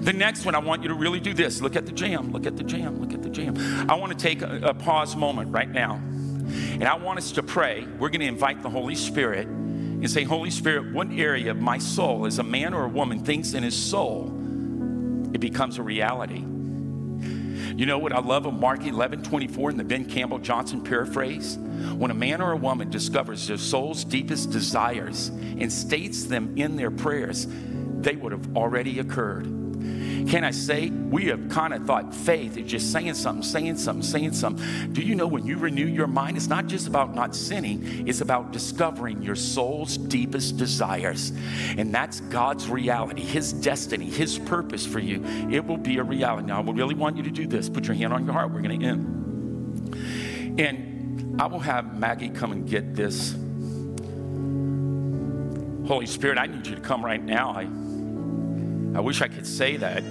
The 0.00 0.12
next 0.12 0.44
one, 0.44 0.54
I 0.54 0.58
want 0.58 0.82
you 0.82 0.88
to 0.88 0.94
really 0.94 1.20
do 1.20 1.32
this. 1.32 1.60
Look 1.60 1.76
at 1.76 1.86
the 1.86 1.92
jam, 1.92 2.32
look 2.32 2.46
at 2.46 2.56
the 2.56 2.64
jam, 2.64 3.00
look 3.00 3.12
at 3.12 3.22
the 3.22 3.30
jam. 3.30 3.56
I 3.88 3.94
want 3.94 4.12
to 4.12 4.18
take 4.18 4.42
a, 4.42 4.60
a 4.62 4.74
pause 4.74 5.14
moment 5.14 5.52
right 5.52 5.70
now. 5.70 5.94
And 5.94 6.84
I 6.84 6.96
want 6.96 7.18
us 7.18 7.32
to 7.32 7.42
pray. 7.42 7.86
We're 7.98 8.08
going 8.08 8.20
to 8.20 8.26
invite 8.26 8.62
the 8.62 8.70
Holy 8.70 8.94
Spirit 8.94 9.46
and 9.46 10.10
say, 10.10 10.24
Holy 10.24 10.50
Spirit, 10.50 10.92
what 10.92 11.08
area 11.10 11.50
of 11.50 11.60
my 11.60 11.78
soul, 11.78 12.26
as 12.26 12.38
a 12.38 12.42
man 12.42 12.74
or 12.74 12.84
a 12.84 12.88
woman 12.88 13.24
thinks 13.24 13.54
in 13.54 13.62
his 13.62 13.76
soul, 13.76 14.28
it 15.32 15.40
becomes 15.40 15.78
a 15.78 15.82
reality? 15.82 16.44
You 17.78 17.86
know 17.86 18.00
what 18.00 18.12
I 18.12 18.18
love 18.18 18.44
of 18.44 18.54
Mark 18.54 18.84
11 18.84 19.22
24 19.22 19.70
in 19.70 19.76
the 19.76 19.84
Ben 19.84 20.04
Campbell 20.04 20.40
Johnson 20.40 20.82
paraphrase? 20.82 21.56
When 21.96 22.10
a 22.10 22.14
man 22.14 22.42
or 22.42 22.50
a 22.50 22.56
woman 22.56 22.90
discovers 22.90 23.46
their 23.46 23.56
soul's 23.56 24.02
deepest 24.02 24.50
desires 24.50 25.28
and 25.28 25.72
states 25.72 26.24
them 26.24 26.54
in 26.56 26.74
their 26.74 26.90
prayers, 26.90 27.46
they 28.00 28.16
would 28.16 28.32
have 28.32 28.56
already 28.56 28.98
occurred. 28.98 29.46
Can 30.28 30.44
I 30.44 30.50
say, 30.50 30.90
we 30.90 31.26
have 31.28 31.48
kind 31.48 31.72
of 31.72 31.86
thought 31.86 32.14
faith 32.14 32.58
is 32.58 32.70
just 32.70 32.92
saying 32.92 33.14
something, 33.14 33.42
saying 33.42 33.78
something, 33.78 34.02
saying 34.02 34.34
something. 34.34 34.92
Do 34.92 35.00
you 35.00 35.14
know 35.14 35.26
when 35.26 35.46
you 35.46 35.56
renew 35.56 35.86
your 35.86 36.06
mind, 36.06 36.36
it's 36.36 36.48
not 36.48 36.66
just 36.66 36.86
about 36.86 37.14
not 37.14 37.34
sinning, 37.34 38.06
it's 38.06 38.20
about 38.20 38.52
discovering 38.52 39.22
your 39.22 39.34
soul's 39.34 39.96
deepest 39.96 40.58
desires. 40.58 41.32
And 41.78 41.94
that's 41.94 42.20
God's 42.20 42.68
reality, 42.68 43.22
His 43.22 43.54
destiny, 43.54 44.04
His 44.04 44.38
purpose 44.38 44.84
for 44.84 44.98
you. 44.98 45.24
It 45.50 45.66
will 45.66 45.78
be 45.78 45.96
a 45.96 46.02
reality. 46.02 46.46
Now, 46.48 46.60
I 46.60 46.70
really 46.72 46.94
want 46.94 47.16
you 47.16 47.22
to 47.22 47.30
do 47.30 47.46
this. 47.46 47.70
Put 47.70 47.86
your 47.86 47.96
hand 47.96 48.12
on 48.12 48.26
your 48.26 48.34
heart. 48.34 48.52
We're 48.52 48.60
going 48.60 48.80
to 48.80 48.86
end. 48.86 50.60
And 50.60 51.40
I 51.40 51.46
will 51.46 51.60
have 51.60 51.98
Maggie 51.98 52.28
come 52.28 52.52
and 52.52 52.68
get 52.68 52.94
this. 52.94 53.34
Holy 55.88 56.04
Spirit, 56.04 56.36
I 56.36 56.48
need 56.48 56.66
you 56.66 56.74
to 56.74 56.82
come 56.82 57.02
right 57.02 57.22
now. 57.22 57.52
I 57.52 57.64
I 58.94 59.00
wish 59.00 59.22
I 59.22 59.28
could 59.28 59.46
say 59.46 59.76
that. 59.76 60.02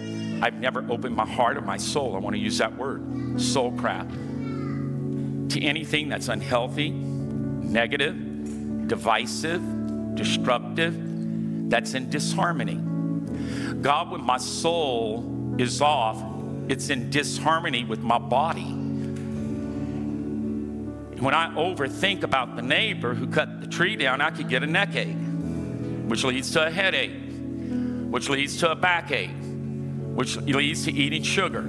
I've 0.41 0.59
never 0.59 0.85
opened 0.89 1.15
my 1.15 1.25
heart 1.25 1.57
or 1.57 1.61
my 1.61 1.77
soul. 1.77 2.15
I 2.15 2.19
want 2.19 2.35
to 2.35 2.39
use 2.39 2.59
that 2.59 2.77
word, 2.77 3.41
soul 3.41 3.71
craft, 3.71 4.11
to 4.11 5.61
anything 5.61 6.09
that's 6.09 6.27
unhealthy, 6.27 6.91
negative, 6.91 8.87
divisive, 8.87 10.15
destructive, 10.15 11.69
that's 11.69 11.95
in 11.95 12.09
disharmony. 12.09 12.79
God, 13.81 14.11
when 14.11 14.21
my 14.21 14.37
soul 14.37 15.55
is 15.57 15.81
off, 15.81 16.23
it's 16.69 16.89
in 16.89 17.09
disharmony 17.09 17.83
with 17.83 17.99
my 17.99 18.19
body. 18.19 18.73
When 21.19 21.33
I 21.33 21.49
overthink 21.55 22.21
about 22.21 22.55
the 22.55 22.61
neighbor 22.61 23.15
who 23.15 23.27
cut 23.27 23.59
the 23.59 23.67
tree 23.67 23.95
down, 23.95 24.21
I 24.21 24.29
could 24.29 24.49
get 24.49 24.61
a 24.61 24.67
neck 24.67 24.95
ache, 24.95 25.17
which 26.07 26.23
leads 26.23 26.51
to 26.51 26.67
a 26.67 26.69
headache 26.69 27.26
which 28.09 28.29
leads 28.29 28.57
to 28.57 28.71
a 28.71 28.75
backache, 28.75 29.31
which 30.15 30.37
leads 30.37 30.85
to 30.85 30.91
eating 30.91 31.23
sugar, 31.23 31.61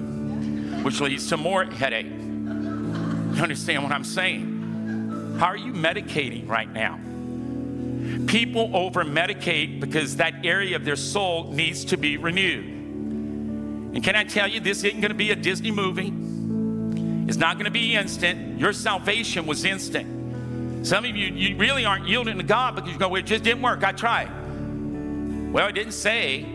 which 0.83 1.01
leads 1.01 1.29
to 1.29 1.37
more 1.37 1.65
headache. 1.65 2.07
You 2.07 3.43
understand 3.43 3.83
what 3.83 3.93
I'm 3.93 4.05
saying? 4.05 5.37
How 5.39 5.47
are 5.47 5.57
you 5.57 5.73
medicating 5.73 6.49
right 6.49 6.71
now? 6.73 6.99
People 8.27 8.75
over 8.77 9.05
medicate 9.05 9.81
because 9.81 10.17
that 10.17 10.45
area 10.45 10.77
of 10.77 10.85
their 10.85 10.97
soul 10.97 11.53
needs 11.53 11.85
to 11.87 11.97
be 11.97 12.17
renewed. 12.17 12.65
And 13.95 14.05
can 14.05 14.17
I 14.17 14.25
tell 14.25 14.49
you, 14.49 14.61
this 14.61 14.85
isn't 14.85 15.01
going 15.01 15.11
to 15.11 15.17
be 15.17 15.31
a 15.31 15.37
Disney 15.37 15.71
movie. 15.71 16.13
It's 17.29 17.37
not 17.37 17.55
going 17.57 17.65
to 17.67 17.71
be 17.71 17.95
instant. 17.95 18.59
Your 18.59 18.73
salvation 18.73 19.47
was 19.47 19.65
instant. 19.65 20.87
Some 20.87 21.05
of 21.05 21.17
you, 21.17 21.27
you 21.27 21.57
really 21.57 21.85
aren't 21.85 22.07
yielding 22.07 22.39
to 22.39 22.45
God 22.45 22.75
because 22.75 22.91
you 22.91 22.99
go, 22.99 23.15
it 23.17 23.23
just 23.23 23.45
didn't 23.45 23.63
work. 23.63 23.85
I 23.85 23.93
tried. 23.93 24.31
Well, 25.53 25.67
it 25.69 25.73
didn't 25.73 25.93
say 25.93 26.47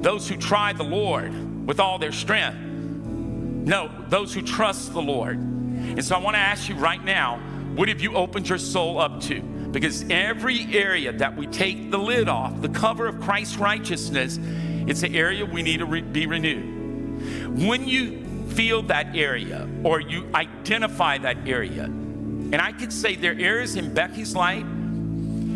those 0.00 0.28
who 0.28 0.36
try 0.36 0.72
the 0.72 0.84
Lord 0.84 1.66
with 1.66 1.80
all 1.80 1.98
their 1.98 2.12
strength. 2.12 2.58
No, 2.58 3.90
those 4.08 4.32
who 4.32 4.42
trust 4.42 4.92
the 4.92 5.02
Lord. 5.02 5.38
And 5.38 6.04
so 6.04 6.14
I 6.14 6.18
want 6.18 6.34
to 6.34 6.40
ask 6.40 6.68
you 6.68 6.76
right 6.76 7.02
now 7.02 7.38
what 7.74 7.88
have 7.88 8.00
you 8.00 8.14
opened 8.14 8.48
your 8.48 8.58
soul 8.58 8.98
up 8.98 9.20
to? 9.22 9.40
Because 9.40 10.04
every 10.10 10.76
area 10.76 11.12
that 11.12 11.36
we 11.36 11.46
take 11.46 11.90
the 11.90 11.98
lid 11.98 12.28
off, 12.28 12.60
the 12.60 12.68
cover 12.68 13.06
of 13.06 13.20
Christ's 13.20 13.56
righteousness, 13.56 14.38
it's 14.86 15.02
an 15.02 15.14
area 15.14 15.44
we 15.44 15.62
need 15.62 15.78
to 15.78 15.86
re- 15.86 16.00
be 16.00 16.26
renewed. 16.26 17.58
When 17.58 17.86
you 17.86 18.24
feel 18.48 18.82
that 18.82 19.14
area 19.14 19.68
or 19.84 20.00
you 20.00 20.28
identify 20.34 21.18
that 21.18 21.46
area, 21.46 21.84
and 21.84 22.56
I 22.56 22.72
could 22.72 22.92
say 22.92 23.14
there 23.14 23.32
are 23.32 23.38
areas 23.38 23.76
in 23.76 23.94
Becky's 23.94 24.34
life 24.34 24.66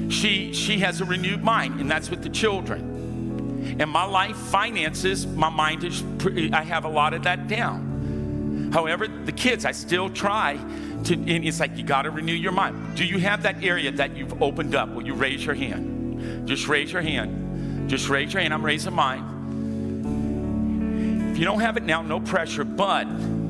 she 0.09 0.53
she 0.53 0.79
has 0.79 1.01
a 1.01 1.05
renewed 1.05 1.43
mind 1.43 1.81
and 1.81 1.91
that's 1.91 2.11
with 2.11 2.23
the 2.23 2.29
children. 2.29 3.77
In 3.79 3.89
my 3.89 4.05
life 4.05 4.37
finances 4.37 5.27
my 5.27 5.49
mind 5.49 5.85
is 5.85 6.03
i 6.53 6.63
have 6.63 6.85
a 6.85 6.89
lot 6.89 7.15
of 7.15 7.23
that 7.25 7.49
down. 7.49 8.71
However 8.73 9.07
the 9.09 9.33
kids 9.33 9.65
i 9.65 9.73
still 9.73 10.11
try 10.11 10.59
to 11.05 11.15
and 11.15 11.45
it's 11.45 11.61
like 11.61 11.77
you 11.77 11.85
got 11.85 12.03
to 12.03 12.11
renew 12.11 12.35
your 12.35 12.53
mind. 12.53 12.97
Do 12.97 13.05
you 13.05 13.19
have 13.19 13.43
that 13.43 13.63
area 13.63 13.91
that 13.93 14.17
you've 14.17 14.43
opened 14.43 14.75
up? 14.75 14.91
Will 14.91 15.07
you 15.07 15.15
raise 15.15 15.45
your 15.45 15.55
hand? 15.55 16.47
Just 16.47 16.69
raise 16.69 16.93
your 16.93 17.03
hand. 17.03 17.89
Just 17.89 18.09
raise 18.09 18.33
your 18.33 18.43
hand. 18.43 18.55
I'm 18.55 18.65
raising 18.65 18.95
mine. 18.95 19.31
If 21.33 21.39
you 21.39 21.45
don't 21.45 21.61
have 21.61 21.77
it 21.77 21.83
now 21.83 22.03
no 22.03 22.21
pressure 22.21 22.65
but 22.65 23.07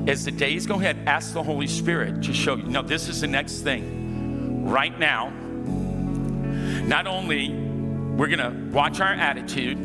as 0.07 0.25
the 0.25 0.31
days 0.31 0.67
go 0.67 0.75
ahead 0.77 0.97
ask 1.07 1.33
the 1.35 1.43
holy 1.43 1.67
spirit 1.67 2.23
to 2.23 2.33
show 2.33 2.57
you. 2.57 2.65
Now 2.65 2.83
this 2.83 3.09
is 3.09 3.21
the 3.21 3.27
next 3.27 3.61
thing. 3.61 4.65
Right 4.69 4.99
now 4.99 5.33
not 6.89 7.07
only 7.07 7.51
we're 7.51 8.29
going 8.29 8.39
to 8.39 8.75
watch 8.75 9.01
our 9.01 9.13
attitude 9.13 9.79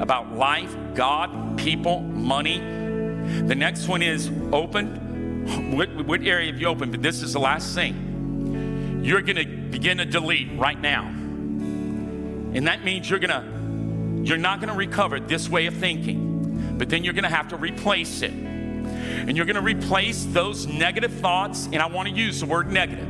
about 0.00 0.36
life, 0.36 0.74
God, 0.94 1.58
people, 1.58 2.00
money. 2.00 2.58
The 2.58 3.54
next 3.54 3.88
one 3.88 4.02
is 4.02 4.30
open 4.52 5.02
what, 5.42 5.90
what 6.06 6.22
area 6.22 6.52
have 6.52 6.60
you 6.60 6.68
opened? 6.68 6.92
But 6.92 7.02
this 7.02 7.22
is 7.22 7.32
the 7.32 7.40
last 7.40 7.74
thing. 7.74 9.00
You're 9.04 9.22
going 9.22 9.36
to 9.36 9.44
begin 9.44 9.98
to 9.98 10.04
delete 10.04 10.48
right 10.58 10.80
now. 10.80 11.06
And 11.08 12.66
that 12.66 12.84
means 12.84 13.10
you're 13.10 13.18
going 13.18 13.30
to, 13.30 14.28
you're 14.28 14.38
not 14.38 14.60
going 14.60 14.68
to 14.68 14.76
recover 14.76 15.18
this 15.18 15.48
way 15.48 15.66
of 15.66 15.74
thinking, 15.74 16.76
but 16.78 16.88
then 16.88 17.02
you're 17.02 17.14
going 17.14 17.24
to 17.24 17.30
have 17.30 17.48
to 17.48 17.56
replace 17.56 18.22
it. 18.22 18.30
And 18.32 19.36
you're 19.36 19.46
going 19.46 19.56
to 19.56 19.62
replace 19.62 20.24
those 20.26 20.66
negative 20.66 21.12
thoughts, 21.14 21.66
and 21.66 21.76
I 21.76 21.86
want 21.86 22.08
to 22.08 22.14
use 22.14 22.40
the 22.40 22.46
word 22.46 22.70
negative. 22.70 23.08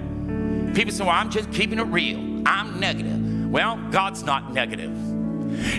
People 0.74 0.93
say, 0.93 1.05
well, 1.05 1.12
I'm 1.12 1.30
just 1.30 1.53
keeping 1.53 1.78
it 1.78 1.85
real. 1.85 2.32
I'm 2.47 2.80
negative. 2.80 3.51
Well, 3.51 3.76
God's 3.90 4.22
not 4.22 4.53
negative. 4.53 4.90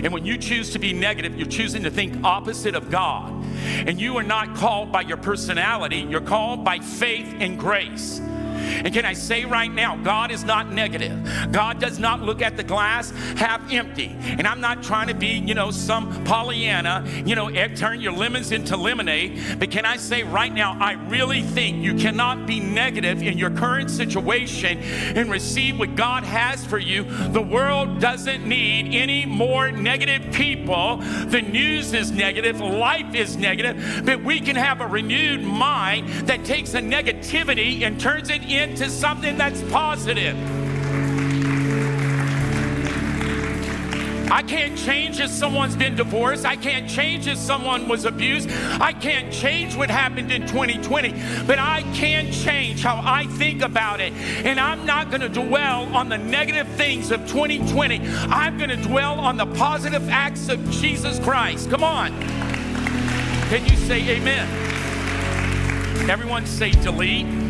And 0.04 0.12
when 0.12 0.24
you 0.24 0.38
choose 0.38 0.70
to 0.70 0.78
be 0.78 0.92
negative, 0.92 1.36
you're 1.36 1.48
choosing 1.48 1.82
to 1.82 1.90
think 1.90 2.24
opposite 2.24 2.74
of 2.74 2.90
God. 2.90 3.32
And 3.86 4.00
you 4.00 4.16
are 4.16 4.22
not 4.22 4.54
called 4.56 4.92
by 4.92 5.02
your 5.02 5.16
personality, 5.16 5.98
you're 5.98 6.20
called 6.20 6.64
by 6.64 6.78
faith 6.78 7.34
and 7.38 7.58
grace. 7.58 8.20
And 8.74 8.92
can 8.92 9.04
I 9.04 9.12
say 9.12 9.44
right 9.44 9.72
now, 9.72 9.96
God 9.96 10.30
is 10.30 10.44
not 10.44 10.72
negative. 10.72 11.18
God 11.52 11.80
does 11.80 11.98
not 11.98 12.22
look 12.22 12.42
at 12.42 12.56
the 12.56 12.64
glass 12.64 13.10
half 13.36 13.72
empty. 13.72 14.16
And 14.20 14.46
I'm 14.46 14.60
not 14.60 14.82
trying 14.82 15.08
to 15.08 15.14
be, 15.14 15.38
you 15.38 15.54
know, 15.54 15.70
some 15.70 16.24
Pollyanna, 16.24 17.04
you 17.24 17.34
know, 17.34 17.50
turn 17.74 18.00
your 18.00 18.12
lemons 18.12 18.52
into 18.52 18.76
lemonade. 18.76 19.40
But 19.58 19.70
can 19.70 19.84
I 19.84 19.96
say 19.96 20.22
right 20.22 20.52
now, 20.52 20.76
I 20.80 20.92
really 21.08 21.42
think 21.42 21.82
you 21.82 21.94
cannot 21.94 22.46
be 22.46 22.60
negative 22.60 23.22
in 23.22 23.38
your 23.38 23.50
current 23.50 23.90
situation 23.90 24.78
and 24.78 25.30
receive 25.30 25.78
what 25.78 25.96
God 25.96 26.24
has 26.24 26.64
for 26.64 26.78
you. 26.78 27.04
The 27.04 27.42
world 27.42 28.00
doesn't 28.00 28.46
need 28.46 28.94
any 28.94 29.26
more 29.26 29.70
negative 29.70 30.32
people. 30.32 30.96
The 30.96 31.42
news 31.42 31.92
is 31.92 32.10
negative, 32.10 32.60
life 32.60 33.14
is 33.14 33.36
negative, 33.36 34.02
but 34.04 34.22
we 34.22 34.40
can 34.40 34.56
have 34.56 34.80
a 34.80 34.86
renewed 34.86 35.42
mind 35.42 36.08
that 36.26 36.44
takes 36.44 36.74
a 36.74 36.80
negativity 36.80 37.82
and 37.82 38.00
turns 38.00 38.30
it 38.30 38.42
into 38.64 38.88
something 38.88 39.36
that's 39.36 39.60
positive. 39.70 40.34
I 44.32 44.42
can't 44.42 44.76
change 44.76 45.20
if 45.20 45.28
someone's 45.30 45.76
been 45.76 45.96
divorced. 45.96 46.46
I 46.46 46.56
can't 46.56 46.88
change 46.88 47.26
if 47.26 47.36
someone 47.36 47.86
was 47.86 48.06
abused. 48.06 48.48
I 48.80 48.94
can't 48.94 49.30
change 49.30 49.76
what 49.76 49.90
happened 49.90 50.32
in 50.32 50.46
2020, 50.46 51.10
but 51.46 51.58
I 51.58 51.82
can 51.94 52.32
change 52.32 52.82
how 52.82 53.02
I 53.04 53.26
think 53.26 53.60
about 53.60 54.00
it. 54.00 54.14
And 54.44 54.58
I'm 54.58 54.86
not 54.86 55.10
going 55.10 55.20
to 55.20 55.28
dwell 55.28 55.84
on 55.94 56.08
the 56.08 56.18
negative 56.18 56.66
things 56.68 57.10
of 57.10 57.20
2020. 57.28 58.00
I'm 58.30 58.56
going 58.56 58.70
to 58.70 58.82
dwell 58.82 59.20
on 59.20 59.36
the 59.36 59.46
positive 59.46 60.08
acts 60.08 60.48
of 60.48 60.70
Jesus 60.70 61.18
Christ. 61.18 61.68
Come 61.68 61.84
on. 61.84 62.18
Can 63.50 63.62
you 63.66 63.76
say 63.76 64.16
amen? 64.16 64.48
Everyone 66.08 66.46
say 66.46 66.70
delete 66.70 67.43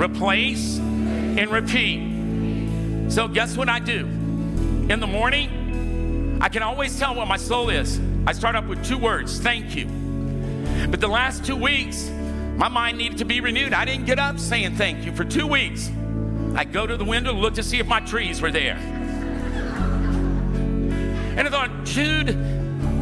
replace, 0.00 0.78
and 0.78 1.50
repeat. 1.50 3.10
So, 3.12 3.28
guess 3.28 3.56
what 3.56 3.68
I 3.68 3.78
do? 3.78 4.06
In 4.88 4.98
the 4.98 5.06
morning, 5.06 6.38
I 6.40 6.48
can 6.48 6.62
always 6.62 6.98
tell 6.98 7.14
what 7.14 7.28
my 7.28 7.36
soul 7.36 7.68
is. 7.68 8.00
I 8.26 8.32
start 8.32 8.56
up 8.56 8.66
with 8.66 8.84
two 8.84 8.98
words 8.98 9.38
thank 9.40 9.76
you. 9.76 9.86
But 10.88 11.00
the 11.00 11.08
last 11.08 11.44
two 11.44 11.56
weeks, 11.56 12.10
my 12.56 12.68
mind 12.68 12.98
needed 12.98 13.18
to 13.18 13.24
be 13.24 13.40
renewed. 13.40 13.74
I 13.74 13.84
didn't 13.84 14.06
get 14.06 14.18
up 14.18 14.38
saying 14.38 14.76
thank 14.76 15.04
you 15.04 15.12
for 15.12 15.24
two 15.24 15.46
weeks. 15.46 15.90
I 16.54 16.64
go 16.64 16.86
to 16.86 16.96
the 16.96 17.04
window 17.04 17.32
look 17.32 17.54
to 17.54 17.62
see 17.62 17.78
if 17.78 17.86
my 17.86 18.00
trees 18.00 18.40
were 18.40 18.50
there. 18.50 18.76
And 21.36 21.40
I 21.40 21.50
thought, 21.50 21.84
Jude, 21.84 22.30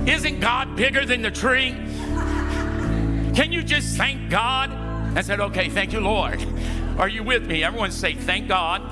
isn't 0.08 0.40
God 0.40 0.76
bigger 0.76 1.04
than 1.04 1.22
the 1.22 1.30
tree? 1.30 1.70
Can 3.34 3.52
you 3.52 3.62
just 3.62 3.96
thank 3.96 4.30
God? 4.30 4.70
I 5.16 5.22
said, 5.22 5.40
okay, 5.40 5.68
thank 5.68 5.92
you, 5.92 6.00
Lord. 6.00 6.44
Are 6.98 7.08
you 7.08 7.22
with 7.22 7.46
me? 7.46 7.62
Everyone 7.62 7.92
say, 7.92 8.14
thank 8.14 8.48
God. 8.48 8.82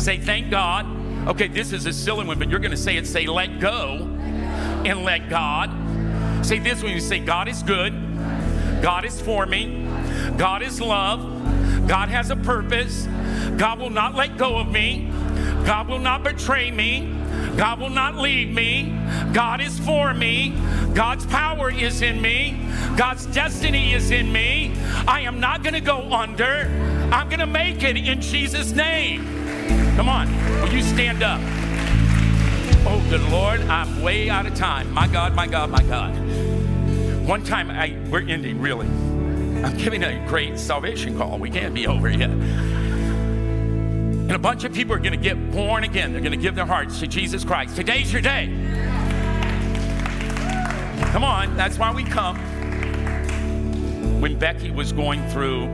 Say, 0.00 0.18
thank 0.18 0.50
God. 0.52 0.86
Okay, 1.26 1.48
this 1.48 1.72
is 1.72 1.84
a 1.86 1.92
silly 1.92 2.24
one, 2.24 2.38
but 2.38 2.48
you're 2.48 2.60
going 2.60 2.70
to 2.70 2.76
say 2.76 2.96
it. 2.96 3.08
Say, 3.08 3.26
let 3.26 3.58
go 3.58 4.08
and 4.84 5.02
let 5.02 5.28
God. 5.28 6.46
Say 6.46 6.60
this 6.60 6.80
when 6.80 6.92
you 6.92 7.00
say, 7.00 7.18
God 7.18 7.48
is 7.48 7.62
good. 7.64 7.92
God 8.80 9.04
is 9.04 9.20
for 9.20 9.46
me. 9.46 9.88
God 10.36 10.62
is 10.62 10.80
love. 10.80 11.20
God 11.88 12.08
has 12.08 12.30
a 12.30 12.36
purpose. 12.36 13.08
God 13.56 13.80
will 13.80 13.90
not 13.90 14.14
let 14.14 14.36
go 14.36 14.56
of 14.58 14.70
me. 14.70 15.10
God 15.66 15.88
will 15.88 15.98
not 15.98 16.22
betray 16.22 16.70
me. 16.70 17.18
God 17.56 17.80
will 17.80 17.90
not 17.90 18.16
leave 18.16 18.48
me. 18.48 18.98
God 19.32 19.60
is 19.60 19.78
for 19.78 20.12
me. 20.12 20.56
God's 20.94 21.24
power 21.26 21.70
is 21.70 22.02
in 22.02 22.20
me. 22.20 22.68
God's 22.96 23.26
destiny 23.26 23.92
is 23.94 24.10
in 24.10 24.32
me. 24.32 24.74
I 25.06 25.20
am 25.20 25.40
not 25.40 25.62
going 25.62 25.74
to 25.74 25.80
go 25.80 26.12
under. 26.12 26.68
I'm 27.12 27.28
going 27.28 27.40
to 27.40 27.46
make 27.46 27.82
it 27.82 27.96
in 27.96 28.20
Jesus' 28.20 28.72
name. 28.72 29.24
Come 29.96 30.08
on. 30.08 30.28
Will 30.62 30.72
you 30.72 30.82
stand 30.82 31.22
up? 31.22 31.40
Oh, 32.86 33.04
good 33.08 33.22
Lord, 33.30 33.60
I'm 33.62 34.02
way 34.02 34.28
out 34.28 34.46
of 34.46 34.54
time. 34.54 34.92
My 34.92 35.06
God, 35.08 35.34
my 35.34 35.46
God, 35.46 35.70
my 35.70 35.82
God. 35.84 36.14
One 37.26 37.42
time, 37.42 37.70
I, 37.70 37.96
we're 38.10 38.28
ending 38.28 38.60
really. 38.60 38.86
I'm 39.64 39.76
giving 39.78 40.04
a 40.04 40.26
great 40.28 40.58
salvation 40.58 41.16
call. 41.16 41.38
We 41.38 41.48
can't 41.48 41.72
be 41.72 41.86
over 41.86 42.10
yet. 42.10 42.30
And 44.24 44.32
a 44.32 44.38
bunch 44.38 44.64
of 44.64 44.72
people 44.72 44.94
are 44.94 44.98
going 44.98 45.12
to 45.12 45.18
get 45.18 45.52
born 45.52 45.84
again. 45.84 46.12
They're 46.12 46.22
going 46.22 46.32
to 46.32 46.38
give 46.38 46.54
their 46.54 46.66
hearts 46.66 46.98
to 47.00 47.06
Jesus 47.06 47.44
Christ. 47.44 47.76
Today's 47.76 48.12
your 48.12 48.22
day. 48.22 48.46
Come 51.12 51.22
on, 51.22 51.56
that's 51.56 51.78
why 51.78 51.92
we 51.92 52.04
come. 52.04 52.38
When 54.20 54.38
Becky 54.38 54.70
was 54.70 54.92
going 54.92 55.28
through 55.28 55.66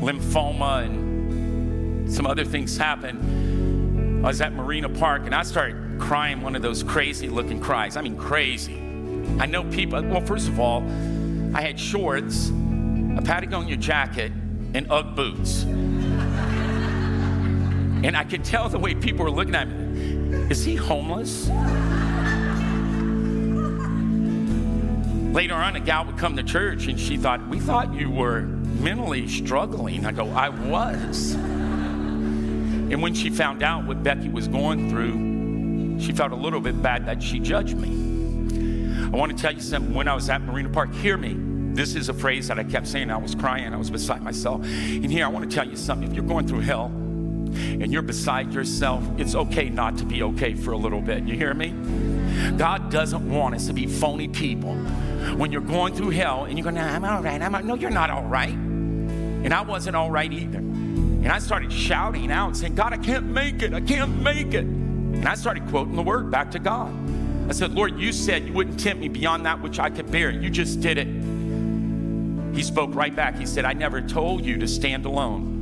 lymphoma 0.00 0.84
and 0.84 2.12
some 2.12 2.26
other 2.26 2.44
things 2.44 2.76
happened. 2.76 4.24
I 4.24 4.28
was 4.28 4.40
at 4.40 4.52
Marina 4.52 4.88
Park 4.88 5.22
and 5.24 5.34
I 5.34 5.42
started 5.42 5.98
crying 5.98 6.40
one 6.42 6.54
of 6.54 6.62
those 6.62 6.82
crazy 6.82 7.28
looking 7.28 7.60
cries. 7.60 7.96
I 7.96 8.02
mean, 8.02 8.16
crazy. 8.16 8.76
I 9.40 9.46
know 9.46 9.64
people, 9.64 10.02
well, 10.02 10.20
first 10.20 10.48
of 10.48 10.60
all, 10.60 10.82
I 11.54 11.60
had 11.60 11.78
shorts, 11.78 12.50
a 12.50 13.22
Patagonia 13.22 13.76
jacket, 13.76 14.32
and 14.74 14.86
Ugg 14.90 15.14
boots. 15.14 15.64
And 18.04 18.16
I 18.18 18.24
could 18.24 18.44
tell 18.44 18.68
the 18.68 18.78
way 18.78 18.94
people 18.94 19.24
were 19.24 19.30
looking 19.30 19.54
at 19.54 19.66
me 19.66 19.84
is 20.50 20.62
he 20.62 20.74
homeless? 20.74 21.48
Later 25.34 25.54
on, 25.54 25.74
a 25.74 25.80
gal 25.80 26.04
would 26.04 26.18
come 26.18 26.36
to 26.36 26.42
church 26.42 26.86
and 26.86 27.00
she 27.00 27.16
thought, 27.16 27.48
We 27.48 27.58
thought 27.58 27.94
you 27.94 28.10
were 28.10 28.42
mentally 28.42 29.26
struggling. 29.26 30.04
I 30.04 30.12
go, 30.12 30.28
I 30.30 30.50
was. 30.50 31.32
And 31.32 33.00
when 33.00 33.14
she 33.14 33.30
found 33.30 33.62
out 33.62 33.86
what 33.86 34.02
Becky 34.02 34.28
was 34.28 34.48
going 34.48 34.90
through, 34.90 35.98
she 35.98 36.12
felt 36.12 36.32
a 36.32 36.36
little 36.36 36.60
bit 36.60 36.82
bad 36.82 37.06
that 37.06 37.22
she 37.22 37.40
judged 37.40 37.78
me. 37.78 37.88
I 39.06 39.16
want 39.16 39.34
to 39.34 39.42
tell 39.42 39.54
you 39.54 39.60
something. 39.60 39.94
When 39.94 40.08
I 40.08 40.14
was 40.14 40.28
at 40.28 40.42
Marina 40.42 40.68
Park, 40.68 40.92
hear 40.92 41.16
me. 41.16 41.36
This 41.74 41.94
is 41.94 42.10
a 42.10 42.14
phrase 42.14 42.48
that 42.48 42.58
I 42.58 42.64
kept 42.64 42.86
saying. 42.86 43.10
I 43.10 43.16
was 43.16 43.34
crying. 43.34 43.72
I 43.72 43.78
was 43.78 43.90
beside 43.90 44.22
myself. 44.22 44.62
And 44.62 45.10
here, 45.10 45.24
I 45.24 45.28
want 45.28 45.48
to 45.48 45.54
tell 45.54 45.66
you 45.66 45.76
something. 45.76 46.06
If 46.06 46.14
you're 46.14 46.26
going 46.26 46.46
through 46.46 46.60
hell 46.60 46.92
and 47.54 47.92
you're 47.92 48.02
beside 48.02 48.52
yourself, 48.52 49.02
it's 49.18 49.34
okay 49.34 49.68
not 49.68 49.98
to 49.98 50.04
be 50.04 50.22
okay 50.22 50.54
for 50.54 50.72
a 50.72 50.76
little 50.76 51.00
bit. 51.00 51.24
You 51.24 51.34
hear 51.36 51.54
me? 51.54 51.70
God 52.56 52.90
doesn't 52.90 53.28
want 53.30 53.54
us 53.54 53.66
to 53.66 53.72
be 53.72 53.86
phony 53.86 54.28
people 54.28 54.74
when 55.36 55.52
you're 55.52 55.60
going 55.60 55.94
through 55.94 56.10
hell 56.10 56.44
and 56.44 56.58
you're 56.58 56.64
going, 56.64 56.78
I'm 56.78 57.04
all 57.04 57.22
right. 57.22 57.40
I'm 57.40 57.66
no, 57.66 57.74
you're 57.74 57.90
not 57.90 58.10
all 58.10 58.24
right. 58.24 58.54
And 58.54 59.52
I 59.52 59.62
wasn't 59.62 59.96
all 59.96 60.10
right 60.10 60.32
either. 60.32 60.58
And 60.58 61.28
I 61.28 61.38
started 61.38 61.72
shouting 61.72 62.30
out, 62.30 62.56
saying, 62.56 62.74
God, 62.74 62.92
I 62.92 62.98
can't 62.98 63.26
make 63.26 63.62
it. 63.62 63.72
I 63.72 63.80
can't 63.80 64.20
make 64.22 64.52
it. 64.52 64.64
And 64.64 65.26
I 65.26 65.34
started 65.34 65.66
quoting 65.68 65.96
the 65.96 66.02
word 66.02 66.30
back 66.30 66.50
to 66.50 66.58
God. 66.58 66.92
I 67.48 67.52
said, 67.52 67.72
Lord, 67.72 67.98
you 67.98 68.12
said 68.12 68.46
you 68.46 68.52
wouldn't 68.52 68.80
tempt 68.80 69.00
me 69.00 69.08
beyond 69.08 69.46
that 69.46 69.60
which 69.62 69.78
I 69.78 69.90
could 69.90 70.10
bear. 70.10 70.30
You 70.30 70.50
just 70.50 70.80
did 70.80 70.98
it. 70.98 71.08
He 72.54 72.62
spoke 72.62 72.94
right 72.94 73.14
back. 73.14 73.36
He 73.36 73.46
said, 73.46 73.64
I 73.64 73.72
never 73.72 74.00
told 74.00 74.44
you 74.44 74.58
to 74.58 74.68
stand 74.68 75.06
alone. 75.06 75.53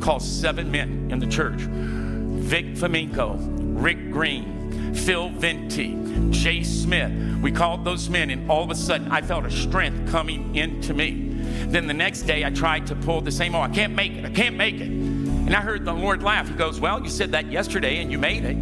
Call 0.00 0.20
seven 0.20 0.70
men 0.70 1.08
in 1.10 1.18
the 1.18 1.26
church 1.26 1.60
Vic 1.60 2.76
Flamenco, 2.76 3.36
Rick 3.36 4.10
Green, 4.10 4.94
Phil 4.94 5.30
Venti, 5.30 5.96
Jay 6.30 6.62
Smith. 6.62 7.40
We 7.40 7.50
called 7.52 7.84
those 7.84 8.08
men, 8.08 8.30
and 8.30 8.50
all 8.50 8.62
of 8.62 8.70
a 8.70 8.74
sudden, 8.74 9.10
I 9.10 9.22
felt 9.22 9.46
a 9.46 9.50
strength 9.50 10.10
coming 10.10 10.54
into 10.54 10.92
me. 10.92 11.28
Then 11.66 11.86
the 11.86 11.94
next 11.94 12.22
day, 12.22 12.44
I 12.44 12.50
tried 12.50 12.86
to 12.88 12.94
pull 12.94 13.20
the 13.20 13.32
same, 13.32 13.54
oh, 13.54 13.60
I 13.60 13.68
can't 13.68 13.94
make 13.94 14.12
it, 14.12 14.24
I 14.24 14.30
can't 14.30 14.56
make 14.56 14.76
it. 14.76 14.88
And 14.88 15.54
I 15.56 15.60
heard 15.60 15.84
the 15.84 15.92
Lord 15.92 16.22
laugh. 16.22 16.48
He 16.48 16.54
goes, 16.54 16.80
Well, 16.80 17.02
you 17.02 17.10
said 17.10 17.32
that 17.32 17.50
yesterday 17.50 18.00
and 18.00 18.12
you 18.12 18.18
made 18.18 18.44
it. 18.44 18.56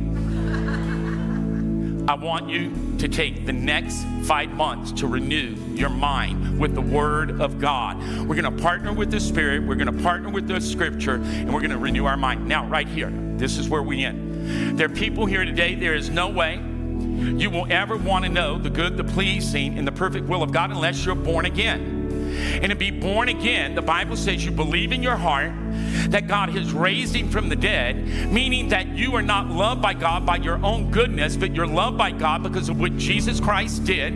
I 2.09 2.15
want 2.15 2.49
you 2.49 2.71
to 3.01 3.09
take 3.09 3.47
the 3.47 3.53
next 3.53 4.05
five 4.25 4.51
months 4.51 4.93
to 4.93 5.07
renew 5.07 5.55
your 5.75 5.89
mind 5.89 6.61
with 6.61 6.75
the 6.75 6.83
Word 6.83 7.41
of 7.41 7.59
God. 7.59 7.99
We're 8.29 8.41
going 8.41 8.57
to 8.57 8.63
partner 8.63 8.93
with 8.93 9.11
the 9.11 9.19
Spirit, 9.19 9.63
we're 9.63 9.75
going 9.75 9.95
to 9.95 10.03
partner 10.03 10.29
with 10.29 10.47
the 10.47 10.61
Scripture, 10.61 11.15
and 11.15 11.53
we're 11.53 11.61
going 11.61 11.71
to 11.71 11.79
renew 11.79 12.05
our 12.05 12.19
mind. 12.19 12.47
Now, 12.47 12.67
right 12.67 12.87
here, 12.87 13.11
this 13.37 13.57
is 13.57 13.71
where 13.71 13.83
we 13.83 14.05
end. 14.05 14.79
There 14.79 14.87
are 14.87 14.91
people 14.95 15.25
here 15.25 15.47
today, 15.47 15.75
there 15.75 15.95
is 15.95 16.11
no 16.11 16.29
way 16.29 16.57
you 16.57 17.49
will 17.49 17.67
ever 17.71 17.97
want 17.97 18.27
to 18.27 18.31
know 18.31 18.59
the 18.59 18.71
good, 18.71 18.99
the 18.99 19.05
pleasing, 19.05 19.79
and 19.79 19.87
the 19.87 19.93
perfect 19.93 20.27
will 20.27 20.43
of 20.43 20.53
God 20.53 20.71
unless 20.71 21.05
you're 21.05 21.15
born 21.15 21.47
again. 21.47 21.99
and 22.63 22.71
to 22.71 22.77
be 22.77 22.91
born 22.91 23.29
again, 23.29 23.75
the 23.75 23.83
Bible 23.83 24.17
says 24.17 24.45
you 24.45 24.51
believe 24.51 24.93
in 24.93 25.03
your 25.03 25.17
heart 25.17 25.53
that 26.11 26.27
God 26.27 26.51
has 26.51 26.73
raised 26.73 27.15
him 27.15 27.31
from 27.31 27.49
the 27.49 27.57
dead, 27.57 27.97
meaning 28.31 28.69
that 28.69 28.89
you 28.89 29.15
are 29.15 29.23
not 29.23 29.49
loved 29.49 29.81
by 29.81 29.95
God 29.95 30.27
by 30.27 30.37
your 30.37 30.65
own 30.65 30.91
goodness, 30.91 31.37
but 31.37 31.55
you're 31.55 31.67
loved 31.67 31.97
by 31.97 32.11
God 32.11 32.43
because 32.43 32.69
of 32.69 32.79
what 32.81 32.97
Jesus 32.97 33.41
Christ 33.41 33.85
did. 33.85 34.13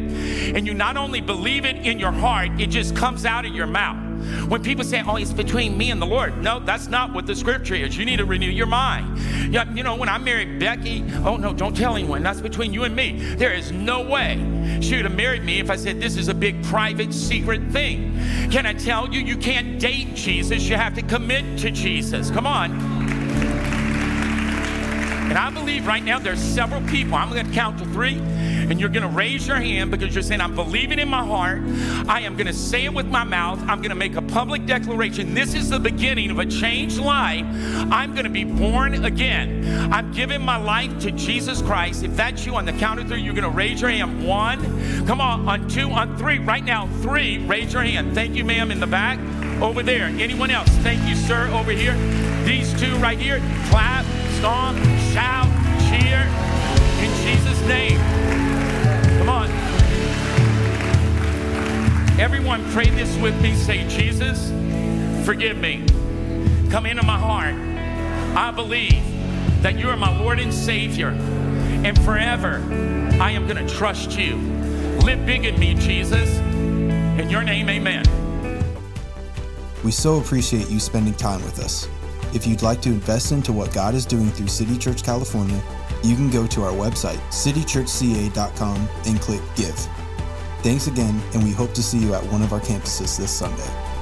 And 0.55 0.66
you 0.66 0.74
not 0.74 0.97
only 0.97 1.20
believe 1.20 1.64
it 1.64 1.76
in 1.76 1.99
your 1.99 2.12
heart, 2.12 2.61
it 2.61 2.66
just 2.66 2.95
comes 2.97 3.24
out 3.24 3.45
of 3.45 3.55
your 3.55 3.66
mouth. 3.66 4.03
When 4.49 4.62
people 4.62 4.85
say, 4.85 5.03
oh, 5.07 5.17
it's 5.17 5.33
between 5.33 5.77
me 5.77 5.91
and 5.91 6.01
the 6.01 6.07
Lord, 6.07 6.43
no, 6.43 6.61
that's 6.61 6.89
not 6.89 7.12
what 7.12 7.27
the 7.27 7.35
scripture 7.35 7.75
is. 7.75 7.97
You 7.97 8.05
need 8.05 8.19
to 8.19 8.25
renew 8.25 8.51
your 8.51 8.67
mind. 8.67 9.19
You 9.53 9.83
know, 9.83 9.97
when 9.97 10.09
I 10.09 10.19
married 10.19 10.59
Becky, 10.59 11.05
oh, 11.25 11.37
no, 11.37 11.53
don't 11.53 11.77
tell 11.77 11.95
anyone. 11.95 12.23
That's 12.23 12.41
between 12.41 12.73
you 12.73 12.85
and 12.85 12.95
me. 12.95 13.19
There 13.37 13.53
is 13.53 13.73
no 13.73 14.03
way 14.03 14.37
she 14.81 14.97
would 14.97 15.05
have 15.05 15.15
married 15.15 15.45
me 15.45 15.61
if 15.61 15.71
I 15.71 15.77
said 15.77 16.01
this 16.01 16.17
is 16.17 16.29
a 16.29 16.35
big 16.35 16.62
private 16.65 17.12
secret 17.12 17.71
thing. 17.71 18.12
Can 18.51 18.67
I 18.67 18.73
tell 18.75 19.12
you, 19.12 19.21
you 19.21 19.37
can't 19.37 19.79
date 19.79 20.15
Jesus, 20.15 20.69
you 20.69 20.77
have 20.77 20.95
to 20.95 21.03
commit 21.03 21.59
to 21.61 21.71
Jesus. 21.71 22.31
Come 22.31 22.47
on. 22.47 22.93
And 25.25 25.39
I 25.39 25.51
believe 25.51 25.87
right 25.87 26.05
now 26.05 26.18
there's 26.18 26.39
several 26.39 26.83
people. 26.83 27.14
I'm 27.14 27.31
going 27.31 27.47
to 27.47 27.53
count 27.53 27.79
to 27.79 27.85
three, 27.87 28.18
and 28.18 28.79
you're 28.79 28.91
going 28.91 29.09
to 29.09 29.16
raise 29.16 29.49
your 29.49 29.57
hand 29.57 29.91
because 29.91 30.14
you're 30.14 30.22
saying, 30.22 30.41
I'm 30.41 30.55
believing 30.55 30.99
in 30.99 31.09
my 31.09 31.25
heart. 31.25 31.62
I 32.09 32.20
am 32.20 32.37
going 32.37 32.47
to 32.47 32.53
say 32.53 32.85
it 32.85 32.93
with 32.93 33.07
my 33.07 33.25
mouth. 33.25 33.59
I'm 33.61 33.79
going 33.79 33.91
to 33.91 33.97
make 33.97 34.16
a 34.16 34.22
public 34.22 34.66
declaration. 34.66 35.35
This 35.35 35.55
is 35.55 35.70
the 35.70 35.79
beginning 35.79 36.31
of 36.31 36.39
a 36.39 36.47
changed 36.47 36.99
life. 36.99 37.45
I'm 37.91 38.12
going 38.12 38.25
to 38.25 38.31
be 38.31 38.45
born 38.45 39.05
again. 39.05 39.93
I'm 39.93 40.12
giving 40.12 40.43
my 40.43 40.57
life 40.57 40.99
to 41.01 41.11
Jesus 41.11 41.62
Christ. 41.62 42.05
If 42.05 42.16
that's 42.16 42.45
you 42.45 42.55
on 42.55 42.64
the 42.64 42.72
count 42.72 43.01
of 43.01 43.09
three, 43.09 43.22
you're 43.22 43.35
going 43.35 43.51
to 43.51 43.57
raise 43.57 43.81
your 43.81 43.91
hand. 43.91 44.27
One, 44.27 45.07
come 45.07 45.20
on, 45.20 45.49
on 45.49 45.68
two, 45.68 45.91
on 45.91 46.16
three. 46.18 46.39
Right 46.39 46.64
now, 46.64 46.87
three, 47.01 47.39
raise 47.47 47.72
your 47.72 47.83
hand. 47.83 48.14
Thank 48.14 48.35
you, 48.35 48.45
ma'am, 48.45 48.70
in 48.70 48.79
the 48.79 48.87
back. 48.87 49.18
Over 49.62 49.83
there. 49.83 50.07
Anyone 50.07 50.51
else? 50.51 50.68
Thank 50.83 51.09
you, 51.09 51.14
sir, 51.14 51.49
over 51.49 51.70
here. 51.70 51.95
These 52.45 52.79
two 52.79 52.97
right 52.97 53.18
here. 53.18 53.39
Clap, 53.70 54.05
stomp, 54.39 54.77
cheer 56.01 56.20
in 57.01 57.11
Jesus' 57.22 57.61
name. 57.68 57.99
Come 59.18 59.28
on. 59.28 59.51
Everyone, 62.18 62.64
pray 62.72 62.90
this 62.90 63.16
with 63.18 63.40
me. 63.42 63.55
Say, 63.55 63.86
Jesus, 63.88 64.51
forgive 65.26 65.59
me. 65.59 65.84
Come 66.70 66.86
into 66.86 67.05
my 67.05 67.18
heart. 67.18 67.55
I 68.36 68.51
believe 68.51 69.03
that 69.62 69.78
you 69.78 69.88
are 69.90 69.97
my 69.97 70.16
Lord 70.18 70.40
and 70.40 70.53
Savior. 70.53 71.09
And 71.09 71.99
forever, 72.03 72.62
I 73.20 73.30
am 73.30 73.47
going 73.47 73.64
to 73.64 73.74
trust 73.74 74.18
you. 74.18 74.36
Live 75.05 75.24
big 75.26 75.45
in 75.45 75.59
me, 75.59 75.74
Jesus. 75.74 76.38
In 76.38 77.28
your 77.30 77.42
name, 77.42 77.68
amen. 77.68 78.05
We 79.84 79.90
so 79.90 80.18
appreciate 80.18 80.70
you 80.70 80.80
spending 80.80 81.14
time 81.14 81.42
with 81.42 81.61
us. 81.61 81.88
If 82.34 82.47
you'd 82.47 82.62
like 82.62 82.80
to 82.82 82.88
invest 82.88 83.30
into 83.30 83.53
what 83.53 83.72
God 83.72 83.95
is 83.95 84.07
doing 84.07 84.30
through 84.30 84.49
City 84.49 84.76
Church 84.76 85.05
California, 85.05 85.62
you 86.05 86.14
can 86.16 86.30
go 86.30 86.46
to 86.46 86.62
our 86.62 86.72
website, 86.72 87.18
citychurchca.com, 87.30 88.88
and 89.07 89.20
click 89.20 89.42
Give. 89.57 89.74
Thanks 90.62 90.86
again, 90.86 91.20
and 91.32 91.42
we 91.42 91.50
hope 91.50 91.72
to 91.74 91.82
see 91.82 91.98
you 91.98 92.14
at 92.14 92.22
one 92.24 92.42
of 92.42 92.52
our 92.52 92.61
campuses 92.61 93.18
this 93.18 93.30
Sunday. 93.30 93.93